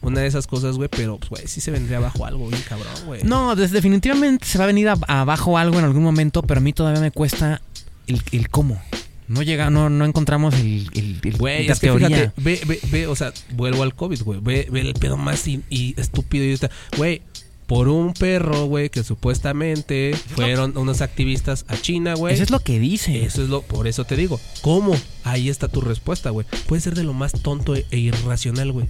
[0.00, 2.92] Una de esas cosas, güey, pero, pues, güey, sí se vendría abajo algo bien cabrón,
[3.06, 3.22] güey.
[3.24, 7.00] No, definitivamente se va a venir abajo algo en algún momento, pero a mí todavía
[7.00, 7.60] me cuesta
[8.06, 8.80] el, el cómo.
[9.26, 12.08] No llega, no, no encontramos el, el, el- Güey, la es que teoría.
[12.08, 14.40] fíjate, ve, ve, ve, o sea, vuelvo al COVID, güey.
[14.40, 16.70] Ve, ve el pedo más y, y estúpido y está.
[16.96, 17.20] Güey,
[17.68, 22.32] por un perro, güey, que supuestamente fueron unos activistas a China, güey.
[22.32, 23.26] Eso es lo que dice.
[23.26, 24.40] Eso es lo, por eso te digo.
[24.62, 24.96] ¿Cómo?
[25.22, 26.46] Ahí está tu respuesta, güey.
[26.66, 28.88] Puede ser de lo más tonto e, e irracional, güey.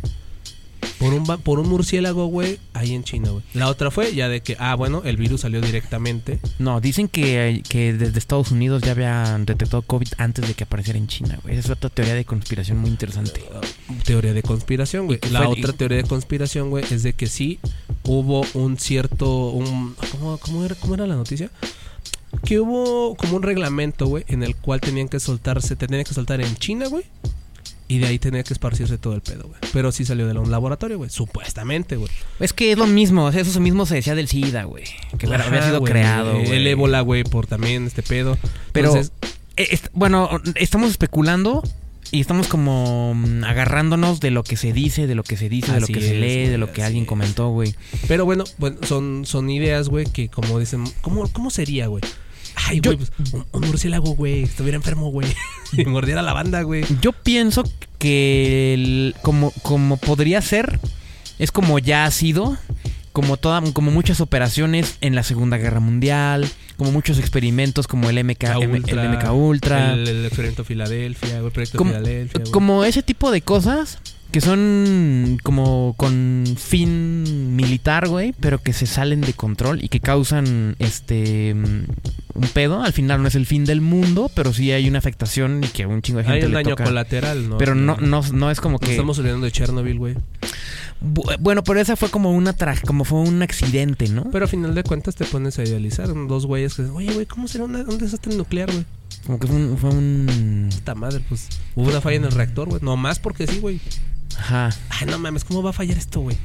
[1.00, 3.42] Por un, por un murciélago, güey, ahí en China, güey.
[3.52, 6.38] La otra fue ya de que, ah, bueno, el virus salió directamente.
[6.60, 11.00] No, dicen que, que desde Estados Unidos ya habían detectado COVID antes de que apareciera
[11.00, 11.56] en China, güey.
[11.56, 13.42] Esa es otra teoría de conspiración muy interesante.
[14.04, 15.18] teoría de conspiración, güey.
[15.32, 17.58] La otra teoría de conspiración, güey, es de que sí
[18.08, 21.50] hubo un cierto, un, ¿cómo, cómo era, cómo era la noticia?
[22.44, 26.40] Que hubo como un reglamento, güey, en el cual tenían que soltarse, tenían que soltar
[26.40, 27.04] en China, güey.
[27.90, 29.58] Y de ahí tenía que esparcirse todo el pedo, güey.
[29.72, 31.08] Pero sí salió de un laboratorio, güey.
[31.08, 32.10] Supuestamente, güey.
[32.38, 34.84] Es que es lo mismo, o sea, eso mismo se decía del SIDA, güey.
[35.18, 35.92] Que había Ajá, sido güey.
[35.92, 36.68] creado, El güey.
[36.68, 38.36] ébola, güey, por también este pedo.
[38.72, 39.12] Pero, Entonces,
[39.56, 41.62] eh, bueno, estamos especulando
[42.10, 45.72] y estamos como mm, agarrándonos de lo que se dice, de lo que se dice,
[45.72, 47.08] de lo que se lee, güey, de lo que alguien es.
[47.08, 47.74] comentó, güey.
[48.06, 52.02] Pero bueno, bueno son, son ideas, güey, que como dicen, ¿cómo, cómo sería, güey?
[52.66, 55.28] Ay, güey, pues, un, un murciélago, güey, estuviera enfermo, güey.
[55.72, 56.84] y mordiera la banda, güey.
[57.00, 57.64] Yo pienso
[57.98, 60.80] que el- como, como podría ser,
[61.38, 62.56] es como ya ha sido,
[63.18, 68.22] como toda, como muchas operaciones en la Segunda Guerra Mundial, como muchos experimentos como el
[68.24, 72.44] MK, Ultra, el MK Ultra, El, el experimento Filadelfia, el proyecto como, Filadelfia.
[72.52, 73.98] como ese tipo de cosas
[74.30, 79.98] que son como con fin militar, güey, pero que se salen de control y que
[79.98, 82.84] causan este un pedo.
[82.84, 85.86] Al final no es el fin del mundo, pero sí hay una afectación y que
[85.86, 86.84] un chingo de gente Hay un le daño toca.
[86.84, 87.58] colateral, ¿no?
[87.58, 88.92] Pero no, no, no es como Nos que.
[88.92, 90.14] estamos olvidando de Chernobyl, güey.
[91.00, 94.24] Bu- Bueno, pero esa fue como una tra como fue un accidente, ¿no?
[94.32, 96.08] Pero a final de cuentas te pones a idealizar.
[96.26, 98.84] Dos güeyes que dicen, oye, güey, ¿cómo será una- un desastre nuclear, güey?
[99.26, 102.68] Como que fue un, fue un- Puta madre, pues hubo una falla en el reactor,
[102.68, 102.80] güey.
[102.82, 103.80] No más porque sí, güey.
[104.38, 104.70] Ajá.
[104.90, 106.36] Ay, no mames, ¿cómo va a fallar esto, güey?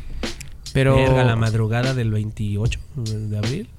[0.74, 0.96] Pero.
[0.96, 3.70] Verga, la madrugada del 28 de abril.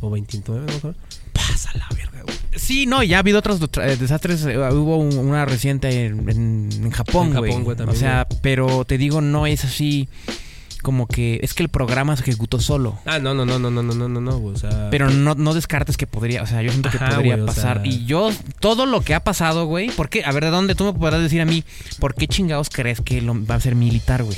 [0.00, 0.94] O 29, no.
[1.32, 2.17] Pasa la verga.
[2.58, 4.44] Sí, no, ya ha habido otros eh, desastres.
[4.44, 7.76] eh, Hubo un- una reciente en, en- en Japón, En güey.
[7.86, 10.08] O sea, pero te digo, no es así
[10.82, 11.40] como que.
[11.42, 12.98] Es que el programa se ejecutó solo.
[13.04, 14.36] Ah, no, no, no, no, no, no, no, no, no.
[14.44, 14.88] O sea.
[14.90, 17.78] Pero no, no descartes que podría, o sea, yo siento que Ajá, podría o pasar.
[17.82, 18.30] sea- Y yo,
[18.60, 20.24] todo lo que ha pasado, güey, ¿por qué?
[20.24, 21.64] A ver, ¿de dónde tú me podrás decir a mí,
[21.98, 24.36] por qué chingados crees que lo, va a ser militar, güey?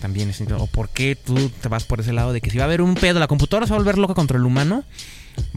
[0.00, 2.64] También es, o por qué tú te vas por ese lado de que si va
[2.64, 4.84] a haber un pedo, la computadora se va a volver loca contra el humano,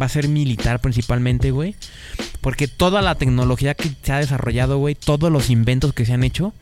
[0.01, 1.75] va a ser militar principalmente, güey.
[2.41, 6.23] Porque toda la tecnología que se ha desarrollado, güey, todos los inventos que se han
[6.23, 6.53] hecho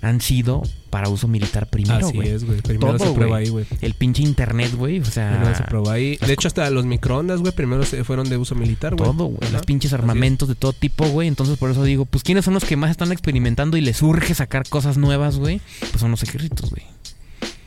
[0.00, 2.28] han sido para uso militar primero, Así güey.
[2.28, 2.60] es, güey.
[2.60, 3.44] Primero Todo, se prueba güey.
[3.44, 3.64] ahí, güey.
[3.80, 6.16] El pinche internet, güey, o sea, Primero se prueba ahí.
[6.18, 9.10] De hecho, hasta los microondas, güey, primero se fueron de uso militar, güey.
[9.10, 9.38] Todo, güey.
[9.42, 9.52] Ajá.
[9.52, 11.28] Los pinches armamentos de todo tipo, güey.
[11.28, 14.34] Entonces, por eso digo, pues, ¿quiénes son los que más están experimentando y les urge
[14.34, 15.60] sacar cosas nuevas, güey?
[15.80, 16.82] Pues son los ejércitos, güey.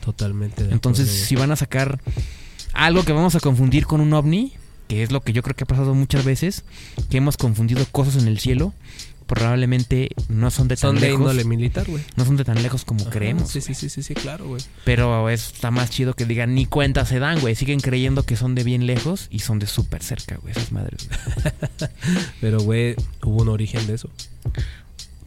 [0.04, 0.64] Totalmente.
[0.64, 2.00] de Entonces, acuerdo, si van a sacar
[2.72, 4.52] algo que vamos a confundir con un ovni,
[4.88, 6.64] que es lo que yo creo que ha pasado muchas veces,
[7.10, 8.72] que hemos confundido cosas en el cielo,
[9.26, 11.18] probablemente no son de tan Son de lejos.
[11.20, 12.02] índole militar, güey.
[12.14, 13.50] No son de tan lejos como Ajá, creemos.
[13.50, 14.62] Sí, sí, sí, sí, sí, claro, güey.
[14.84, 17.56] Pero es- está más chido que digan ni cuenta se dan, güey.
[17.56, 20.52] Siguen creyendo que son de bien lejos y son de súper cerca, güey.
[20.52, 21.08] Esas madres.
[22.40, 22.94] Pero, güey,
[23.24, 24.10] hubo un origen de eso.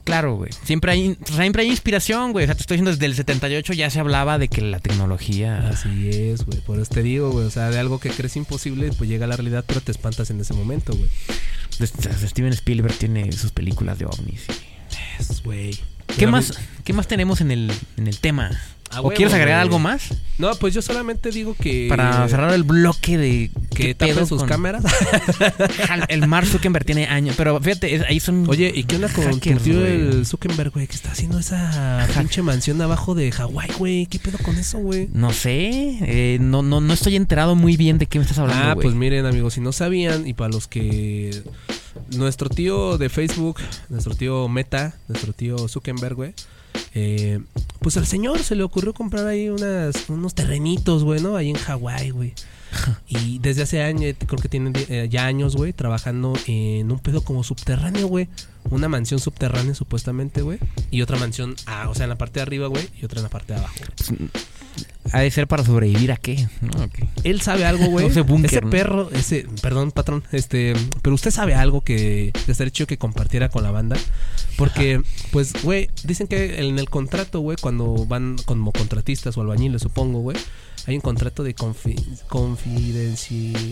[0.10, 0.52] Claro, güey.
[0.64, 2.46] Siempre hay, siempre hay inspiración, güey.
[2.46, 5.70] O sea, te estoy diciendo, desde el 78 ya se hablaba de que la tecnología...
[5.70, 6.60] Así es, güey.
[6.62, 7.46] Por eso te digo, güey.
[7.46, 10.30] O sea, de algo que crees imposible, pues llega a la realidad, pero te espantas
[10.32, 11.10] en ese momento, güey.
[11.78, 14.42] Desde- Steven Spielberg tiene sus películas de ovnis.
[14.50, 15.76] y- Es, güey.
[16.08, 18.50] ¿Qué Pero a más, ¿Qué más tenemos en el, en el tema?
[18.92, 19.68] ¿O huevo, quieres agregar güey.
[19.68, 20.14] algo más?
[20.38, 21.88] No, pues yo solamente digo que.
[21.90, 23.52] Para cerrar el bloque de...
[23.76, 24.84] Que ¿qué tapen sus con- cámaras.
[26.08, 27.36] El Mark Zuckerberg tiene años.
[27.38, 28.50] Pero fíjate, ahí son...
[28.50, 29.92] Oye, ¿y qué onda con tu tío güey.
[29.94, 30.88] el Zuckerberg, güey?
[30.88, 34.06] Que está haciendo esa pinche mansión abajo de Hawái, güey.
[34.06, 35.10] ¿Qué pedo con eso, güey?
[35.14, 35.70] No sé.
[36.02, 38.84] eh, no, no, no estoy enterado muy bien de qué me estás hablando, Ah, güey.
[38.84, 41.44] pues miren, amigos, si no sabían, y para los que.
[42.16, 43.58] Nuestro tío de Facebook,
[43.90, 46.34] nuestro tío Meta, nuestro tío Zuckerberg, güey.
[46.94, 47.40] Eh,
[47.80, 51.36] pues al señor se le ocurrió comprar ahí unas, unos terrenitos, güey, ¿no?
[51.36, 52.34] Ahí en Hawái, güey.
[53.08, 57.22] Y desde hace años, creo que tienen eh, ya años, güey, trabajando en un pedo
[57.22, 58.28] como subterráneo, güey.
[58.70, 60.60] Una mansión subterránea, supuestamente, güey.
[60.92, 63.24] Y otra mansión, ah, o sea, en la parte de arriba, güey, y otra en
[63.24, 63.76] la parte de abajo.
[64.10, 64.30] güey.
[65.12, 66.48] Ha de ser para sobrevivir a qué.
[66.62, 66.88] No.
[67.24, 68.08] Él sabe algo, güey.
[68.08, 72.98] Ese perro, ese, perdón, patrón, este, pero usted sabe algo que que estaría chido que
[72.98, 73.98] compartiera con la banda.
[74.58, 75.02] Porque,
[75.32, 80.20] pues, güey, dicen que en el contrato, güey, cuando van como contratistas o albañiles, supongo,
[80.20, 80.38] güey,
[80.88, 81.96] hay un contrato de confi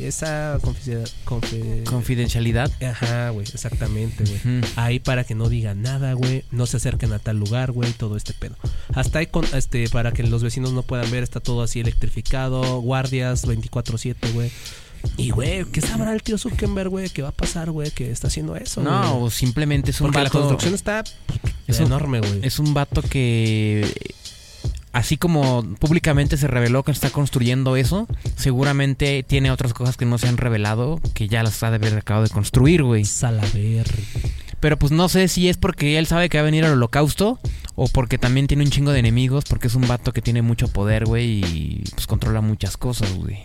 [0.04, 1.14] esa confidencia,
[1.86, 2.72] Confidencialidad.
[2.84, 4.60] Ajá, güey, exactamente, güey.
[4.60, 4.68] Ujú.
[4.76, 6.44] Ahí para que no digan nada, güey.
[6.52, 7.92] No se acerquen a tal lugar, güey.
[7.94, 8.56] Todo este pedo.
[8.94, 12.82] Hasta ahí con, este, para que los vecinos no puedan ver, está todo así electrificado.
[12.82, 14.52] Guardias 24-7, güey.
[15.16, 17.10] Y, güey, ¿qué sabrá el tío Zuckerberg, güey?
[17.10, 17.92] ¿Qué va a pasar, güey?
[17.92, 20.40] Que está haciendo eso, No, o simplemente es un Porque la vato.
[20.40, 21.04] construcción está
[21.68, 22.40] Es enorme, güey.
[22.42, 23.86] Es un vato que.
[24.98, 30.18] Así como públicamente se reveló que está construyendo eso, seguramente tiene otras cosas que no
[30.18, 33.06] se han revelado, que ya las ha de haber acabado de construir, güey.
[33.06, 33.86] Salaver.
[34.60, 37.40] Pero pues no sé si es porque él sabe que va a venir al holocausto
[37.76, 40.68] o porque también tiene un chingo de enemigos, porque es un vato que tiene mucho
[40.68, 43.44] poder, güey, y pues controla muchas cosas, güey.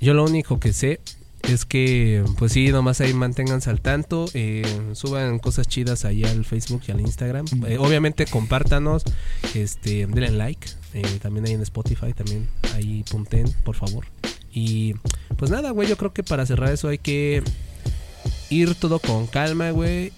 [0.00, 1.00] Yo lo único que sé
[1.48, 4.62] es que, pues sí, nomás ahí manténganse al tanto, eh,
[4.92, 7.46] suban cosas chidas ahí al Facebook y al Instagram.
[7.66, 9.02] Eh, obviamente compártanos,
[9.54, 14.04] este, denle like, eh, también ahí en Spotify, también ahí punten, por favor.
[14.52, 14.94] Y
[15.36, 17.42] pues nada, güey, yo creo que para cerrar eso hay que
[18.50, 20.12] ir todo con calma, güey.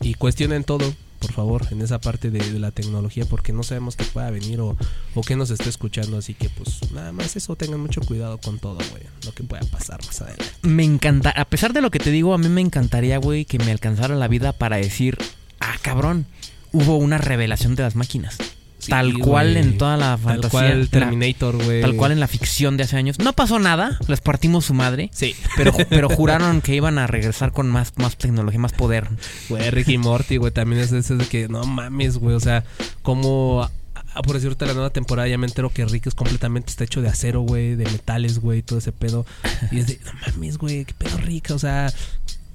[0.00, 4.04] y cuestionen todo, por favor, en esa parte de, la tecnología, porque no sabemos qué
[4.04, 4.76] pueda venir o,
[5.14, 6.18] o qué nos esté escuchando.
[6.18, 9.02] Así que, pues, nada más eso, tengan mucho cuidado con todo, güey.
[9.24, 10.44] Lo que pueda pasar más adelante.
[10.62, 13.58] Me encanta, a pesar de lo que te digo, a mí me encantaría, güey, que
[13.58, 15.18] me alcanzara la vida para decir,
[15.60, 16.26] ah, cabrón,
[16.72, 18.36] hubo una revelación de las máquinas.
[18.84, 20.50] Sí, tal cual en toda la Tal fantasía.
[20.50, 21.80] cual la- Terminator, güey.
[21.80, 23.18] tal cual en la ficción de hace años.
[23.18, 25.10] No pasó nada, les partimos su madre.
[25.12, 25.34] Sí.
[25.56, 29.08] Pero, pero juraron que iban a regresar con más, más tecnología, más poder.
[29.48, 32.64] Güey, Ricky Morty, güey, también es de ese de que no mames, güey, o sea,
[33.02, 33.68] como
[34.14, 37.02] ah, por decirte la nueva temporada ya me entero que Rick es completamente está hecho
[37.02, 39.26] de acero, güey, de metales, güey, todo ese pedo.
[39.72, 41.92] Y es de, no mames, güey, qué pedo Rick, o sea,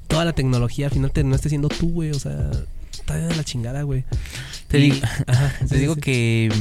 [0.07, 2.49] toda la tecnología al final te no esté siendo tú, güey, o sea,
[3.17, 4.03] está de la chingada, güey.
[4.67, 6.01] Te Y- digo, ajá, te sí, digo sí.
[6.01, 6.51] que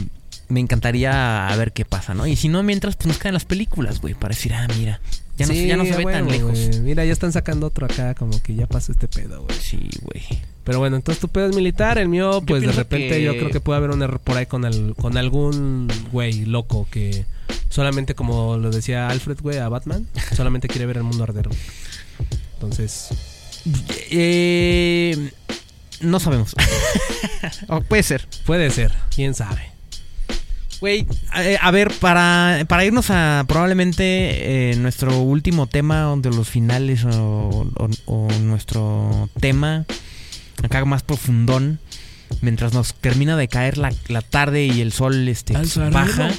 [0.49, 2.27] me encantaría a ver qué pasa, ¿no?
[2.27, 5.01] Y si no, mientras pues nos caen las películas, güey, para decir, ah, mira,
[5.37, 6.59] ya no, Sí, ya no se ve tan lejos.
[6.81, 9.57] Mira, ya están sacando otro acá, como que ya pasó este pedo, güey.
[9.61, 10.23] Sí, güey.
[10.65, 13.51] Pero bueno, entonces tu pedo es militar, el mío, pues de repente que- yo creo
[13.51, 17.25] que puede haber un error por ahí con, el, con algún güey loco que
[17.71, 20.07] solamente, como lo decía Alfred, güey, a Batman,
[20.37, 21.49] solamente quiere ver el mundo arder.
[22.55, 23.09] Entonces,
[24.11, 25.31] Eh,
[26.01, 26.55] no sabemos.
[27.69, 28.27] o puede ser.
[28.47, 29.63] puede ser, quién sabe.
[30.81, 31.07] Güey,
[31.37, 37.05] eh, a ver, para, para irnos a probablemente eh, nuestro último tema de los finales
[37.05, 39.87] o, o- o nuestro tema
[40.63, 41.81] acá más profundón,
[42.41, 46.31] mientras nos termina de caer la, la tarde y el sol este, pues, baja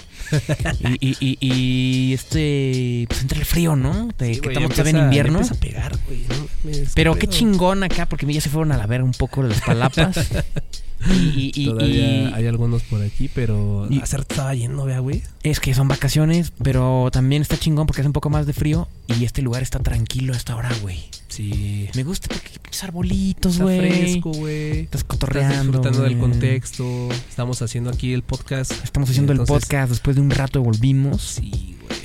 [0.99, 4.09] y, y- y- y, este, pues entra el frío, ¿no?
[4.17, 5.39] De, Sí, que estamos todavía en invierno.
[5.39, 6.25] empieza a pegar, güey.
[6.29, 9.43] no mames, Pero qué chingón acá, porque ya se fueron a la ver un poco
[9.43, 10.15] de las palapas.
[11.09, 14.99] y, y- y- Todavía y- hay algunos por aquí, pero y- hacer estaba yendo, vea,
[14.99, 15.23] güey.
[15.43, 18.87] Es que son vacaciones, pero también está chingón porque hace un poco más de frío
[19.07, 20.99] y este lugar está tranquilo a esta hora, güey.
[21.29, 21.87] Sí.
[21.95, 23.79] Me gusta porque pinches arbolitos, Está güey.
[23.91, 24.69] fresco, güey.
[24.71, 25.63] Estás Estás cotorreando.
[25.63, 27.09] disfrutando del contexto.
[27.29, 28.71] Estamos haciendo aquí el podcast.
[28.83, 31.21] Estamos haciendo el podcast después de un rato volvimos.
[31.21, 31.99] Sí, güey.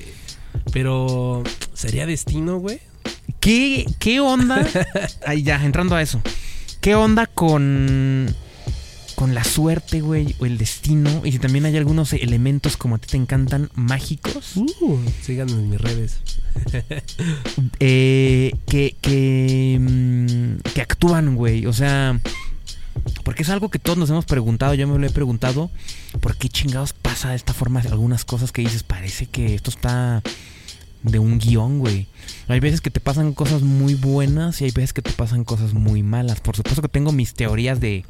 [0.73, 1.43] Pero,
[1.73, 2.81] ¿sería destino, güey?
[3.41, 4.67] ¿Qué, qué onda?
[5.27, 6.21] Ahí ya, entrando a eso.
[6.81, 8.35] ¿Qué onda con
[9.15, 11.23] con la suerte, güey, o el destino?
[11.25, 15.71] Y si también hay algunos elementos como a ti te encantan mágicos Uh, síganme en
[15.71, 16.21] mis redes.
[17.81, 21.67] eh, que, que, mm, que actúan, güey.
[21.67, 22.21] O sea,
[23.25, 24.75] porque es algo que todos nos hemos preguntado.
[24.75, 25.71] Yo me lo he preguntado.
[26.21, 28.83] ¿Por qué chingados pasa de esta forma algunas cosas que dices?
[28.83, 30.23] Parece que esto está
[31.05, 32.07] de un guion, güey.
[32.49, 35.73] Hay veces que te pasan cosas muy buenas y hay veces que te pasan cosas
[35.75, 36.41] muy malas.
[36.41, 38.05] Por supuesto que tengo mis teorías de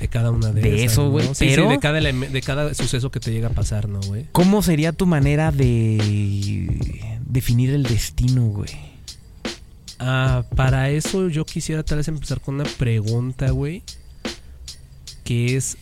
[0.00, 2.72] De cada una de, De esas, eso, güey, Sí, sí, pero- de, cada de cada
[2.74, 4.26] suceso que te llega a pasar, ¿no, güey?
[4.32, 8.70] cómo sería tu manera de definir el destino, güey.
[9.98, 13.82] Ah, para eso yo quisiera tal vez empezar con una pregunta, güey.
[15.24, 15.76] Que es...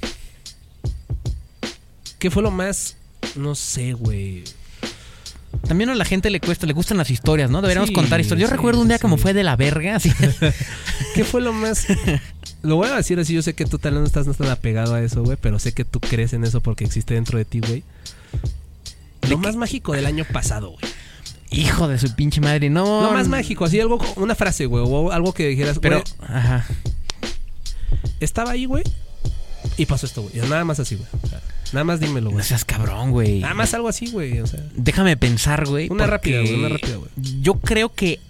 [2.19, 2.97] ¿Qué fue lo más...
[3.37, 4.45] No sé, güey.
[5.67, 7.61] También a la gente le cuesta, le gustan las historias, ¿no?
[7.61, 8.49] Deberíamos Sí, contar historias.
[8.49, 9.03] Yo sí, recuerdo un día sí.
[9.03, 10.13] como fue de la verga, así.
[11.15, 11.87] ¿Qué fue lo más...
[12.63, 14.49] Lo voy a decir así, yo sé que tú tal vez no estás no tan
[14.49, 17.45] apegado a eso, güey, pero sé que tú crees en eso porque existe dentro de
[17.45, 17.85] ti, güey.
[19.29, 20.85] Lo más mágico del año pasado, güey.
[21.51, 23.03] Hijo de su pinche madre, no.
[23.03, 26.67] Lo más mágico, así algo, una frase, güey, o algo que dijeras, Pero, pero ajá.
[28.19, 28.83] estaba ahí, güey,
[29.77, 30.35] y pasó esto, güey.
[30.49, 31.09] Nada más así, güey.
[31.73, 32.45] Nada más dímelo, No güey.
[32.45, 33.41] seas cabrón, güey.
[33.41, 34.41] Nada más algo así, güey.
[34.41, 35.89] O sea, Déjame pensar, güey.
[35.91, 37.11] Una rápida, güey, una rápida, güey.
[37.43, 38.21] Yo creo que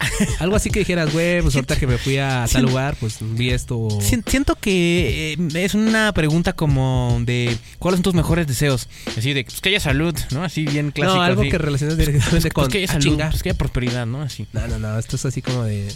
[0.38, 3.50] algo así que dijeras, güey, pues ahorita que me fui a tal lugar, pues vi
[3.50, 3.88] esto.
[4.00, 8.88] siento que eh, es una pregunta como de ¿cuáles son tus mejores deseos?
[9.18, 10.42] Así de pues que haya salud, ¿no?
[10.42, 11.16] Así bien clásico.
[11.16, 11.50] no, algo así.
[11.50, 13.30] que relaciones directamente Pues, con que haya salud, chingar.
[13.30, 14.22] pues que haya prosperidad, ¿no?
[14.22, 14.46] Así.
[14.54, 15.86] No, no, no, esto es así como de.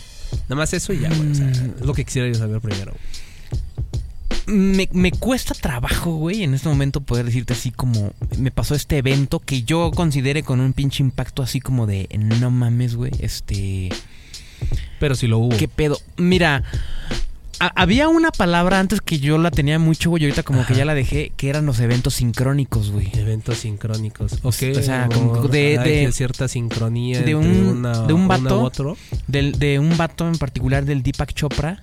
[0.48, 1.30] Nada más eso y ya, güey.
[1.30, 1.74] O sea, Mm.
[1.80, 2.92] es lo que quisiera yo saber primero.
[4.46, 8.98] Me, me cuesta trabajo, güey, en este momento poder decirte así como me pasó este
[8.98, 13.88] evento que yo considere con un pinche impacto así como de no mames, güey, este...
[15.00, 15.56] Pero si lo hubo.
[15.56, 15.98] ¿Qué pedo?
[16.16, 16.62] Mira,
[17.60, 20.84] a- había una palabra antes que yo la tenía mucho, güey, ahorita como que ya
[20.84, 23.10] la dejé, que eran los eventos sincrónicos, güey.
[23.14, 24.34] Eventos sincrónicos.
[24.42, 24.62] Ok.
[24.78, 28.60] O sea, como de- de- cierta sincronía de entre un- una, de un una vato.
[28.60, 28.96] u otro.
[29.26, 31.82] Del, de un vato en particular del Deepak Chopra,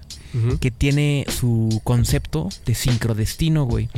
[0.59, 3.89] Que tiene su concepto de sincrodestino, güey.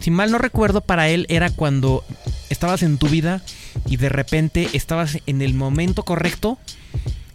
[0.00, 2.04] Si mal no recuerdo, para él era cuando
[2.50, 3.42] estabas en tu vida
[3.86, 6.58] y de repente estabas en el momento correcto,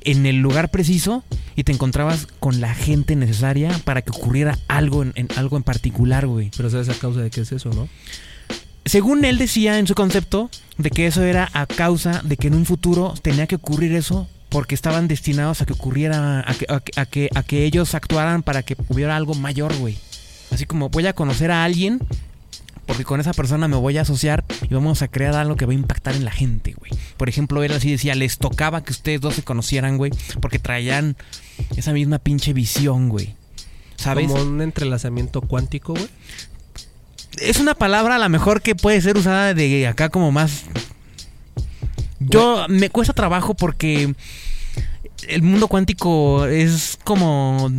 [0.02, 1.24] en el lugar preciso
[1.56, 5.64] y te encontrabas con la gente necesaria para que ocurriera algo en, en- algo en
[5.64, 6.50] particular, güey.
[6.58, 7.88] Pero sabes a causa de qué es eso, ¿no?
[8.86, 12.56] Según él decía en su concepto de que eso era a causa de que en
[12.56, 16.80] un futuro tenía que ocurrir eso porque estaban destinados a que ocurriera, a que, a
[16.80, 19.98] que, a que, a que ellos actuaran para que hubiera algo mayor, güey.
[20.52, 22.00] Así como voy a conocer a alguien
[22.86, 25.72] porque con esa persona me voy a asociar y vamos a crear algo que va
[25.72, 26.92] a impactar en la gente, güey.
[27.18, 30.12] Por ejemplo, él así decía, les tocaba que ustedes dos se conocieran, güey,
[30.42, 31.16] porque traían
[31.76, 33.36] esa misma pinche visión, güey.
[33.96, 34.28] ¿Sabes?
[34.28, 36.10] Como un entrelazamiento cuántico, güey.
[37.40, 40.66] Es una palabra a lo mejor que puede ser usada de acá como más...
[42.30, 44.14] Yo me cuesta trabajo porque
[45.28, 47.72] el mundo cuántico es como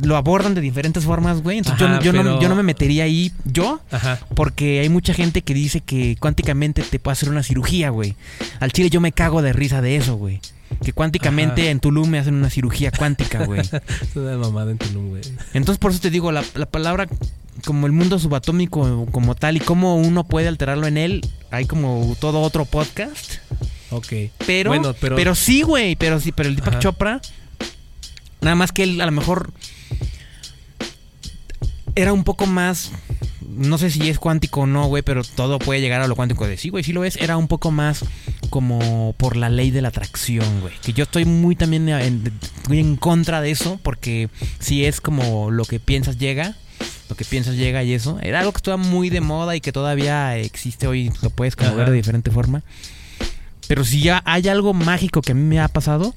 [0.00, 1.58] lo abordan de diferentes formas, güey.
[1.58, 4.18] Entonces Ajá, yo, yo no, yo no me metería ahí yo, Ajá.
[4.34, 8.14] porque hay mucha gente que dice que cuánticamente te puede hacer una cirugía, güey.
[8.60, 10.40] Al chile yo me cago de risa de eso, güey.
[10.84, 11.70] Que cuánticamente Ajá.
[11.70, 13.62] en Tulum me hacen una cirugía cuántica, güey.
[14.14, 15.22] Una mamada en Tulum, güey.
[15.54, 17.08] Entonces por eso te digo, la, la palabra
[17.64, 22.16] como el mundo subatómico como tal y cómo uno puede alterarlo en él, hay como
[22.20, 23.34] todo otro podcast.
[23.90, 24.12] Ok.
[24.46, 26.80] Pero, Bueno, pero, pero- sí, güey, pero sí, pero el Deepak Ajá.
[26.80, 27.20] Chopra,
[28.40, 29.52] nada más que él a lo mejor
[31.94, 32.92] era un poco más,
[33.48, 36.46] no sé si es cuántico o no, güey, pero todo puede llegar a lo cuántico
[36.46, 38.04] de sí, güey, sí lo es, era un poco más
[38.50, 42.32] como por la ley de la atracción, güey, que yo estoy muy también en,
[42.68, 44.28] muy en contra de eso, porque
[44.60, 46.56] si es como lo que piensas llega.
[47.08, 48.18] Lo que piensas llega y eso.
[48.20, 51.10] Era algo que estaba muy de moda y que todavía existe hoy.
[51.22, 52.62] Lo puedes ver de diferente forma.
[53.68, 56.14] Pero si ya hay algo mágico que a mí me ha pasado,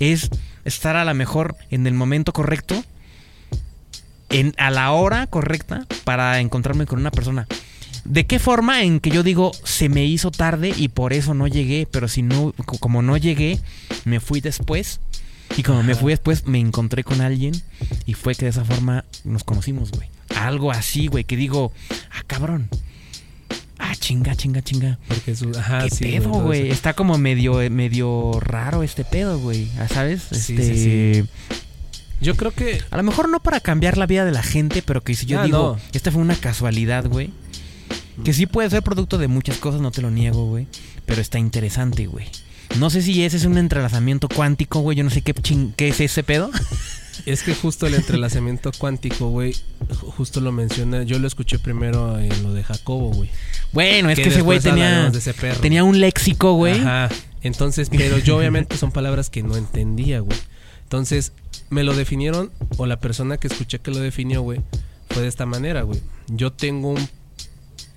[0.00, 0.30] es
[0.64, 2.82] estar a lo mejor en el momento correcto,
[4.30, 7.46] en, a la hora correcta, para encontrarme con una persona.
[8.04, 8.82] ¿De qué forma?
[8.82, 12.22] En que yo digo, se me hizo tarde y por eso no llegué, pero si
[12.22, 13.60] no, co- como no llegué,
[14.04, 15.00] me fui después.
[15.56, 17.52] Y como me fui después, me encontré con alguien
[18.06, 20.08] y fue que de esa forma nos conocimos, güey.
[20.36, 21.72] Algo así, güey, que digo,
[22.12, 22.68] ah, cabrón.
[23.78, 24.98] Ah, chinga, chinga, chinga.
[25.08, 25.50] Porque su.
[25.56, 26.04] Ajá, ¿Qué sí.
[26.04, 26.70] pedo, güey?
[26.70, 29.68] Está como medio, medio raro este pedo, güey.
[29.78, 30.32] Ah, ¿Sabes?
[30.32, 30.74] Este,
[31.22, 31.24] sí,
[32.20, 32.82] Yo creo que.
[32.90, 35.40] A lo mejor no para cambiar la vida de la gente, pero que si yo
[35.40, 35.82] Ah, digo, no.
[35.92, 37.30] esta fue una casualidad, güey.
[38.24, 40.66] Que sí puede ser producto de muchas cosas, no te lo niego, güey.
[41.06, 42.26] Pero está interesante, güey.
[42.78, 44.96] No sé si ese es un entrelazamiento cuántico, güey.
[44.98, 46.50] Yo no sé qué, chin- qué es ese pedo.
[47.26, 49.52] Es que justo el entrelazamiento cuántico, güey,
[49.88, 51.02] ju- justo lo menciona.
[51.02, 53.30] Yo lo escuché primero en lo de Jacobo, güey.
[53.72, 55.60] Bueno, es que, Que ese güey tenía, hablaremos de ese perro.
[55.60, 56.80] tenía un léxico, güey.
[56.80, 57.08] Ajá.
[57.42, 60.38] Entonces, pero yo obviamente son palabras que no entendía, güey.
[60.84, 61.32] Entonces,
[61.70, 64.60] me lo definieron, o la persona que escuché que lo definió, güey,
[65.10, 66.00] fue de esta manera, güey.
[66.28, 67.08] Yo tengo un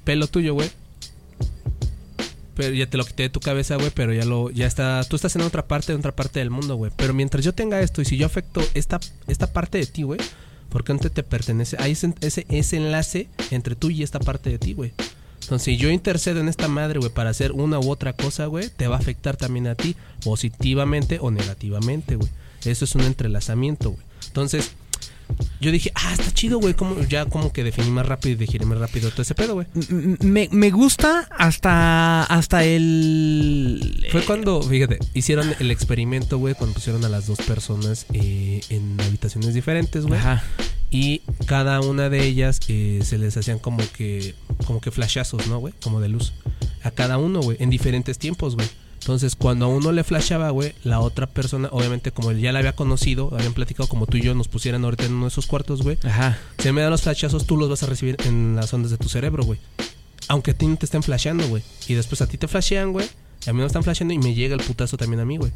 [0.04, 0.70] pelo tuyo, güey.
[2.56, 5.16] Pero ya te lo quité de tu cabeza, güey, pero ya lo, ya está, tú
[5.16, 6.92] estás en otra parte, en otra parte del mundo, güey.
[6.96, 10.20] Pero mientras yo tenga esto y si yo afecto esta, esta parte de ti, güey,
[10.70, 14.60] porque antes te pertenece, hay ese, ese, ese enlace entre tú y esta parte de
[14.60, 14.94] ti, güey.
[15.42, 18.70] Entonces, si yo intercedo en esta madre, güey, para hacer una u otra cosa, güey,
[18.70, 22.30] te va a afectar también a ti, positivamente o negativamente, güey.
[22.64, 24.04] Eso es un entrelazamiento, güey.
[24.28, 24.72] Entonces,
[25.60, 26.74] yo dije, ah, está chido, güey.
[26.74, 29.68] Como, ya como que definí más rápido y dejé más rápido todo ese pedo, güey.
[30.22, 34.08] Me, me gusta hasta, hasta el...
[34.12, 39.00] Fue cuando, fíjate, hicieron el experimento, güey, cuando pusieron a las dos personas eh, en
[39.02, 40.20] habitaciones diferentes, güey.
[40.20, 40.44] Ajá.
[40.90, 44.36] Y cada una de ellas eh, se les hacían como que,
[44.66, 45.74] como que flashazos, ¿no, güey?
[45.82, 46.34] Como de luz.
[46.84, 48.68] A cada uno, güey, en diferentes tiempos, güey.
[49.02, 52.60] Entonces, cuando a uno le flashaba, güey, la otra persona, obviamente, como él ya la
[52.60, 55.48] había conocido, habían platicado como tú y yo nos pusieran ahorita en uno de esos
[55.48, 55.98] cuartos, güey.
[56.04, 56.38] Ajá.
[56.60, 59.10] Si me dan los flashazos, tú los vas a recibir en las ondas de tu
[59.10, 59.60] cerebro, güey.
[60.28, 61.64] Aunque a ti no te estén flasheando, güey.
[61.88, 63.10] Y después a ti te flashean, güey.
[63.44, 65.52] Y a mí me están flasheando y me llega el putazo también a mí, güey.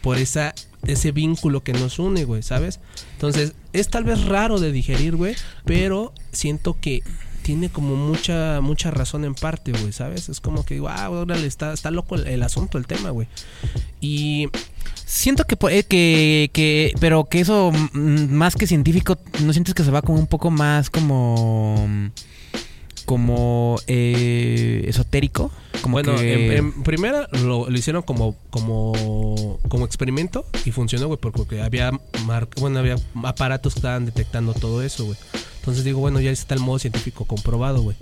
[0.00, 0.54] Por esa,
[0.86, 2.80] ese vínculo que nos une, güey, ¿sabes?
[3.12, 5.36] Entonces, es tal vez raro de digerir, güey.
[5.66, 7.02] Pero siento que
[7.46, 10.28] tiene como mucha, mucha razón en parte, güey, ¿sabes?
[10.28, 13.28] Es como que, wow, órale, está, está loco el, el asunto, el tema, güey.
[14.00, 14.48] Y
[15.04, 19.84] Siento que, eh, que, que, pero que eso mm, más que científico, ¿no sientes que
[19.84, 22.10] se va como un poco más como,
[23.04, 25.52] como eh, esotérico?
[25.80, 31.06] Como bueno, que- en, en primera lo, lo hicieron como, como, como experimento y funcionó,
[31.06, 31.92] güey, porque había,
[32.24, 35.16] mar- bueno, había aparatos que estaban detectando todo eso, güey.
[35.66, 37.96] Entonces digo, bueno, ya está el modo científico comprobado, güey.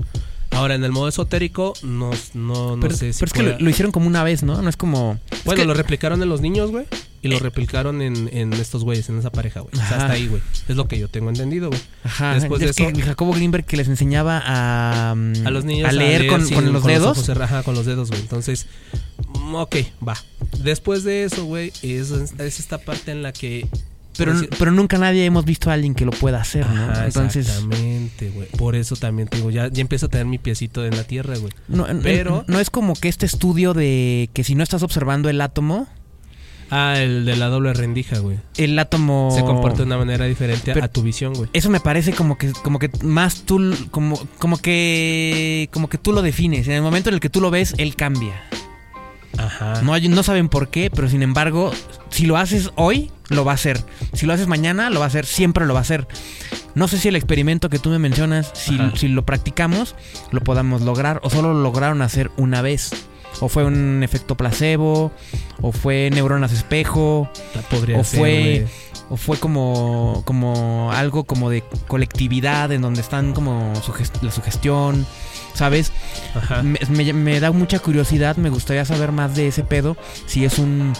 [0.51, 3.59] Ahora, en el modo esotérico, no, no, no pero, sé si pero es que lo,
[3.59, 4.63] lo hicieron como una vez, ¿no?
[4.63, 5.19] No es como...
[5.33, 6.87] es Bueno, que- lo replicaron en los niños, güey.
[7.23, 9.73] Y lo replicaron en, en estos güeyes, en esa pareja, güey.
[9.73, 9.97] O sea, Ajá.
[9.97, 10.43] hasta ahí, güey.
[10.69, 11.81] Es lo que yo tengo entendido, güey.
[12.05, 15.65] Ajá, después de es que eso- Jacobo Greenberg que les enseñaba a, mm, A los
[15.65, 17.13] niños a leer, con, sin- con los dedos.
[17.17, 18.21] ojos cerra- ajá, con los dedos, güey.
[18.21, 18.67] Entonces,
[19.41, 19.77] mm, ok,
[20.07, 20.19] va.
[20.63, 23.67] Después de eso, güey, es, es esta parte en la que...
[24.17, 26.91] pero, decir- pero nunca nadie hemos visto a alguien que lo pueda hacer, ¿no?
[26.91, 28.49] Ajá, Entonces, exactamente, güey.
[28.49, 31.37] Por eso también te digo, ya, ya empiezo a tener mi piecito en la tierra,
[31.39, 31.53] güey.
[31.69, 35.41] no, pero- no es como que este estudio de que si no estás observando el
[35.41, 35.87] átomo,
[36.71, 38.39] Ah, el de la doble rendija, güey.
[38.57, 39.31] el átomo...
[39.35, 41.49] Se comporta de una manera diferente Pero- a tu visión, güey.
[41.53, 46.13] Eso me parece como que, como que más tú, como, como que, como que tú
[46.13, 46.67] lo defines.
[46.67, 48.33] En el momento en el que tú lo ves, él cambia.
[49.39, 49.83] Ajá.
[49.83, 51.73] No, hay- no saben por qué, pero sin embargo,
[52.11, 53.81] si lo haces hoy, lo va a hacer.
[54.13, 55.27] Si lo haces mañana, lo va a hacer.
[55.27, 56.07] Siempre lo va a hacer.
[56.75, 59.95] No sé si el experimento que tú me mencionas, si, si lo practicamos,
[60.31, 61.21] lo podamos lograr.
[61.23, 62.91] O solo lo lograron hacer una vez.
[63.41, 65.13] O fue un efecto placebo.
[65.61, 67.29] O fue neuronas espejo.
[67.71, 68.67] Podría o ser, fue
[69.11, 73.73] o fue como como algo como de colectividad en donde están como
[74.23, 75.07] la sugestión
[75.55, 75.93] sabes
[76.35, 76.63] Ajá.
[76.63, 80.59] me, me- me da mucha curiosidad me gustaría saber más de ese pedo si es
[80.59, 80.93] un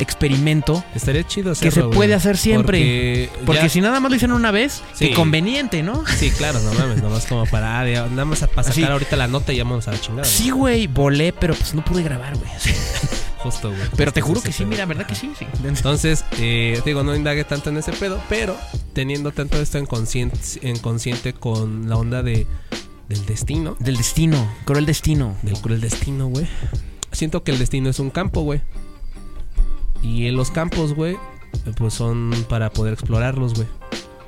[0.00, 2.12] experimento Estaría chido que se puede güey.
[2.12, 5.08] hacer siempre Porque, si nada más lo hicieron una vez Sí.
[5.08, 7.80] qué conveniente no Sí, claro, no mames, nomás como para...
[7.80, 10.24] ah, nada más para sacar ahorita la nota y ya vamos a la chingada.
[10.24, 12.50] sí güey volé pero pues no pude grabar güey.
[13.38, 13.82] Justo, güey.
[13.94, 14.70] pero te juro que sí pedo.
[14.70, 18.56] mira verdad que sí sí Entonces, eh, digo, no indague tanto en ese pedo, pero
[18.94, 22.46] teniendo tanto esto en consciente, en consciente con la onda de
[23.08, 26.46] del destino, del destino cruel destino del cruel destino, güey.
[27.12, 28.60] Siento que el destino es un campo, güey.
[30.02, 31.16] Y en los campos, güey,
[31.76, 33.68] pues son para poder explorarlos, güey.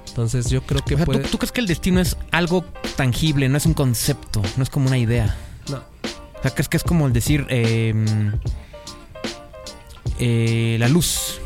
[0.08, 1.28] Entonces yo creo que o sea, ¿tú, puede...
[1.28, 2.64] tú crees que el destino es algo
[2.96, 5.36] tangible no es un concepto no es como una idea
[5.68, 7.92] No, O sea, ¿crees que es como el decir eh,
[10.18, 11.38] eh, la luz?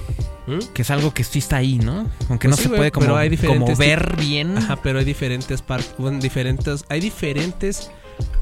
[0.46, 0.58] ¿Mm?
[0.72, 2.08] Que es algo que sí está ahí, ¿no?
[2.28, 4.58] Aunque no Pues sí, se puede como, pero hay como diferentes ver bien.
[4.58, 7.90] Ajá, pero hay diferentes partes, bueno, diferentes, hay diferentes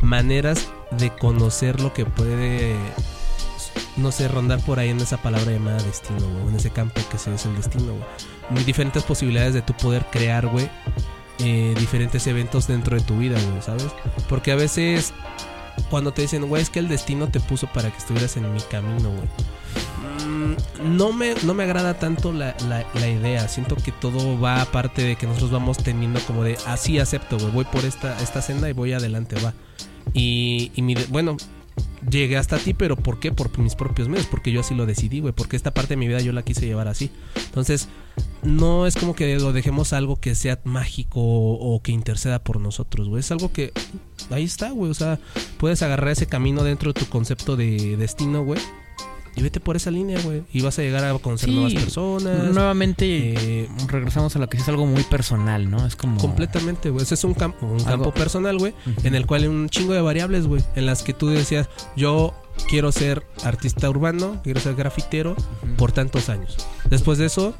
[0.00, 2.76] maneras de conocer lo que puede,
[3.96, 7.18] no sé, rondar por ahí en esa palabra llamada destino, güey, en ese campo que
[7.18, 8.04] se es el destino, güey.
[8.50, 10.70] Muy diferentes posibilidades de tú poder crear, güey,
[11.40, 13.88] eh, diferentes eventos dentro de tu vida, güey, ¿sabes?
[14.28, 15.12] Porque a veces
[15.90, 18.60] cuando te dicen, güey, es que el destino te puso para que estuvieras en mi
[18.62, 19.28] camino, güey.
[20.56, 23.48] Mm, No me, no me agrada tanto la, la- idea.
[23.48, 27.50] Siento que todo va aparte de que nosotros vamos teniendo como de así acepto, güey.
[27.52, 29.54] Voy por esta, esta senda y voy adelante, va.
[30.14, 31.36] Y, y mi bueno,
[32.10, 33.32] llegué hasta ti, pero ¿por qué?
[33.32, 35.32] Por mis propios medios, porque yo así lo decidí, güey.
[35.32, 37.10] Porque esta parte de mi vida yo la quise llevar así.
[37.46, 37.88] Entonces,
[38.42, 42.60] no es como que lo dejemos algo que sea mágico o, o que interceda por
[42.60, 43.20] nosotros, güey.
[43.20, 43.72] Es algo que
[44.30, 44.90] ahí está, güey.
[44.90, 45.18] O sea,
[45.58, 48.60] puedes agarrar ese camino dentro de tu concepto de destino, güey.
[49.38, 50.42] Y vete por esa línea, güey.
[50.52, 52.52] Y vas a llegar a conocer Sí, nuevas personas.
[52.54, 53.06] Nuevamente
[53.64, 55.86] eh, regresamos a lo que sí es algo muy personal, ¿no?
[55.86, 56.18] Es como...
[56.20, 57.02] Completamente, güey.
[57.02, 58.74] Ese es un campo, un Algo- campo personal, güey.
[59.04, 60.62] En el cual hay un chingo de variables, güey.
[60.74, 62.34] En las que tú decías, yo
[62.68, 65.36] quiero ser artista urbano, quiero ser grafitero
[65.76, 66.56] por tantos años.
[66.90, 67.54] Después de eso,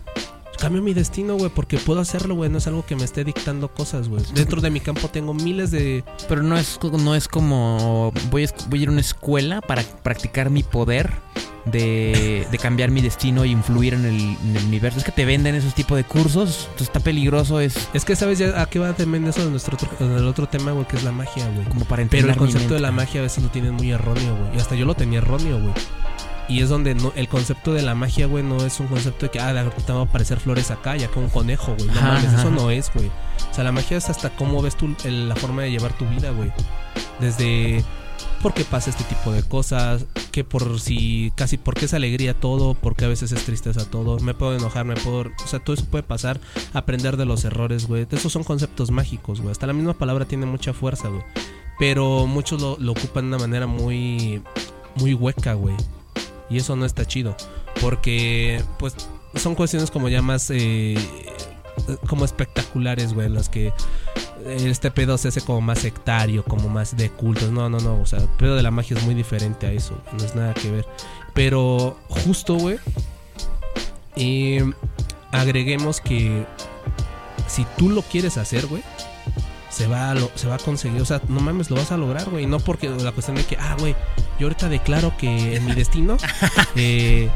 [0.58, 2.50] cambio mi destino, güey, porque puedo hacerlo, güey.
[2.50, 4.22] No es algo que me esté dictando cosas, güey.
[4.34, 6.04] Dentro de mi campo tengo miles de...
[6.28, 8.12] Pero no es, no es como...
[8.30, 11.10] Voy a, voy a ir a una escuela para practicar mi poder
[11.64, 14.98] de, de cambiar mi destino e influir en el, en el universo.
[14.98, 16.64] Es que te venden esos tipos de cursos.
[16.64, 17.60] Entonces está peligroso.
[17.60, 20.48] Es Es que, ¿sabes ya a qué va también eso de nuestro otro, del otro
[20.48, 20.86] tema, güey?
[20.86, 21.66] Que es la magia, güey.
[21.66, 24.36] como para Pero entrenar el concepto de la magia a veces lo tienen muy erróneo,
[24.36, 24.56] güey.
[24.56, 25.74] Y hasta yo lo tenía erróneo, güey.
[26.48, 29.30] Y es donde no, el concepto de la magia, güey, no es un concepto de
[29.30, 31.88] que, ah, repente van a aparecer flores acá, ya que un conejo, güey.
[31.88, 33.08] No mames, eso no es, güey.
[33.50, 36.06] O sea, la magia es hasta cómo ves tú el- la forma de llevar tu
[36.08, 36.50] vida, güey.
[37.20, 37.84] Desde
[38.42, 42.32] por qué pasa este tipo de cosas, que por si, casi por qué es alegría
[42.34, 45.74] todo, porque a veces es tristeza todo, me puedo enojar, me puedo, o sea, todo
[45.74, 46.40] eso puede pasar,
[46.72, 48.06] aprender de los errores, güey.
[48.10, 49.50] Esos son conceptos mágicos, güey.
[49.52, 51.22] Hasta la misma palabra tiene mucha fuerza, güey.
[51.78, 54.42] Pero muchos lo, lo ocupan de una manera muy,
[54.96, 55.74] muy hueca, güey.
[56.50, 57.36] Y eso no está chido.
[57.80, 58.94] Porque, pues,
[59.34, 60.96] son cuestiones como ya más, eh,
[62.08, 63.72] como espectaculares, güey, en las que
[64.46, 67.50] este pedo se hace como más sectario, como más de cultos.
[67.50, 68.00] No, no, no.
[68.00, 69.98] O sea, el pedo de la magia es muy diferente a eso.
[70.16, 70.86] No es nada que ver.
[71.34, 72.78] Pero justo, güey.
[74.16, 74.64] eh,
[75.32, 76.46] agreguemos que
[77.46, 78.82] si tú lo quieres hacer, güey.
[79.70, 81.96] Se va, a lo- se va a conseguir, o sea, no mames, lo vas a
[81.98, 82.46] lograr, güey.
[82.46, 83.94] No porque la cuestión de que, ah, güey,
[84.40, 86.16] yo ahorita declaro que en mi destino,
[86.76, 87.28] eh,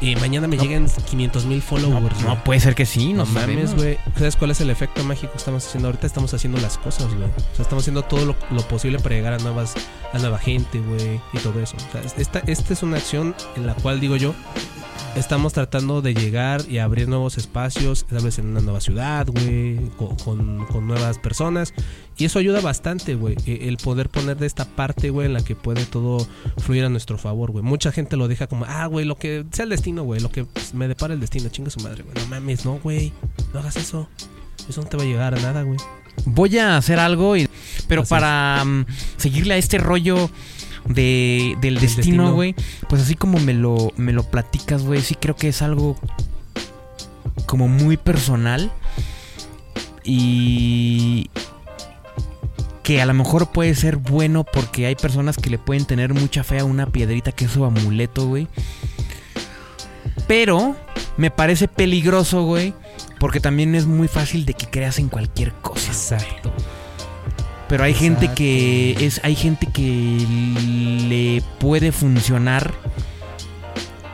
[0.00, 0.62] eh, mañana me No.
[0.62, 2.20] lleguen 500 mil followers.
[2.22, 3.98] no puede ser que sí, no, No mames, güey.
[4.16, 6.06] ¿Sabes cuál es el efecto mágico que estamos haciendo ahorita?
[6.06, 7.28] Estamos haciendo las cosas, güey.
[7.28, 9.74] O sea, estamos haciendo todo lo, lo posible para llegar a nuevas,
[10.12, 11.76] a nueva gente, güey, y todo eso.
[11.76, 14.34] O sea, esta, esta es una acción en la cual digo yo,
[15.16, 19.76] estamos tratando de llegar y abrir nuevos espacios, tal vez en una nueva ciudad, güey,
[19.96, 21.57] con, con- con nuevas personas.
[22.16, 23.36] Y eso ayuda bastante, güey.
[23.46, 26.26] e- El poder poner de esta parte, güey, en la que puede todo
[26.58, 27.62] fluir a nuestro favor, güey.
[27.64, 30.46] Mucha gente lo deja como, ah, güey, lo que sea el destino, güey, lo que
[30.72, 32.14] me depara el destino, chinga su madre, güey.
[32.22, 33.12] No mames, no, güey.
[33.52, 34.08] No hagas eso.
[34.68, 35.78] Eso no te va a llegar a nada, güey.
[36.24, 37.48] Voy a hacer algo, y,
[37.86, 38.86] pero Así para mm,
[39.16, 40.28] seguirle a este rollo
[40.86, 42.34] de, del destino.
[42.34, 42.54] güey,
[42.88, 45.96] pues así como me lo, me lo platicas, güey, sí creo que es algo
[47.46, 48.70] como muy personal
[50.10, 51.28] y
[52.82, 56.42] que a lo mejor puede ser bueno porque hay personas que le pueden tener mucha
[56.42, 58.48] fe a una piedrita que es su amuleto, güey.
[60.26, 60.74] Pero
[61.18, 62.72] me parece peligroso, güey,
[63.20, 65.88] porque también es muy fácil de que creas en cualquier cosa.
[65.88, 66.54] Exacto.
[67.68, 70.26] Pero hay gente que es hay gente que
[71.06, 72.72] le puede funcionar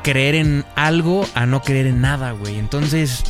[0.03, 2.59] creer en algo a no creer en nada, güey.
[2.59, 3.23] Entonces,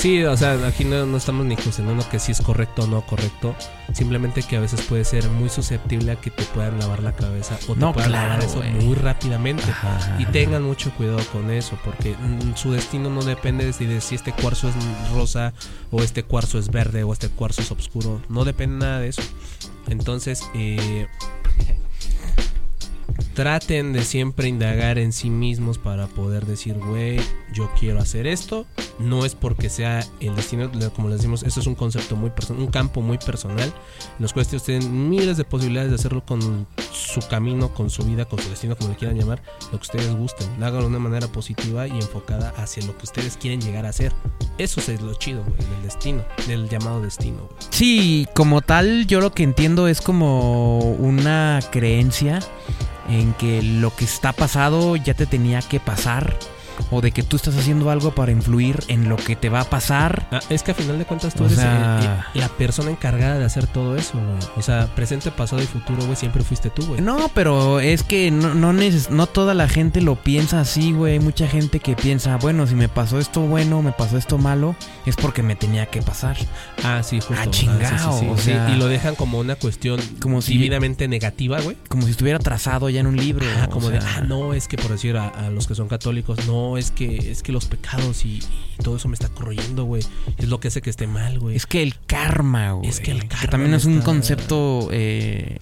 [0.00, 3.02] Sí, o sea, aquí no, no estamos ni cuestionando que si es correcto o no
[3.02, 3.54] correcto.
[3.92, 7.58] Simplemente que a veces puede ser muy susceptible a que te puedan lavar la cabeza
[7.68, 9.64] o te No, puedan claro, lavar eso muy rápidamente.
[9.64, 10.16] Ajá.
[10.18, 14.00] Y tengan mucho cuidado con eso, porque mm, su destino no depende de si, de
[14.00, 14.74] si este cuarzo es
[15.12, 15.52] rosa
[15.90, 18.22] o este cuarzo es verde o este cuarzo es oscuro.
[18.30, 19.22] No depende nada de eso.
[19.86, 21.08] Entonces, eh,
[23.40, 27.18] traten de siempre indagar en sí mismos para poder decir, güey,
[27.54, 28.66] yo quiero hacer esto.
[28.98, 32.62] No es porque sea el destino, como les decimos, esto es un concepto muy personal,
[32.62, 33.68] un campo muy personal.
[33.68, 38.04] En los cuales ustedes tienen miles de posibilidades de hacerlo con su camino, con su
[38.04, 39.42] vida, con su destino, como le quieran llamar,
[39.72, 40.62] lo que ustedes gusten.
[40.62, 44.12] Háganlo de una manera positiva y enfocada hacia lo que ustedes quieren llegar a ser.
[44.58, 47.56] Eso es lo chido, güey, del destino, del llamado destino, güey.
[47.70, 52.40] sí, como tal, yo lo que entiendo es como una creencia
[53.08, 56.36] en que lo que está pasado ya te tenía que pasar
[56.90, 59.64] o de que tú estás haciendo algo para influir en lo que te va a
[59.64, 60.26] pasar.
[60.30, 62.04] Ah, es que a final de cuentas tú O eres sea- eh,
[62.34, 64.38] eh, la persona encargada de hacer todo eso, güey.
[64.56, 67.00] O sea, presente, pasado y futuro, güey, siempre fuiste tú, güey.
[67.00, 71.14] No, pero es que no, no, neces- no toda la gente lo piensa así, güey.
[71.14, 74.76] Hay mucha gente que piensa, bueno, si me pasó esto bueno, me pasó esto malo,
[75.06, 76.36] es porque me tenía que pasar.
[76.84, 77.34] Ah, sí, justo.
[77.38, 78.26] Ah, sí, sí, sí.
[78.28, 81.76] o sea- y lo dejan como una cuestión Como si- divinamente negativa, güey.
[81.88, 83.46] Como si estuviera trazado ya en un libro.
[83.60, 86.46] Ah, como de, ah, no, es que por decir a, a los que son católicos,
[86.46, 88.38] no, es que es que los pecados y,
[88.78, 90.02] y todo eso me está corroyendo, güey.
[90.38, 91.56] Es lo que hace que esté mal, güey.
[91.56, 92.88] Es que el karma, güey.
[92.88, 95.58] Es que el karma también es un concepto eh,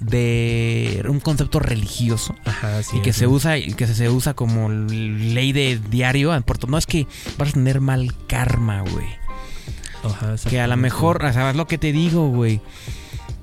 [0.00, 2.98] de un concepto religioso Ajá, sí.
[2.98, 6.66] y que se usa y que se usa como ley de diario en Puerto.
[6.66, 7.06] No es que
[7.36, 9.06] vas a tener mal karma, güey.
[10.04, 12.60] Ajá, Que a lo mejor, o sea, es lo que te digo, güey.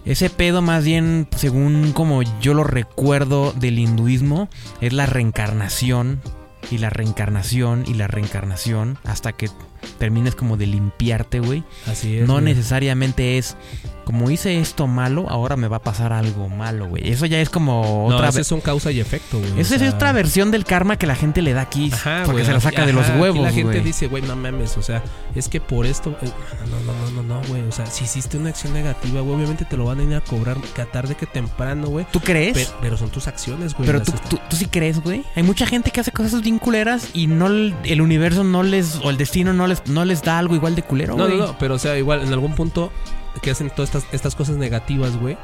[0.06, 4.50] Ese pedo más bien, según como yo lo recuerdo del hinduismo,
[4.80, 6.22] es la reencarnación
[6.72, 9.50] y la reencarnación y la reencarnación hasta que
[10.00, 11.64] termines como de limpiarte, güey.
[11.86, 12.28] Así es.
[12.28, 12.46] No güey.
[12.46, 13.56] necesariamente es
[14.06, 17.10] como hice esto malo, ahora me va a pasar algo malo, güey.
[17.12, 19.52] Eso ya es como No, otra ese ve- es un causa y efecto, güey.
[19.52, 21.90] o Esa es otra versión del karma que la gente le da aquí.
[21.94, 23.82] Ajá, porque güey, se la saca ajá, de los huevos, La gente güey.
[23.84, 25.04] dice, güey, no mames, o sea,
[25.36, 26.16] es que por esto.
[26.22, 26.30] eh,
[26.70, 27.62] no, no, no, no, no, güey.
[27.64, 30.22] O sea, si hiciste una acción negativa, güey, obviamente te lo van a ir a
[30.22, 32.06] cobrar que tarde que temprano, güey.
[32.12, 32.54] ¿Tú crees?
[32.54, 33.88] Pe- Pero, son tus acciones, güey.
[33.88, 35.24] Pero tú, tú, tú sí crees, güey.
[35.36, 39.10] Hay mucha gente que hace cosas bien culeras y no el universo no les o
[39.10, 41.38] el destino no les no les da algo igual de culero, No, güey.
[41.38, 42.92] no, no, pero o sea, igual en algún punto
[43.42, 45.38] que hacen todas estas, estas cosas negativas, güey.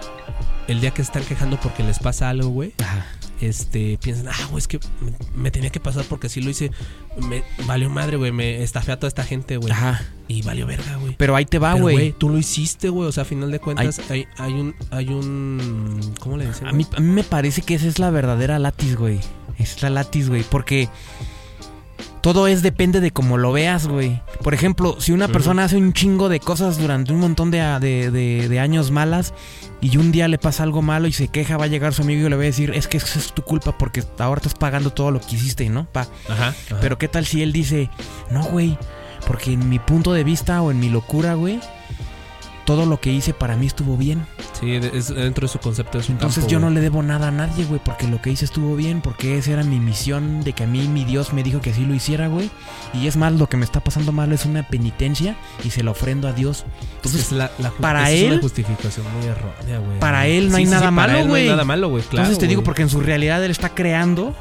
[0.67, 2.73] El día que se están quejando porque les pasa algo, güey.
[2.81, 3.05] Ajá.
[3.41, 6.71] Este, piensan, ah, güey, es que me, me tenía que pasar porque así lo hice.
[7.17, 8.31] Me valió madre, güey.
[8.31, 9.71] Me estafé a toda esta gente, güey.
[9.71, 10.01] Ajá.
[10.27, 11.15] Y valió verga, güey.
[11.17, 12.13] Pero ahí te va, güey.
[12.13, 13.09] tú lo hiciste, güey.
[13.09, 14.75] O sea, a final de cuentas, hay, hay un.
[14.91, 16.13] Hay un.
[16.19, 16.67] ¿Cómo le dicen?
[16.67, 19.19] A mí, a mí me parece que esa es la verdadera latis, güey.
[19.57, 20.43] Es la latis, güey.
[20.43, 20.87] Porque
[22.21, 24.21] todo es depende de cómo lo veas, güey.
[24.43, 28.11] Por ejemplo, si una persona hace un chingo de cosas durante un montón de, de-
[28.11, 29.33] de- de años malas
[29.81, 32.25] y un día le pasa algo malo y se queja, va a llegar su amigo
[32.27, 34.91] y le va a decir, es que eso es tu culpa porque ahora estás pagando
[34.91, 35.85] todo lo que hiciste, ¿no?
[35.85, 36.01] Pa.
[36.29, 36.49] Ajá.
[36.49, 36.77] ajá.
[36.79, 37.89] Pero qué tal si él dice,
[38.29, 38.77] no, güey,
[39.27, 41.59] porque en mi punto de vista o en mi locura, güey,
[42.65, 44.25] todo lo que hice para mí estuvo bien.
[44.61, 47.29] Sí, es- dentro de su concepto es un Entonces campo, yo no le debo nada
[47.29, 50.53] a nadie, güey, porque lo que hice estuvo bien, porque esa era mi misión de
[50.53, 52.51] que a mí mi Dios me dijo que así lo hiciera, güey.
[52.93, 55.91] Y es más, lo que me está pasando mal es una penitencia y se lo
[55.91, 56.65] ofrendo a Dios.
[56.97, 59.99] Entonces, Es la- la para es él- una justificación muy errónea, güey.
[59.99, 61.47] para él no Sí, hay sí, nada sí, malo, él no hay güey.
[61.49, 62.03] nada malo, güey.
[62.03, 64.35] Claro, entonces te digo, porque en su realidad él está creando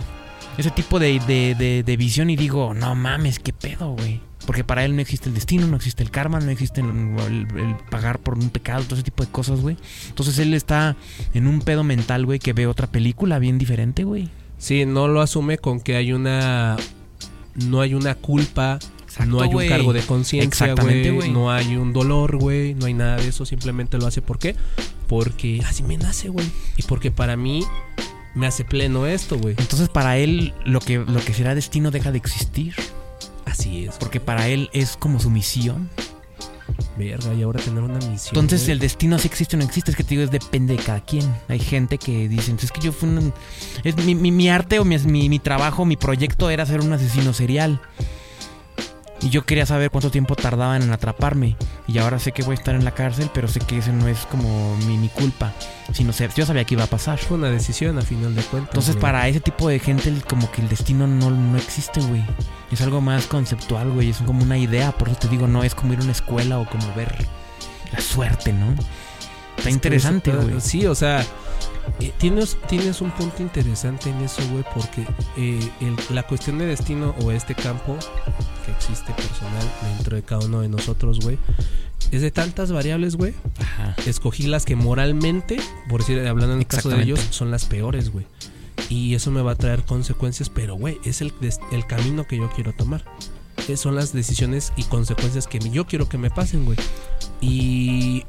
[0.59, 4.10] ese tipo de, de- de- de visión y digo, no mames, qué pedo, güey.
[4.51, 7.47] Porque para él no existe el destino, no existe el karma, no existe el, el-
[7.57, 9.77] el pagar por un pecado, todo ese tipo de cosas, güey.
[10.09, 10.97] Entonces él está
[11.35, 14.29] en un pedo mental, güey, que ve otra película bien diferente, güey.
[14.59, 16.77] Sí, no lo asume con que hay una.
[17.55, 18.81] No hay una culpa.
[19.05, 21.29] Exacto, no hay un cargo de conciencia, Exactamente, güey.
[21.29, 21.31] güey.
[21.33, 22.75] No hay un dolor, güey.
[22.75, 23.47] No hay nada de eso.
[23.47, 24.21] Simplemente lo hace.
[24.21, 24.57] ¿Por qué?
[25.07, 26.51] Porque así me nace, güey.
[26.77, 27.63] Y porque para mí
[28.35, 29.55] me hace pleno esto, güey.
[29.59, 32.75] Entonces para él lo que, lo que será destino deja de existir.
[33.51, 33.97] Así es.
[33.97, 35.91] Porque para él es como su misión.
[36.97, 38.29] Verga, y ahora tener una misión.
[38.35, 40.83] Entonces, el destino si existe o no existe, es que te digo, es depende de
[40.83, 41.25] cada quien.
[41.49, 43.33] Hay gente que dicen, es que yo fui un.
[43.85, 44.99] Es mi, mi- mi arte o mi,
[45.29, 47.81] mi, trabajo, mi proyecto era ser un asesino serial.
[49.23, 51.57] Y yo quería saber cuánto tiempo tardaban en atraparme.
[51.87, 54.09] Y ahora sé que voy a estar en la cárcel, pero sé que eso no
[54.09, 55.53] es como mi, culpa.
[55.93, 57.19] Sino sé, yo sabía que iba a pasar.
[57.19, 58.71] Fue una decisión a final de cuentas.
[58.71, 59.03] Entonces, güey.
[59.03, 62.25] para ese tipo de gente, como que el destino no, no existe, güey.
[62.71, 64.11] Es algo más conceptual, güey.
[64.11, 64.93] Es como una idea.
[64.93, 67.27] Por eso te digo, no es como ir a una escuela o como ver
[67.93, 68.71] la suerte, ¿no?
[69.57, 70.61] Está Es interesante, güey.
[70.61, 71.25] Sí, o sea,
[71.99, 75.05] eh, tienes, tienes un punto interesante en eso, güey, porque
[75.37, 77.99] eh, el- la cuestión de destino o este campo
[78.65, 81.39] que existe personal dentro de cada uno de nosotros, güey,
[82.13, 83.35] es de tantas variables, güey.
[83.61, 83.95] Ajá.
[84.07, 88.11] Escogí las que moralmente, por decir, hablando en el caso de ellos, son las peores,
[88.11, 88.25] güey.
[88.91, 91.33] Y eso me va a traer consecuencias, pero, güey, es el,
[91.73, 93.05] el camino que yo quiero tomar.
[93.69, 96.77] Eh, Son las decisiones y consecuencias que yo quiero que me pasen, güey.
[97.41, 98.25] Y,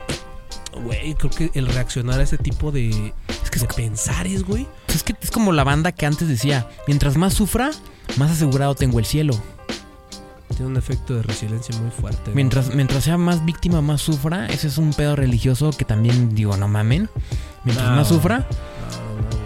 [0.84, 3.14] güey, creo que el reaccionar a ese tipo de,
[3.44, 4.68] Es que de es, pensares, güey.
[4.88, 7.72] es que es como la banda que antes decía: mientras más sufra,
[8.18, 9.34] más asegurado tengo el cielo.
[10.62, 12.30] Tiene un efecto de resiliencia muy fuerte.
[12.36, 14.46] Mientras, mientras sea más víctima, más sufra.
[14.46, 17.10] Ese es un pedo religioso que también digo, no mamen.
[17.64, 17.96] Mientras No.
[17.96, 18.46] más sufra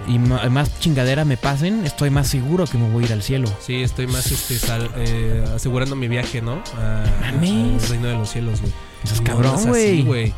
[0.10, 3.24] No, y más chingadera me pasen, estoy más seguro que me voy a ir al
[3.24, 3.48] cielo.
[3.62, 6.62] Sí, estoy más este, sal- eh, asegurando mi viaje, ¿no?
[6.78, 7.84] A- Mames.
[7.86, 8.74] al reino de los cielos, güey.
[9.06, 10.34] Eso es cabrón, güey.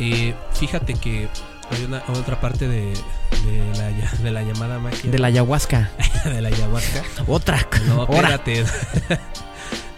[0.00, 1.28] Eh, fíjate que
[1.70, 2.94] hay una otra parte de,
[3.44, 5.10] de, la, ya- de la llamada magia.
[5.10, 5.90] De la ayahuasca.
[6.24, 7.02] de la ayahuasca.
[7.26, 7.68] Otra.
[7.88, 8.64] No, espérate.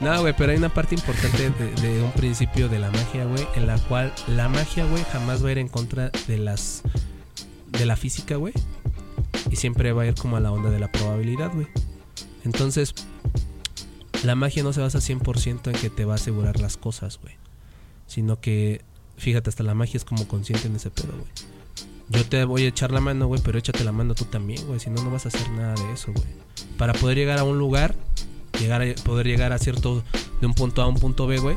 [0.01, 3.47] no, güey, pero hay una parte importante de, de un principio de la magia, güey,
[3.55, 6.82] en la cual la magia, güey, jamás va a ir en contra de las
[7.78, 8.55] de la física, güey.
[9.51, 11.66] Y siempre va a ir como a la onda de la probabilidad, güey.
[12.44, 12.94] Entonces,
[14.24, 17.35] la magia no se basa 100% en que te va a asegurar las cosas, güey.
[18.07, 18.82] Sino que,
[19.16, 21.31] fíjate, hasta la magia es como consciente en ese pedo, güey.
[22.09, 24.78] Yo te voy a echar la mano, güey, pero échate la mano tú también, güey.
[24.78, 26.27] Si no, no vas a hacer nada de eso, güey.
[26.78, 27.97] Para poder llegar a un lugar,
[28.58, 30.02] llegar a, poder llegar a cierto,
[30.40, 31.56] de un punto A a un punto B, güey,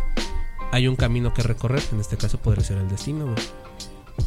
[0.72, 1.82] hay un camino que recorrer.
[1.92, 3.38] En este caso podría ser el destino, güey.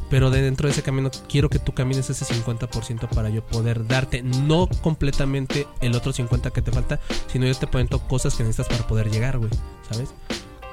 [0.08, 3.86] Pero de dentro de ese camino quiero que tú camines ese 50% para yo poder
[3.86, 8.42] darte, no completamente el otro 50% que te falta, sino yo te cuento cosas que
[8.42, 9.50] necesitas para poder llegar, güey,
[9.90, 10.14] ¿sabes?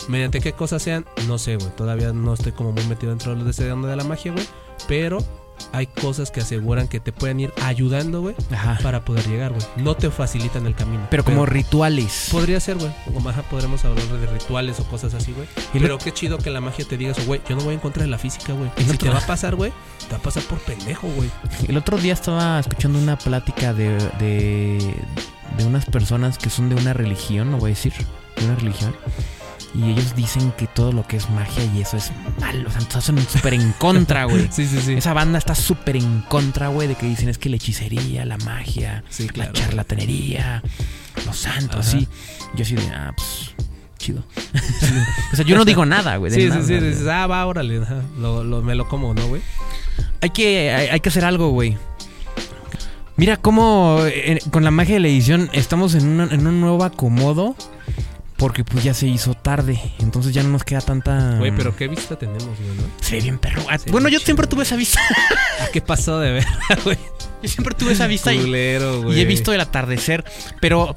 [0.08, 1.70] Mediante qué cosas sean, no sé, güey.
[1.76, 4.46] Todavía no estoy como muy metido dentro de ese onda de la magia, güey.
[4.88, 5.20] Pero
[5.72, 8.36] hay cosas que aseguran que te pueden ir ayudando, güey,
[8.82, 9.62] para poder llegar, güey.
[9.78, 11.08] No te facilitan el camino.
[11.10, 12.30] Pero como rituales.
[12.32, 12.92] Podría ser, güey.
[13.14, 15.48] Como ajá, podremos hablar de rituales o cosas así, güey.
[15.74, 17.42] Pero qué chido que la magia te diga eso, güey.
[17.48, 18.70] Yo no voy en contra de la física, güey.
[18.78, 19.72] Si te- va a pasar, güey,
[20.08, 21.30] te va a pasar por pendejo, güey.
[21.68, 24.94] El otro día estaba escuchando una plática de, de,
[25.58, 27.94] de unas personas que son de una religión, no voy a decir,
[28.38, 28.96] de una religión.
[29.76, 32.70] Y ellos dicen que todo lo que es magia y eso es malo.
[32.70, 34.48] O sea, están súper en contra, güey.
[34.52, 34.94] Sí, sí, sí.
[34.94, 38.38] Esa banda está súper en contra, güey, de que dicen es que la hechicería, la
[38.38, 40.64] magia, Sí, la charlatanería,
[41.26, 41.98] los santos, Ajá.
[41.98, 42.08] así.
[42.56, 43.52] Yo así de, ah, pues,
[44.00, 44.24] chido.
[45.34, 46.32] o sea, yo no digo nada, güey.
[46.32, 46.74] Sí, sí, nada, sí.
[46.74, 47.80] Dices, ah, va, órale.
[48.20, 49.42] Lo, lo- me lo como, ¿no, güey?
[50.22, 51.78] Hay que, hay, hay que hacer algo, güey.
[53.18, 56.84] Mira cómo eh, con la magia de la edición estamos en, una- en un nuevo
[56.84, 57.56] acomodo.
[58.40, 59.80] Porque pues ya se hizo tarde.
[60.00, 61.36] Entonces ya no nos queda tanta.
[61.38, 62.84] Güey, pero qué vista tenemos, güey, ¿no?
[63.02, 63.62] Se ve bien perro.
[63.70, 65.00] Ah, Se bueno, yo chido, siempre tuve esa vista.
[65.62, 66.46] Ah, ¿Qué pasó de ver,
[66.86, 66.98] güey?
[67.44, 69.18] yo siempre tuve esa vista y, güey.
[69.18, 70.24] y he visto el atardecer.
[70.62, 70.96] Pero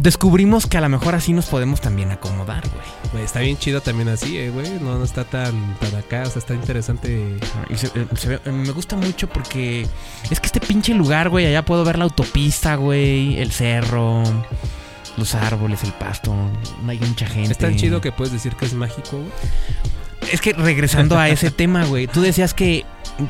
[0.00, 2.86] descubrimos que a lo mejor así nos podemos también acomodar, güey.
[3.12, 4.70] Güey, está bien chido también así, eh, güey.
[4.80, 6.22] No, no está tan, tan acá.
[6.26, 7.36] O sea, está interesante.
[7.68, 9.86] Y se- eh, se ve- eh, me gusta mucho porque
[10.30, 14.22] es que este pinche lugar, güey, allá puedo ver la autopista, güey, el cerro,
[15.16, 16.34] los árboles, el pasto.
[16.84, 17.52] No hay mucha gente.
[17.52, 19.30] Es tan chido que puedes decir que es mágico, güey.
[20.32, 22.84] Es que regresando a ese tema, güey, tú decías que.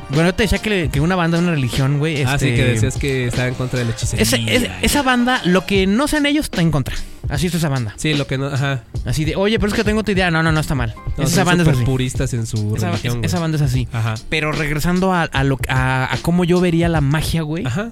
[0.09, 2.23] Bueno, yo te decía que, que una banda, una religión, güey.
[2.23, 4.23] Ah, sí, este, que decías que estaba en contra de la hechicería.
[4.23, 6.95] ese- es- esa banda, lo que no sean ellos, está en contra.
[7.29, 7.93] Así es esa banda.
[7.97, 8.47] Sí, lo que no.
[8.47, 8.81] Ajá.
[9.05, 10.31] Así de, oye, pero es que tengo tu idea.
[10.31, 10.95] No, no, no está mal.
[11.17, 11.83] No, esa son banda es así.
[11.85, 13.87] puristas en su Esa, religión, esa banda es así.
[13.93, 14.15] Ajá.
[14.29, 17.63] Pero regresando a, a lo, a, a cómo yo vería la magia, güey.
[17.67, 17.91] Ajá.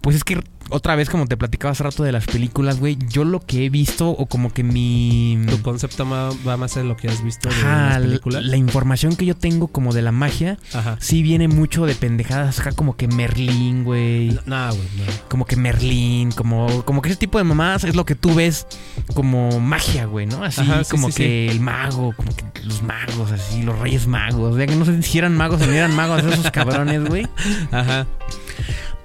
[0.00, 3.24] Pues es que otra vez, como te platicaba hace rato de las películas, güey, yo
[3.24, 5.38] lo que he visto, o como que mi.
[5.48, 8.44] Tu concepto va más en lo que has visto de Ajá, las la, películas.
[8.44, 10.96] la información que yo tengo como de la magia, Ajá.
[11.00, 14.28] sí viene mucho de pendejadas acá, como que Merlín, güey.
[14.28, 15.28] No, nah, güey, no.
[15.28, 18.66] Como que Merlín, como, como que ese tipo de mamadas es lo que tú ves
[19.14, 20.44] como magia, güey, ¿no?
[20.44, 24.06] Así Ajá, sí, como sí, que el mago, como que los magos, así, los reyes
[24.06, 24.56] magos.
[24.56, 27.26] Ya que no sé si eran magos o no eran magos esos cabrones, güey.
[27.72, 28.06] Ajá.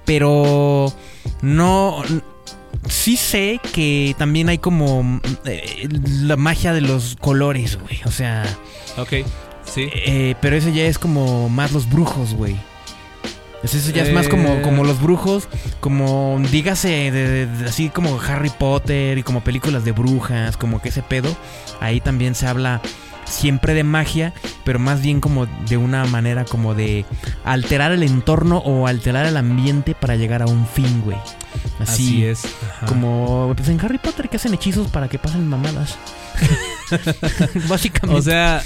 [0.06, 0.90] Pero
[1.42, 2.02] no
[2.88, 5.88] sí sé que también hay como eh,
[6.22, 8.00] la magia de los colores, güey.
[8.06, 8.44] O sea,
[8.96, 9.12] Ok,
[9.64, 9.88] sí.
[9.92, 12.56] eh, pero eso ya es como más los brujos, güey.
[13.62, 14.62] Eso ya es más como, Eh.
[14.62, 15.48] como los brujos,
[15.80, 20.90] como dígase de- de- así como Harry Potter y como películas de brujas, como que
[20.90, 21.34] ese pedo.
[21.80, 22.80] Ahí también se habla
[23.26, 24.32] siempre de magia,
[24.64, 27.04] pero más bien como de una manera como de
[27.44, 31.18] alterar el entorno o alterar el ambiente para llegar a un fin, güey.
[31.78, 32.44] Así, Así es.
[32.44, 32.86] ajá.
[32.86, 35.98] Como pues en Harry Potter que hacen hechizos para que pasen mamadas.
[37.68, 38.18] Básicamente.
[38.18, 38.62] O sea,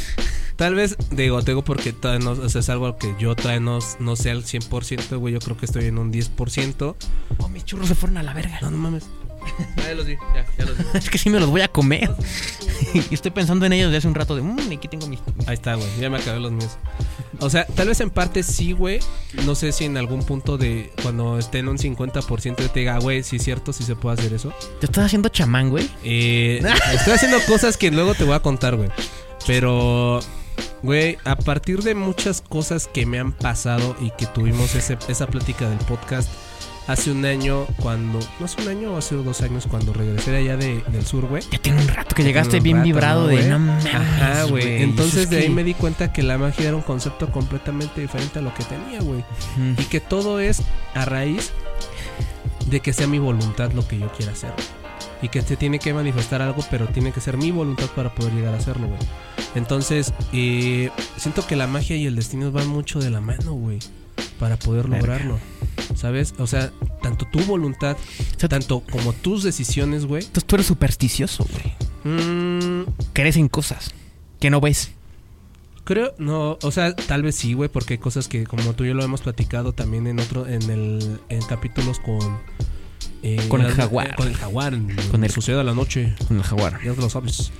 [0.56, 3.60] tal vez, digo, te digo porque todavía no, o sea, es algo que yo todavía
[3.60, 5.34] no, no sé al 100%, güey.
[5.34, 6.94] Yo creo que estoy en un 10%.
[7.38, 8.58] Oh, mis churros se fueron a la verga.
[8.62, 9.04] No, no mames.
[9.76, 10.84] Ya los vi, ya, ya los vi.
[10.98, 12.10] Es que sí me los voy a comer.
[12.94, 15.20] y estoy pensando en ellos desde hace un rato de, mmm, aquí tengo mis...
[15.46, 15.88] Ahí está, güey.
[16.00, 16.76] Ya me acabé los míos.
[17.40, 19.00] O sea, tal vez en parte sí, güey.
[19.46, 22.98] No sé si en algún punto de cuando esté en un 50% yo te diga,
[22.98, 24.52] güey, sí es cierto, sí se puede hacer eso.
[24.78, 25.88] ¿Te estás haciendo chamán, güey?
[26.04, 26.62] Eh,
[26.94, 28.90] estoy haciendo cosas que luego te voy a contar, güey.
[29.46, 30.20] Pero,
[30.82, 35.26] güey, a partir de muchas cosas que me han pasado y que tuvimos ese- esa
[35.26, 36.28] plática del podcast
[36.92, 38.18] hace un año, cuando.
[38.38, 41.26] No hace un año o hace dos años, cuando regresé de allá de- del sur,
[41.26, 41.42] güey.
[41.50, 44.82] Ya tiene un rato que llegaste bien rato, vibrado ¿no, de, no mames, Ajá, güey.
[44.82, 48.00] Entonces es de ahí que- me di cuenta que la magia era un concepto completamente
[48.00, 49.24] diferente a lo que tenía, güey.
[49.78, 50.62] Y que todo es
[50.94, 51.52] a raíz
[52.66, 54.52] de que sea mi voluntad lo que yo quiera hacer.
[55.22, 58.32] Y que te tiene que manifestar algo, pero tiene que ser mi voluntad para poder
[58.32, 58.98] llegar a hacerlo, güey.
[59.54, 63.78] Entonces, eh, siento que la magia y el destino van mucho de la mano, güey.
[64.38, 64.98] Para poder Verga.
[64.98, 65.38] lograrlo.
[65.94, 66.34] ¿Sabes?
[66.38, 66.72] O sea,
[67.02, 67.96] tanto tu voluntad,
[68.36, 70.22] sea, tanto como tus decisiones, güey.
[70.24, 72.16] Entonces tú eres supersticioso, güey.
[72.16, 73.90] mm, Crees en cosas
[74.38, 74.92] que no ves.
[75.84, 78.88] Creo, no, o sea, tal vez sí, güey, porque hay cosas que como tú y
[78.88, 82.38] yo lo hemos platicado también en otro, en el, en capítulos con...
[83.22, 84.14] eh, Con el jaguar.
[84.14, 86.78] Con el jaguar, en Con el- Sucede a la noche, Con el jaguar.
[86.84, 87.50] ya te lo sabes.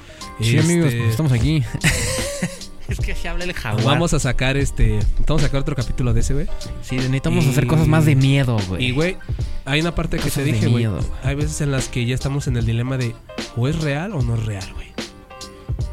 [0.41, 1.63] Sí, Este, amigos, pues estamos aquí.
[2.91, 3.85] es que se habla el jaguar.
[3.85, 6.47] Vamos a sacar este, vamos a sacar otro capítulo de ese, güey.
[6.83, 8.87] Sí, necesitamos Y- hacer cosas más de miedo, güey.
[8.87, 9.17] Y, güey,
[9.65, 10.87] hay una parte que te dije, güey.
[11.23, 13.15] Hay veces en las que ya estamos en el dilema de
[13.57, 14.91] o es real o no es real, güey.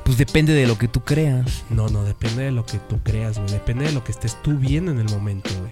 [0.04, 1.66] Pues depende de lo que tú creas.
[1.70, 3.52] No, no, depende de lo que tú creas, güey.
[3.52, 5.72] Depende de lo que estés tú viendo en el momento, güey.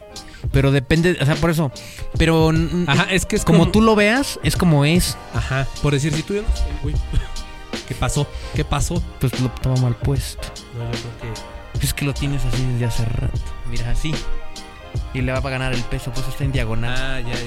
[0.52, 1.72] Pero depende, o sea, por eso.
[2.18, 2.52] Pero
[2.88, 5.18] Ajá, es que es como tú lo veas, es como es.
[5.34, 6.47] Ajá, por decir, si tú ya no
[6.84, 6.95] güey.
[7.88, 8.27] ¿Qué pasó?
[8.53, 9.02] ¿Qué pasó?
[9.19, 10.47] Pues lo toma mal puesto.
[10.77, 11.85] No, yo creo que.
[11.85, 13.39] Es que lo tienes así desde hace rato.
[13.69, 14.14] Mira, así.
[15.14, 16.95] Y le va a ganar el peso, pues está en diagonal.
[16.97, 17.39] Ah, ya, ya,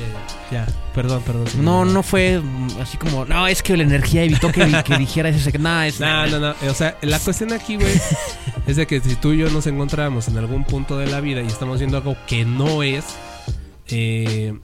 [0.50, 0.66] ya.
[0.66, 1.46] Ya, perdón, perdón.
[1.46, 1.64] señor.
[1.64, 5.28] No, no fue mm, así como, no, es que la energía evitó que, que dijera
[5.30, 5.68] ese secreto.
[5.68, 6.00] No, es.
[6.00, 6.54] No, no, no.
[6.68, 8.00] O sea, la cuestión aquí, güey,
[8.66, 11.42] es de que si tú y yo nos encontramos en algún punto de la vida
[11.42, 13.04] y estamos viendo algo que no es
[13.88, 14.58] eh,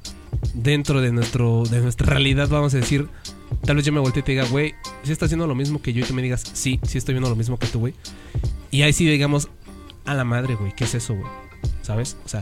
[0.55, 3.09] dentro de nuestro de nuestra realidad, vamos a decir,
[3.65, 5.93] tal vez yo me voltee y te diga, güey, si estás haciendo lo mismo que
[5.93, 7.95] yo y tú me digas, sí, sí estoy viendo lo mismo que tú, güey.
[8.71, 9.49] Y ahí sí digamos,
[10.05, 11.31] a la madre, güey, ¿qué es eso, güey?
[11.83, 12.17] ¿Sabes?
[12.25, 12.41] O sea,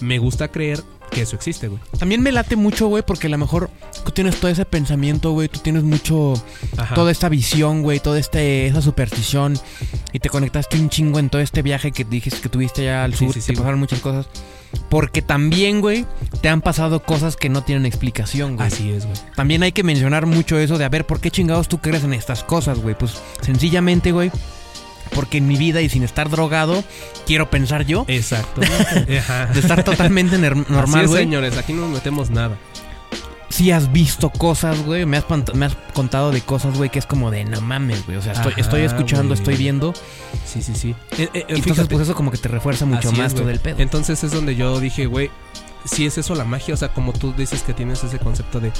[0.00, 0.82] me gusta creer
[1.14, 1.80] que eso existe, güey.
[1.98, 3.70] También me late mucho, güey, porque a lo mejor
[4.04, 5.48] tú tienes todo ese pensamiento, güey.
[5.48, 6.34] Tú tienes mucho.
[6.76, 6.94] Ajá.
[6.94, 8.00] Toda esta visión, güey.
[8.00, 9.58] Toda este, esa superstición.
[10.12, 13.14] Y te conectaste un chingo en todo este viaje que dijiste que tuviste allá al
[13.14, 13.34] Sí, sur.
[13.34, 14.26] sí, te pasaron muchas cosas.
[14.88, 16.04] Porque también, güey,
[16.40, 18.66] te han pasado cosas que no tienen explicación, güey.
[18.66, 19.16] Así es, güey.
[19.36, 22.12] También hay que mencionar mucho eso de a ver por qué chingados tú crees en
[22.12, 22.96] estas cosas, güey.
[22.98, 24.32] Pues sencillamente, güey.
[25.14, 26.84] Porque en mi vida y sin estar drogado,
[27.26, 28.04] quiero pensar yo.
[28.08, 28.60] Exacto.
[29.06, 31.22] De estar totalmente normal, güey.
[31.22, 32.58] señores, aquí no nos metemos nada.
[33.48, 35.06] Si has visto cosas, güey.
[35.06, 35.24] Me has,
[35.54, 38.18] me has contado de cosas, güey, que es como de no mames, güey.
[38.18, 39.38] O sea, estoy, Ajá, estoy escuchando, güey.
[39.38, 39.94] estoy viendo.
[40.44, 40.96] Sí, sí, sí.
[41.12, 43.50] Eh, eh, entonces, fíjate, pues eso como que te refuerza mucho así más es, todo
[43.50, 43.76] el pedo.
[43.78, 45.30] Entonces es donde yo dije, güey,
[45.84, 48.72] si es eso la magia, o sea, como tú dices que tienes ese concepto de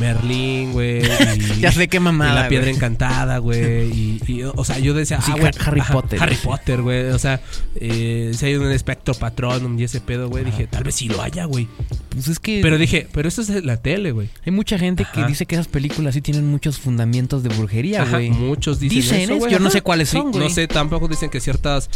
[0.00, 1.02] Merlín, güey,
[1.56, 2.42] y, ya sé qué y mamada.
[2.42, 2.76] la piedra güey.
[2.76, 6.22] encantada, güey, y, y, o sea, yo decía, Sí, ah, güey, Har- Harry ajá, Potter,
[6.22, 6.44] Harry güey.
[6.58, 7.40] Potter, güey, o sea,
[7.76, 11.20] eh, si hay un espectro patronum y ese pedo, güey, dije, tal vez sí lo
[11.22, 11.68] haya, güey,
[12.10, 14.28] Pues es que pero dije, pero eso es la tele, güey.
[14.44, 18.30] hay mucha gente que dice que esas películas sí tienen muchos fundamentos de brujería, güey.
[18.30, 19.38] muchos dicen, Dicen, eso, ¿eh?
[19.38, 20.44] güey, Yo no sé cuáles Sí, son, güey.
[20.44, 21.88] No sé, tampoco dicen que ciertas.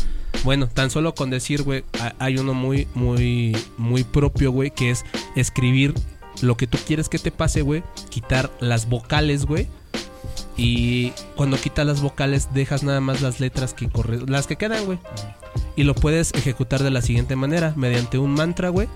[0.44, 4.90] Bueno, tan solo con decir, güey, ha- hay uno muy, muy, muy propio, güey, que
[4.90, 5.04] es
[5.36, 5.94] escribir
[6.42, 9.68] lo que tú quieres que te pase, güey, quitar las vocales, güey.
[10.56, 14.84] Y cuando quitas las vocales, dejas nada más las letras que corre, las que quedan,
[14.86, 14.98] güey.
[15.76, 18.88] Y lo puedes ejecutar de la siguiente manera, mediante un mantra, güey,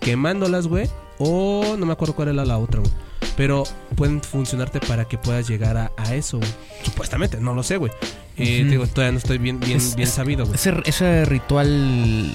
[0.00, 2.92] quemándolas, güey, o no me acuerdo cuál era la otra, güey.
[3.36, 3.64] Pero
[3.96, 6.50] pueden funcionarte para que puedas llegar a, a eso, güey.
[6.84, 7.92] Supuestamente, no lo sé, güey.
[8.36, 10.56] Eh, digo, todavía no estoy bien, bien, Es- bien sabido, güey.
[10.56, 12.34] Ese, ese ritual, eh,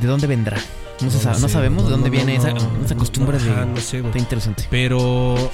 [0.00, 0.58] ¿de dónde vendrá?
[1.00, 2.52] No, se No sabe- lo no sé, sabemos de dónde viene esa,
[2.96, 3.66] costumbre ajá, de...
[3.66, 3.98] no sé.
[3.98, 4.64] Está interesante.
[4.70, 5.50] Pero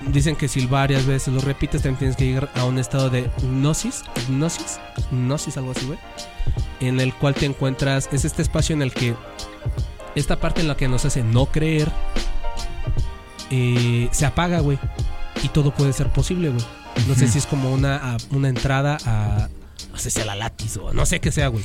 [0.00, 3.30] dicen que si varias veces lo repites, también tienes que llegar a un estado de
[3.42, 4.80] gnosis, gnosis,
[5.12, 5.98] gnosis, algo así, güey.
[6.80, 9.14] En el cual te encuentras, es este espacio en el que
[10.14, 11.90] esta parte en la que nos hace no creer
[13.50, 14.78] eh, se apaga, güey.
[15.42, 16.64] Y todo puede ser posible, güey.
[17.06, 19.48] No sé si es como una, a- una entrada a.
[19.90, 21.64] No sé si a la látiz o no sé qué sea, güey.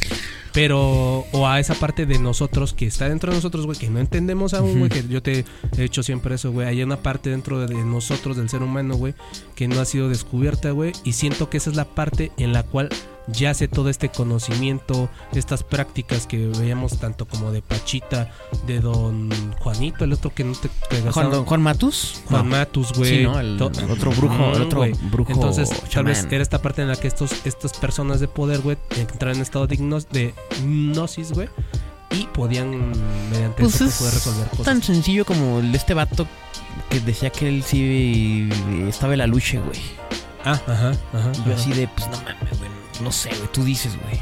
[0.54, 1.26] Pero.
[1.32, 4.54] O a esa parte de nosotros que está dentro de nosotros, güey, que no entendemos
[4.54, 4.90] aún, güey.
[4.90, 5.46] Que yo te
[5.78, 6.68] he hecho siempre eso, güey.
[6.68, 9.14] Hay una parte dentro de nosotros, del ser humano, güey,
[9.56, 10.94] que no ha sido descubierta, güey.
[11.04, 12.90] Y siento que esa es la parte en la cual
[13.28, 18.32] yace todo este conocimiento, estas prácticas que veíamos tanto como de Pachita,
[18.68, 19.30] de Don
[19.60, 20.70] Juanito, el otro que no te.
[20.90, 22.22] que Juan, gastaba- Juan Matus?
[22.26, 22.58] Juan No.
[22.58, 23.18] Matus, güey.
[23.20, 23.40] Sí, ¿no?
[23.40, 27.08] El, otro brujo, el otro brujo Entonces, tal vez era esta parte en la que
[27.08, 31.50] estos, estas personas de poder, güey, entraron en estado de, hipnos- de hipnosis, güey,
[32.12, 32.92] y podían,
[33.32, 34.66] mediante Pues eso, es poder resolver cosas.
[34.66, 36.28] tan sencillo como el de este vato
[36.90, 38.50] que decía que él sí
[38.88, 39.80] estaba en la lucha, güey.
[40.46, 41.32] Ah, ajá, ajá.
[41.46, 42.73] Y yo así de, pues no mames, güey.
[43.02, 44.20] No sé, güey, tú dices, güey.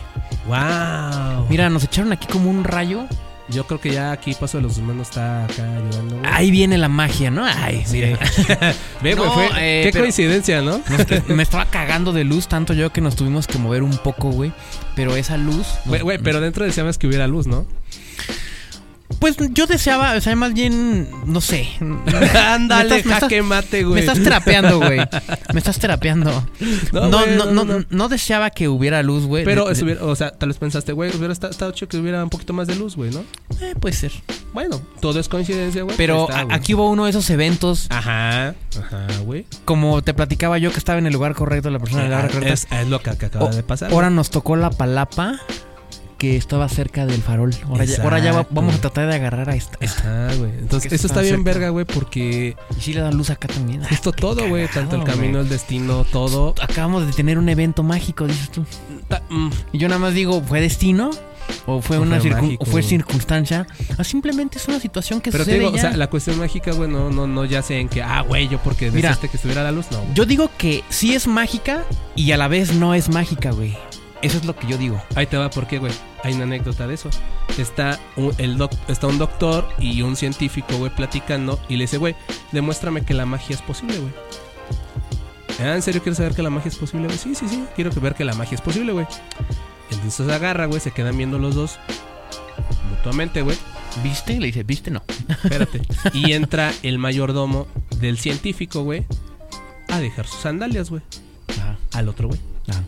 [0.48, 1.48] Wow.
[1.50, 3.06] Mira, nos echaron aquí como un rayo.
[3.50, 6.32] Yo creo que ya aquí Paso de los Humanos está acá ayudando, güey.
[6.32, 7.44] Ahí viene la magia, ¿no?
[7.46, 7.98] Ay, Sí.
[7.98, 8.18] mira.
[9.02, 10.80] Ve, güey, No, fue- eh, qué coincidencia, ¿no?
[10.90, 14.30] Nos- me estaba cagando de luz tanto yo que nos tuvimos que mover un poco,
[14.32, 14.54] güey.
[14.96, 15.68] Pero esa luz.
[15.86, 17.66] Güey, güey, pero dentro deseabas que hubiera luz, ¿no?
[19.22, 21.70] Pues yo deseaba, o sea, más bien, no sé.
[22.36, 23.94] Ándale, Me estás- me jaque mate, güey.
[23.94, 25.00] Me estás terapeando, güey.
[25.54, 26.44] Me estás terapeando.
[26.92, 29.46] No, No, güey, no, no, no, deseaba que hubiera luz, güey.
[29.46, 32.24] Pero, De- de- o sea, tal vez pensaste, güey, hubiera esta- estado chido que hubiera
[32.24, 33.24] un poquito más de luz, güey, ¿no?
[33.62, 34.12] eh, puede ser.
[34.54, 35.96] Bueno, todo es coincidencia, güey.
[35.98, 36.56] Pero está, güey.
[36.58, 39.46] aquí hubo uno de esos eventos, Ajá, ajá, güey.
[39.66, 42.32] como te platicaba yo que estaba en el lugar correcto, la persona en el lugar
[42.32, 42.54] correcto.
[42.54, 43.92] Es, es lo que, que acaba de pasar.
[43.94, 45.40] Ahora nos tocó la palapa
[46.22, 47.50] que estaba cerca del farol.
[47.68, 48.54] Ahora ya, ahora ya va- Exacto.
[48.54, 49.76] vamos a tratar de agarrar a esta.
[49.80, 50.28] esta.
[50.28, 50.52] Ajá, güey.
[50.60, 53.82] Entonces, eso está está bien verga, güey, porque Y sí le da luz acá también.
[53.84, 56.54] Ah, esto qué todo, güey, tanto el camino, el destino, todo.
[56.62, 58.64] Acabamos de tener un evento mágico, dices tú.
[59.08, 61.10] ta- mm, Y yo nada más digo, ¿fue destino?
[61.66, 63.66] ¿O fue O una fue circun- mágico, o fue circunstancia?
[63.98, 66.72] O simplemente es una situación que Pero te sucede digo, o sea, la cuestión mágica,
[66.72, 69.10] güey, no, no, no ya sé en que, ah, güey, yo porque Mira.
[69.10, 69.98] deseaste que estuviera la luz, no.
[70.02, 70.14] güey.
[70.14, 71.84] Yo digo que sí es mágica
[72.16, 73.76] y a la vez no es mágica, güey.
[74.22, 75.02] Eso es lo que yo digo.
[75.16, 75.92] Ahí te va, ¿por qué, güey?
[76.24, 77.10] Hay una anécdota de eso.
[77.58, 81.98] Está un, el doc- está un doctor y un científico, güey, platicando y le dice,
[81.98, 82.16] güey,
[82.52, 84.14] demuéstrame que la magia es posible, güey.
[85.60, 87.18] Ah, ¿En serio quieres saber que la magia es posible, güey?
[87.18, 89.06] Sí, sí, sí, quiero ver que la magia es posible, güey.
[89.92, 91.78] Entonces agarra, güey, se quedan viendo los dos
[92.90, 93.58] mutuamente, güey.
[94.04, 94.40] ¿Viste?
[94.40, 94.90] Le dice, ¿viste?
[94.92, 95.04] No.
[95.44, 95.82] Espérate.
[96.14, 97.68] Y entra el mayordomo
[97.98, 99.06] del científico, güey,
[99.90, 101.02] a dejar sus sandalias, güey,
[101.50, 102.40] Ajá, al otro, güey.
[102.70, 102.84] ajá.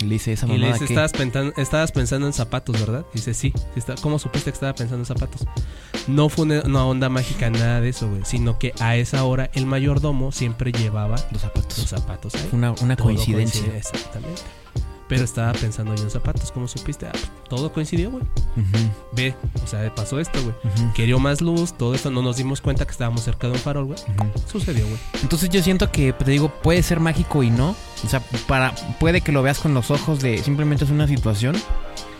[0.00, 3.06] Le dice esa Y le mamada dice, estabas, pentan- estabas pensando en zapatos, ¿verdad?
[3.14, 3.52] Dice, sí.
[4.02, 5.42] ¿Cómo supiste que estaba pensando en zapatos?
[6.06, 8.20] No fue una, una onda mágica, nada de eso, güey.
[8.24, 11.74] Sino que a esa hora el mayordomo siempre llevaba Los zapatos.
[11.74, 12.48] sus zapatos ahí.
[12.52, 13.62] Una, coincidencia.
[13.62, 14.42] coincide, Exactamente.
[15.08, 17.06] Pero estaba pensando yo en zapatos, ¿cómo supiste?
[17.06, 17.12] Ah,
[17.48, 18.24] todo coincidió, güey.
[19.12, 20.54] Ve, o sea, pasó esto, güey.
[20.64, 23.58] ujú, Querió más luz, todo esto, no nos dimos cuenta que estábamos cerca de un
[23.60, 23.98] farol, güey.
[24.50, 24.98] Sucedió, güey.
[25.22, 27.76] Entonces yo siento que, te digo, puede ser mágico y no.
[28.04, 31.56] O sea, para, puede que lo veas con los ojos de simplemente es una situación.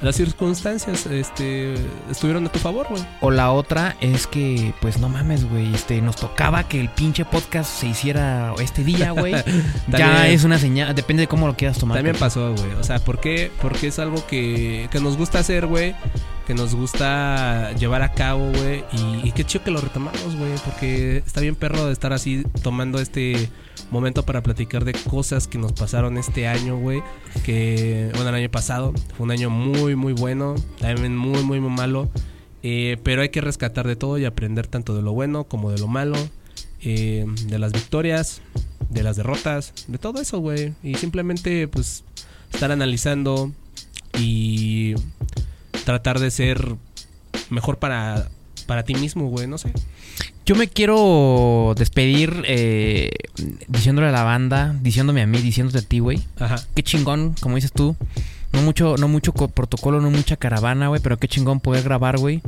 [0.03, 1.75] Las circunstancias, este,
[2.11, 3.03] estuvieron a tu favor, güey.
[3.21, 7.25] O la otra es que, pues no mames, güey, este, nos tocaba que el pinche
[7.25, 9.35] podcast se hiciera este día, güey.
[9.89, 11.97] ya es una señal, depende de cómo lo quieras tomar.
[11.97, 12.73] También pasó, güey.
[12.75, 13.51] O sea, ¿por qué?
[13.63, 15.95] Porque es algo que, que nos gusta hacer, güey.
[16.47, 18.85] Que nos gusta llevar a cabo, güey.
[18.93, 20.53] Y, y qué chido que lo retomamos, güey.
[20.65, 23.51] Porque está bien perro de estar así tomando este
[23.91, 27.03] momento para platicar de cosas que nos pasaron este año, güey.
[27.45, 30.55] Que, bueno, el año pasado fue un año muy, muy bueno.
[30.81, 32.11] También muy, muy, muy malo.
[32.63, 35.79] Eh, pero hay que rescatar de todo y aprender tanto de lo bueno como de
[35.79, 36.17] lo malo.
[36.83, 38.43] eh, de las victorias,
[38.91, 40.75] de las derrotas, de todo eso, güey.
[40.83, 42.05] Y simplemente, pues,
[42.53, 43.53] estar analizando
[44.19, 44.95] y
[45.85, 46.77] tratar de ser
[47.51, 48.29] mejor para,
[48.67, 49.73] para ti mismo, güey, no sé.
[50.47, 53.11] Yo me quiero despedir eh,
[53.67, 56.23] diciéndole a la banda, diciéndome a mí, diciéndote a ti, güey.
[56.39, 56.57] Ajá.
[56.75, 57.97] Qué chingón, como dices tú.
[58.53, 62.17] No mucho, no mucho co- protocolo, no mucha caravana, güey, pero qué chingón poder grabar,
[62.19, 62.43] güey.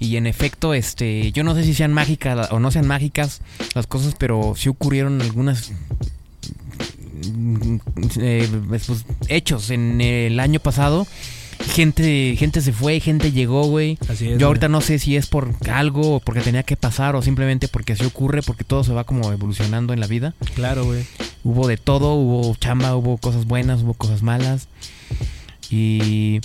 [0.00, 3.42] Y en efecto, este, yo no sé si sean mágicas o no sean mágicas
[3.74, 5.72] las cosas, pero sí ocurrieron algunas
[8.18, 11.06] eh, pues, hechos en el año pasado.
[11.62, 13.98] Gente, gente se fue, gente llegó, güey.
[14.08, 14.38] Así es.
[14.38, 17.68] Yo ahorita no sé si es por algo o porque tenía que pasar o simplemente
[17.68, 20.34] porque así ocurre, porque todo se va como evolucionando en la vida.
[20.54, 21.04] Claro, güey.
[21.44, 24.68] Hubo de todo, hubo chamba, hubo cosas buenas, hubo cosas malas.
[25.70, 26.40] Y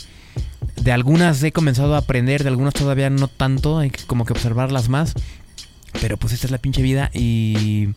[0.81, 4.33] De algunas he comenzado a aprender, de algunas todavía no tanto, hay que como que
[4.33, 5.13] observarlas más.
[5.99, 7.89] Pero pues esta es la pinche vida y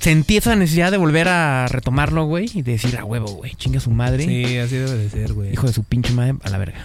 [0.00, 3.80] sentí esa necesidad de volver a retomarlo, güey, y de decir a huevo, güey, chinga
[3.80, 4.24] su madre.
[4.24, 5.52] Sí, así debe de ser, güey.
[5.52, 6.82] Hijo de su pinche madre, a la verga.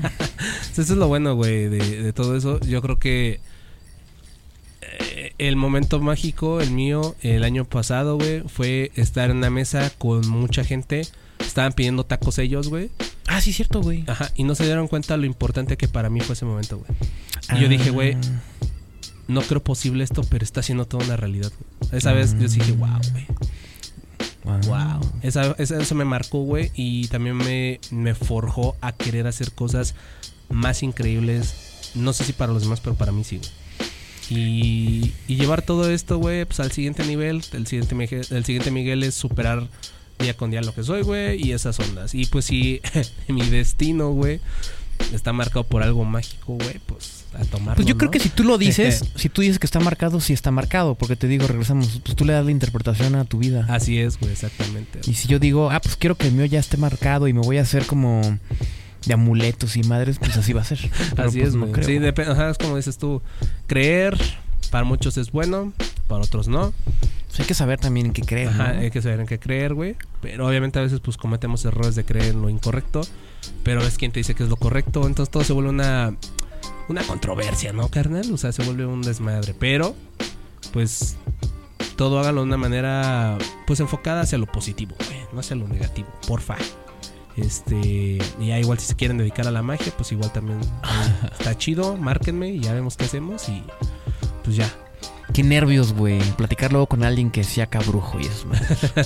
[0.72, 2.58] Eso es lo bueno, güey, de, de todo eso.
[2.60, 3.40] Yo creo que
[4.80, 9.90] eh, el momento mágico, el mío, el año pasado, güey, fue estar en una mesa
[9.98, 11.02] con mucha gente.
[11.38, 12.90] Estaban pidiendo tacos ellos, güey.
[13.26, 14.04] Ah, sí, cierto, güey.
[14.06, 16.90] Ajá, y no se dieron cuenta lo importante que para mí fue ese momento, güey.
[17.58, 18.16] Y yo dije, güey,
[19.32, 21.50] no creo posible esto, pero está haciendo toda una realidad.
[21.80, 21.98] güey.
[21.98, 23.26] Esa vez yo dije, wow, güey.
[24.44, 25.00] Wow.
[25.22, 26.70] Esa, esa- eso me marcó, güey.
[26.74, 29.94] Y también me, me forjó a querer hacer cosas
[30.48, 31.90] más increíbles.
[31.94, 33.50] No sé si para los demás, pero para mí sí, güey.
[34.30, 37.42] Y, y llevar todo esto, güey, pues al siguiente nivel.
[37.52, 39.68] El siguiente, Miguel- el siguiente Miguel es superar
[40.18, 41.40] día con día lo que soy, güey.
[41.46, 42.14] Y esas ondas.
[42.14, 42.80] Y pues si
[43.28, 44.40] mi destino, güey,
[45.12, 48.10] está marcado por algo mágico, güey, pues a tomarlo, Pues yo creo ¿no?
[48.10, 50.94] que si tú lo dices, si tú dices que está marcado, sí está marcado.
[50.94, 53.66] Porque te digo, regresamos, pues tú le das la interpretación a tu vida.
[53.68, 55.00] Así es, güey, exactamente.
[55.06, 57.40] Y si yo digo, ah, pues quiero que el mío ya esté marcado y me
[57.40, 58.38] voy a hacer como
[59.06, 60.78] de amuletos y madres, pues así va a ser.
[61.16, 61.86] Pero, Así pues, es, no creo.
[61.86, 63.22] Sí, depende, ajá, es como dices tú.
[63.66, 64.16] Creer,
[64.70, 65.72] para muchos es bueno,
[66.08, 66.72] para otros no.
[67.28, 68.48] Pues hay que saber también en qué creer.
[68.48, 68.80] Ajá, ¿no?
[68.80, 69.96] hay que saber en qué creer, güey.
[70.20, 73.00] Pero obviamente a veces pues cometemos errores de creer en lo incorrecto.
[73.62, 75.06] Pero es quien te dice que es lo correcto.
[75.06, 76.14] Entonces todo se vuelve una,
[76.88, 78.32] una controversia, ¿no, carnal?
[78.32, 79.54] O sea, se vuelve un desmadre.
[79.58, 79.94] Pero,
[80.72, 81.16] pues,
[81.96, 85.20] todo hágalo de una manera, pues, enfocada hacia lo positivo, güey.
[85.32, 86.56] No hacia lo negativo, porfa.
[87.36, 90.60] Este, y ya igual si se quieren dedicar a la magia, pues igual también
[91.38, 93.62] está chido, márquenme y ya vemos qué hacemos y
[94.44, 94.70] pues ya.
[95.32, 96.20] Qué nervios, güey.
[96.36, 98.46] Platicar luego con alguien que sea cabrujo y eso.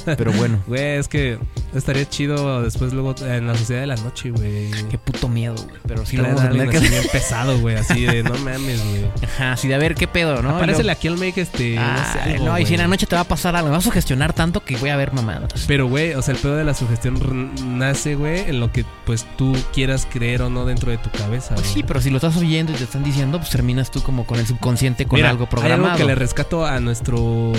[0.16, 1.38] Pero bueno, Güey, es que
[1.74, 4.70] estaría chido después luego en la sociedad de la noche, güey.
[4.90, 5.80] qué puto miedo, güey.
[5.86, 9.04] Pero sí lo a tener que así bien pesado, güey, así de no mames, güey.
[9.24, 10.56] Ajá, así de a ver qué pedo, ¿no?
[10.56, 12.88] Aparecele Y aquí al make este, no sé, Ay, algo, no, y si en la
[12.88, 15.12] noche te va a pasar algo, me vas a sugestionar tanto que voy a ver
[15.12, 15.64] mamadas.
[15.68, 19.26] Pero, güey, o sea, el pedo de la sugestión nace, güey, en lo que, pues,
[19.36, 22.36] tú quieras creer o no dentro de tu cabeza, Pues sí, pero si lo estás
[22.36, 25.44] oyendo y te están diciendo, pues terminas tú como con el subconsciente con Mira, algo
[25.44, 25.86] Hay programado.
[25.86, 27.52] algo que le rescato a nuestro...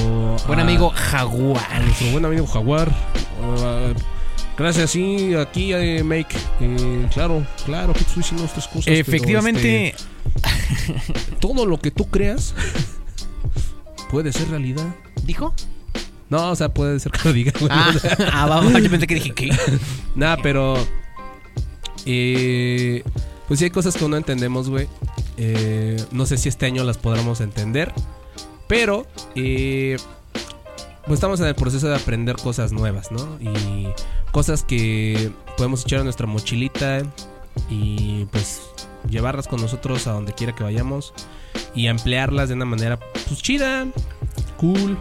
[0.47, 1.81] Buen amigo A Jaguar.
[1.85, 2.89] nuestro buen amigo Jaguar.
[3.39, 3.93] Uh,
[4.57, 6.35] gracias, sí, aquí, eh, Make.
[6.59, 8.85] Eh, claro, claro, que tú hiciste nuestras cosas.
[8.85, 12.53] pero, Efectivamente, este, todo lo que tú creas
[14.11, 14.87] puede ser realidad.
[15.23, 15.53] ¿dijo?
[16.29, 17.71] No, o sea, puede ser que lo diga, güey.
[17.71, 17.93] Ah,
[18.33, 19.49] ah, va, va, yo pensé que dije, ¿qué?
[20.15, 20.75] Nada, pero.
[22.05, 23.03] eh,
[23.47, 24.89] pues sí hay cosas que no entendemos, güey.
[25.37, 27.93] Eh, no sé si este año las podremos entender.
[28.67, 29.05] Pero.
[29.35, 29.97] eh,
[31.05, 33.39] pues estamos en el proceso de aprender cosas nuevas, ¿no?
[33.39, 33.87] Y
[34.31, 37.01] cosas que podemos echar a nuestra mochilita.
[37.69, 38.61] Y pues
[39.09, 41.13] llevarlas con nosotros a donde quiera que vayamos.
[41.73, 43.87] Y emplearlas de una manera, pues chida,
[44.57, 44.97] cool.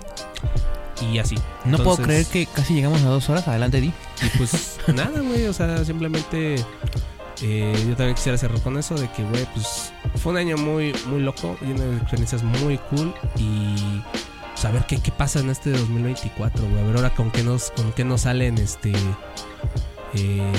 [1.10, 1.34] Y así.
[1.64, 3.47] No puedo creer que casi llegamos a dos horas.
[3.48, 3.88] Adelante, Di.
[3.88, 6.56] y pues nada, güey, o sea, simplemente
[7.43, 10.95] eh, yo también quisiera cerrar con eso de que, güey, pues fue un año muy,
[11.07, 14.03] muy loco, lleno de experiencias muy cool y
[14.55, 17.93] saber qué, qué pasa en este 2024, güey, a ver ahora con qué nos, con
[17.93, 18.93] qué nos salen, este,
[20.15, 20.53] eh,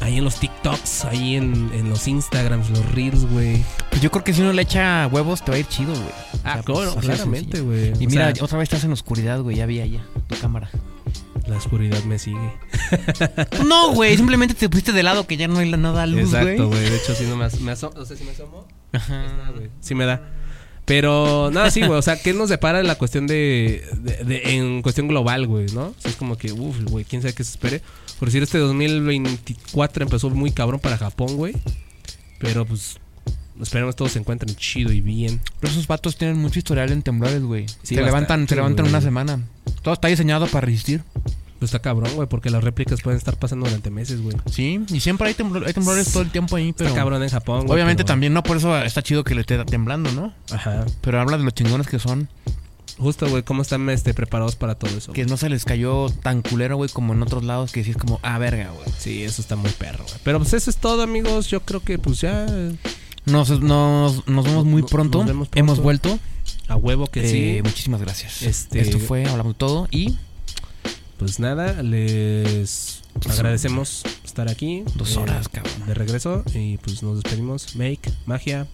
[0.00, 3.64] ahí en los TikToks, ahí en, en los Instagrams, los Reels, güey.
[3.90, 6.08] Pues yo creo que si uno le echa huevos, te va a ir chido, güey.
[6.44, 7.92] Ah, O sea, pues, claro, de claramente, güey.
[8.00, 9.56] Y O mira, sea, otra vez estás en oscuridad, güey.
[9.56, 10.68] Ya vi allá tu cámara.
[11.46, 12.52] La oscuridad me sigue.
[13.66, 14.16] No, güey.
[14.16, 16.42] Simplemente te pusiste de lado que ya no hay nada luz, güey.
[16.42, 16.80] Exacto, güey.
[16.90, 19.50] De hecho, sí, no me, as- me asomo, o sea, si me asomo, Ajá.
[19.54, 19.70] Güey.
[19.80, 20.30] Sí me da.
[20.84, 21.98] Pero nada, sí, güey.
[21.98, 25.66] O sea, ¿qué nos depara en la cuestión de, de- de- en cuestión global, güey,
[25.72, 25.86] no?
[25.86, 27.80] O sea, es como que, uff, güey, quién sabe qué se espere.
[28.18, 31.54] Por decir, este 2024 empezó muy cabrón para Japón, güey.
[32.38, 32.98] Pero pues,
[33.60, 35.40] esperemos todos se encuentren chido y bien.
[35.60, 37.66] Pero esos vatos tienen mucho historial en temblores, güey.
[37.82, 39.40] Sí, se levantan, se levantan una semana.
[39.82, 41.02] Todo está diseñado para resistir.
[41.58, 44.36] Pues está cabrón, güey, porque las réplicas pueden estar pasando durante meses, güey.
[44.50, 46.88] Sí, y siempre hay, temblor- hay temblores todo el tiempo ahí, pero...
[46.90, 47.74] Está cabrón en Japón, güey.
[47.76, 50.34] Obviamente pero- también, no por eso está chido que le esté temblando, ¿no?
[50.50, 50.84] Ajá.
[51.00, 52.28] Pero habla de los chingones que son,
[52.98, 55.12] Justo, güey, cómo están este, preparados para todo eso.
[55.12, 57.96] que no se les cayó tan culero, güey, como en otros lados, que sí es
[57.96, 58.86] como, ah, verga, güey.
[58.98, 60.16] Sí, eso está muy perro, güey.
[60.22, 61.48] Pero pues eso es todo, amigos.
[61.48, 62.46] Yo creo que pues ya
[63.26, 65.18] Nos, nos, nos vemos muy pronto.
[65.18, 65.58] nos vemos pronto.
[65.58, 66.18] Hemos vuelto.
[66.68, 67.62] a huevo que Eh, sí.
[67.62, 68.42] Muchísimas gracias.
[68.42, 70.16] Este- Esto fue Hablamos de Todo y
[71.18, 74.82] Pues nada, les agradecemos estar aquí.
[74.96, 75.86] dos eh, horas, cabrón.
[75.86, 76.42] de regreso.
[76.54, 77.76] Y pues nos despedimos.
[77.76, 78.66] Make, magia.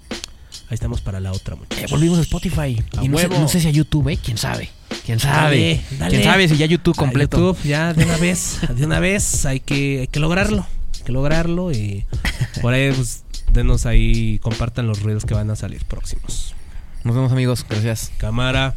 [0.68, 1.90] Ahí estamos para la otra, Eh, muchachos.
[1.90, 2.82] volvimos a Spotify.
[2.97, 3.40] A y no sé, huevo.
[3.40, 4.18] no sé si a YouTube, ¿eh?
[4.22, 4.70] ¿Quién sabe?
[5.05, 5.81] ¿Quién sabe?
[5.90, 6.10] Dale, dale.
[6.10, 7.36] ¿Quién sabe si ya YouTube A completo?
[7.39, 10.66] YouTube, ya de una vez, de una vez, hay que, hay que lograrlo.
[10.97, 12.05] hay que lograrlo y
[12.62, 13.22] por ahí pues
[13.52, 16.55] denos ahí, compartan los ruidos que van a salir próximos.
[17.05, 18.12] Nos vemos amigos, gracias.
[18.18, 18.74] Cámara.